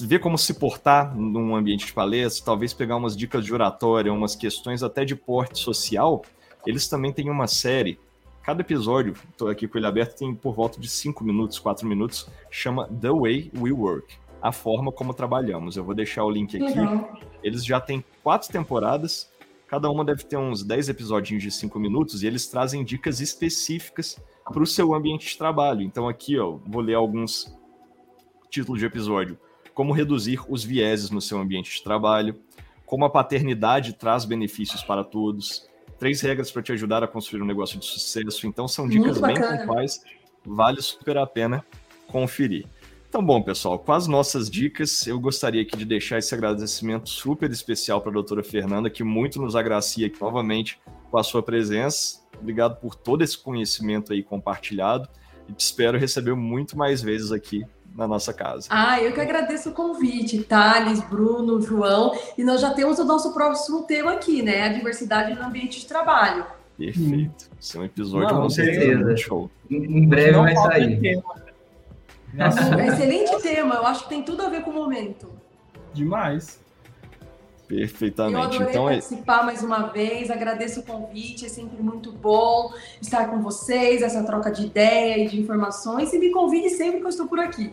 ver 0.00 0.18
como 0.18 0.36
se 0.36 0.54
portar 0.54 1.16
num 1.16 1.56
ambiente 1.56 1.86
de 1.86 1.92
palestra, 1.92 2.44
talvez 2.44 2.72
pegar 2.72 2.96
umas 2.96 3.16
dicas 3.16 3.44
de 3.44 3.52
oratória, 3.52 4.12
umas 4.12 4.36
questões 4.36 4.82
até 4.82 5.04
de 5.04 5.16
porte 5.16 5.58
social, 5.58 6.22
eles 6.66 6.88
também 6.88 7.12
têm 7.12 7.30
uma 7.30 7.46
série. 7.46 7.98
Cada 8.42 8.60
episódio, 8.60 9.14
estou 9.30 9.48
aqui 9.48 9.66
com 9.68 9.78
ele 9.78 9.86
aberto, 9.86 10.18
tem 10.18 10.34
por 10.34 10.54
volta 10.54 10.80
de 10.80 10.88
5 10.88 11.22
minutos, 11.24 11.58
4 11.58 11.86
minutos, 11.86 12.28
chama 12.50 12.88
The 12.88 13.10
Way 13.10 13.52
We 13.58 13.72
Work 13.72 14.28
a 14.40 14.52
forma 14.52 14.92
como 14.92 15.12
trabalhamos. 15.12 15.76
Eu 15.76 15.84
vou 15.84 15.94
deixar 15.94 16.24
o 16.24 16.30
link 16.30 16.56
aqui. 16.56 16.78
Uhum. 16.78 17.06
Eles 17.42 17.64
já 17.64 17.80
têm 17.80 18.04
quatro 18.22 18.50
temporadas, 18.50 19.30
cada 19.66 19.90
uma 19.90 20.04
deve 20.04 20.24
ter 20.24 20.36
uns 20.36 20.62
10 20.62 20.88
episódios 20.88 21.42
de 21.42 21.50
5 21.50 21.78
minutos, 21.78 22.22
e 22.22 22.26
eles 22.26 22.46
trazem 22.46 22.84
dicas 22.84 23.20
específicas 23.20 24.18
para 24.44 24.62
o 24.62 24.66
seu 24.66 24.94
ambiente 24.94 25.28
de 25.28 25.38
trabalho. 25.38 25.82
Então, 25.82 26.08
aqui, 26.08 26.38
ó, 26.38 26.58
vou 26.66 26.80
ler 26.80 26.94
alguns 26.94 27.54
títulos 28.50 28.80
de 28.80 28.86
episódio. 28.86 29.38
Como 29.78 29.92
reduzir 29.92 30.40
os 30.48 30.64
vieses 30.64 31.08
no 31.08 31.20
seu 31.20 31.38
ambiente 31.38 31.70
de 31.70 31.84
trabalho, 31.84 32.34
como 32.84 33.04
a 33.04 33.10
paternidade 33.10 33.92
traz 33.92 34.24
benefícios 34.24 34.82
para 34.82 35.04
todos, 35.04 35.68
três 36.00 36.20
regras 36.20 36.50
para 36.50 36.62
te 36.64 36.72
ajudar 36.72 37.04
a 37.04 37.06
construir 37.06 37.42
um 37.42 37.46
negócio 37.46 37.78
de 37.78 37.86
sucesso. 37.86 38.48
Então, 38.48 38.66
são 38.66 38.88
dicas 38.88 39.20
bem 39.20 39.36
pontuais, 39.36 40.02
vale 40.44 40.82
super 40.82 41.16
a 41.16 41.24
pena 41.24 41.64
conferir. 42.08 42.66
Então, 43.08 43.24
bom, 43.24 43.40
pessoal, 43.40 43.78
com 43.78 43.92
as 43.92 44.08
nossas 44.08 44.50
dicas, 44.50 45.06
eu 45.06 45.20
gostaria 45.20 45.62
aqui 45.62 45.76
de 45.76 45.84
deixar 45.84 46.18
esse 46.18 46.34
agradecimento 46.34 47.08
super 47.08 47.48
especial 47.48 48.00
para 48.00 48.10
a 48.10 48.14
doutora 48.14 48.42
Fernanda, 48.42 48.90
que 48.90 49.04
muito 49.04 49.40
nos 49.40 49.54
agracia 49.54 50.08
aqui 50.08 50.20
novamente 50.20 50.80
com 51.08 51.18
a 51.18 51.22
sua 51.22 51.40
presença. 51.40 52.18
Obrigado 52.40 52.80
por 52.80 52.96
todo 52.96 53.22
esse 53.22 53.38
conhecimento 53.38 54.12
aí 54.12 54.24
compartilhado 54.24 55.08
e 55.48 55.52
te 55.52 55.60
espero 55.60 55.96
receber 55.96 56.34
muito 56.34 56.76
mais 56.76 57.00
vezes 57.00 57.30
aqui 57.30 57.64
na 57.98 58.06
nossa 58.06 58.32
casa. 58.32 58.68
Ah, 58.70 59.02
eu 59.02 59.12
que 59.12 59.20
agradeço 59.20 59.70
o 59.70 59.72
convite, 59.72 60.44
Thales, 60.44 61.00
Bruno, 61.00 61.60
João, 61.60 62.16
e 62.38 62.44
nós 62.44 62.60
já 62.60 62.70
temos 62.70 63.00
o 63.00 63.04
nosso 63.04 63.34
próximo 63.34 63.82
tema 63.82 64.12
aqui, 64.12 64.40
né? 64.40 64.62
A 64.62 64.68
diversidade 64.68 65.34
no 65.34 65.44
ambiente 65.44 65.80
de 65.80 65.86
trabalho. 65.86 66.46
Perfeito. 66.78 67.50
Esse 67.60 67.76
é 67.76 67.80
um 67.80 67.84
episódio 67.84 68.28
Não, 68.28 68.42
com 68.42 68.50
certeza. 68.50 69.16
Show. 69.16 69.50
Em 69.68 70.06
breve 70.06 70.30
vai 70.30 70.56
sair. 70.56 71.20
Nossa, 72.32 72.86
excelente 72.86 73.42
tema, 73.42 73.74
eu 73.74 73.86
acho 73.86 74.04
que 74.04 74.10
tem 74.10 74.22
tudo 74.22 74.42
a 74.42 74.48
ver 74.48 74.62
com 74.62 74.70
o 74.70 74.74
momento. 74.74 75.32
Demais. 75.92 76.60
Perfeitamente. 77.66 78.36
Eu 78.36 78.42
adorei 78.42 78.68
então, 78.68 78.88
é 78.88 78.92
participar 78.92 79.42
é... 79.42 79.46
mais 79.46 79.62
uma 79.64 79.88
vez, 79.88 80.30
agradeço 80.30 80.80
o 80.80 80.82
convite, 80.84 81.46
é 81.46 81.48
sempre 81.48 81.82
muito 81.82 82.12
bom 82.12 82.72
estar 83.02 83.28
com 83.28 83.42
vocês, 83.42 84.02
essa 84.02 84.22
troca 84.22 84.52
de 84.52 84.66
ideia 84.66 85.24
e 85.24 85.28
de 85.28 85.40
informações, 85.40 86.12
e 86.12 86.18
me 86.18 86.30
convide 86.30 86.70
sempre 86.70 87.00
que 87.00 87.04
eu 87.04 87.10
estou 87.10 87.26
por 87.26 87.40
aqui. 87.40 87.72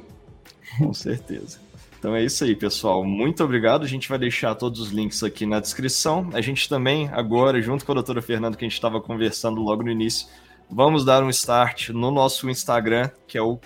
Com 0.78 0.94
certeza. 0.94 1.60
Então 1.98 2.16
é 2.16 2.24
isso 2.24 2.44
aí, 2.44 2.56
pessoal. 2.56 3.04
Muito 3.04 3.44
obrigado. 3.44 3.84
A 3.84 3.88
gente 3.88 4.08
vai 4.08 4.20
deixar 4.20 4.54
todos 4.56 4.80
os 4.80 4.90
links 4.90 5.24
aqui 5.24 5.46
na 5.46 5.60
descrição. 5.60 6.30
A 6.34 6.42
gente 6.42 6.70
também, 6.70 7.10
agora, 7.12 7.62
junto 7.62 7.86
com 7.86 7.92
a 7.92 7.96
doutora 7.96 8.22
Fernanda, 8.22 8.56
que 8.56 8.64
a 8.64 8.68
gente 8.68 8.76
estava 8.76 9.02
conversando 9.02 9.60
logo 9.62 9.82
no 9.82 9.90
início, 9.90 10.28
vamos 10.70 11.04
dar 11.04 11.24
um 11.24 11.30
start 11.30 11.90
no 11.90 12.12
nosso 12.12 12.50
Instagram, 12.50 13.10
que 13.28 13.38
é 13.38 13.42
o 13.42 13.60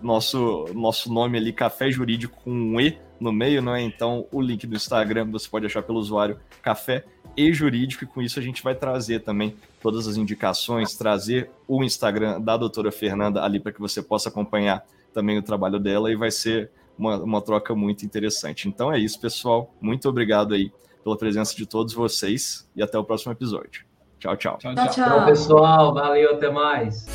nosso, 0.00 0.66
nosso 0.74 1.12
nome 1.12 1.38
ali, 1.38 1.52
Café 1.52 1.90
Jurídico 1.90 2.40
com 2.42 2.50
um 2.50 2.80
E 2.80 2.98
no 3.20 3.32
meio, 3.32 3.62
não 3.62 3.74
é? 3.74 3.80
Então, 3.80 4.26
o 4.32 4.40
link 4.40 4.66
do 4.66 4.74
Instagram 4.74 5.30
você 5.30 5.48
pode 5.48 5.66
achar 5.66 5.82
pelo 5.82 6.00
usuário 6.00 6.38
Café 6.60 7.04
e 7.36 7.52
Jurídico, 7.52 8.04
e 8.04 8.06
com 8.06 8.20
isso 8.20 8.38
a 8.38 8.42
gente 8.42 8.62
vai 8.62 8.74
trazer 8.74 9.20
também 9.20 9.54
todas 9.80 10.08
as 10.08 10.16
indicações, 10.16 10.96
trazer 10.96 11.48
o 11.68 11.84
Instagram 11.84 12.40
da 12.40 12.56
doutora 12.56 12.90
Fernanda 12.90 13.42
ali 13.42 13.60
para 13.60 13.72
que 13.72 13.80
você 13.80 14.02
possa 14.02 14.28
acompanhar 14.28 14.84
também 15.12 15.38
o 15.38 15.42
trabalho 15.42 15.78
dela 15.78 16.10
e 16.10 16.16
vai 16.16 16.30
ser 16.30 16.70
uma, 16.98 17.16
uma 17.22 17.40
troca 17.40 17.74
muito 17.74 18.04
interessante. 18.04 18.68
Então 18.68 18.92
é 18.92 18.98
isso, 18.98 19.20
pessoal. 19.20 19.74
Muito 19.80 20.08
obrigado 20.08 20.54
aí 20.54 20.72
pela 21.02 21.16
presença 21.16 21.54
de 21.56 21.66
todos 21.66 21.92
vocês 21.94 22.68
e 22.76 22.82
até 22.82 22.98
o 22.98 23.04
próximo 23.04 23.32
episódio. 23.32 23.84
Tchau, 24.18 24.36
tchau. 24.36 24.58
Tchau, 24.58 24.74
tchau. 24.74 24.88
tchau. 24.88 24.94
tchau 24.94 25.24
pessoal. 25.26 25.94
Valeu, 25.94 26.34
até 26.34 26.50
mais. 26.50 27.06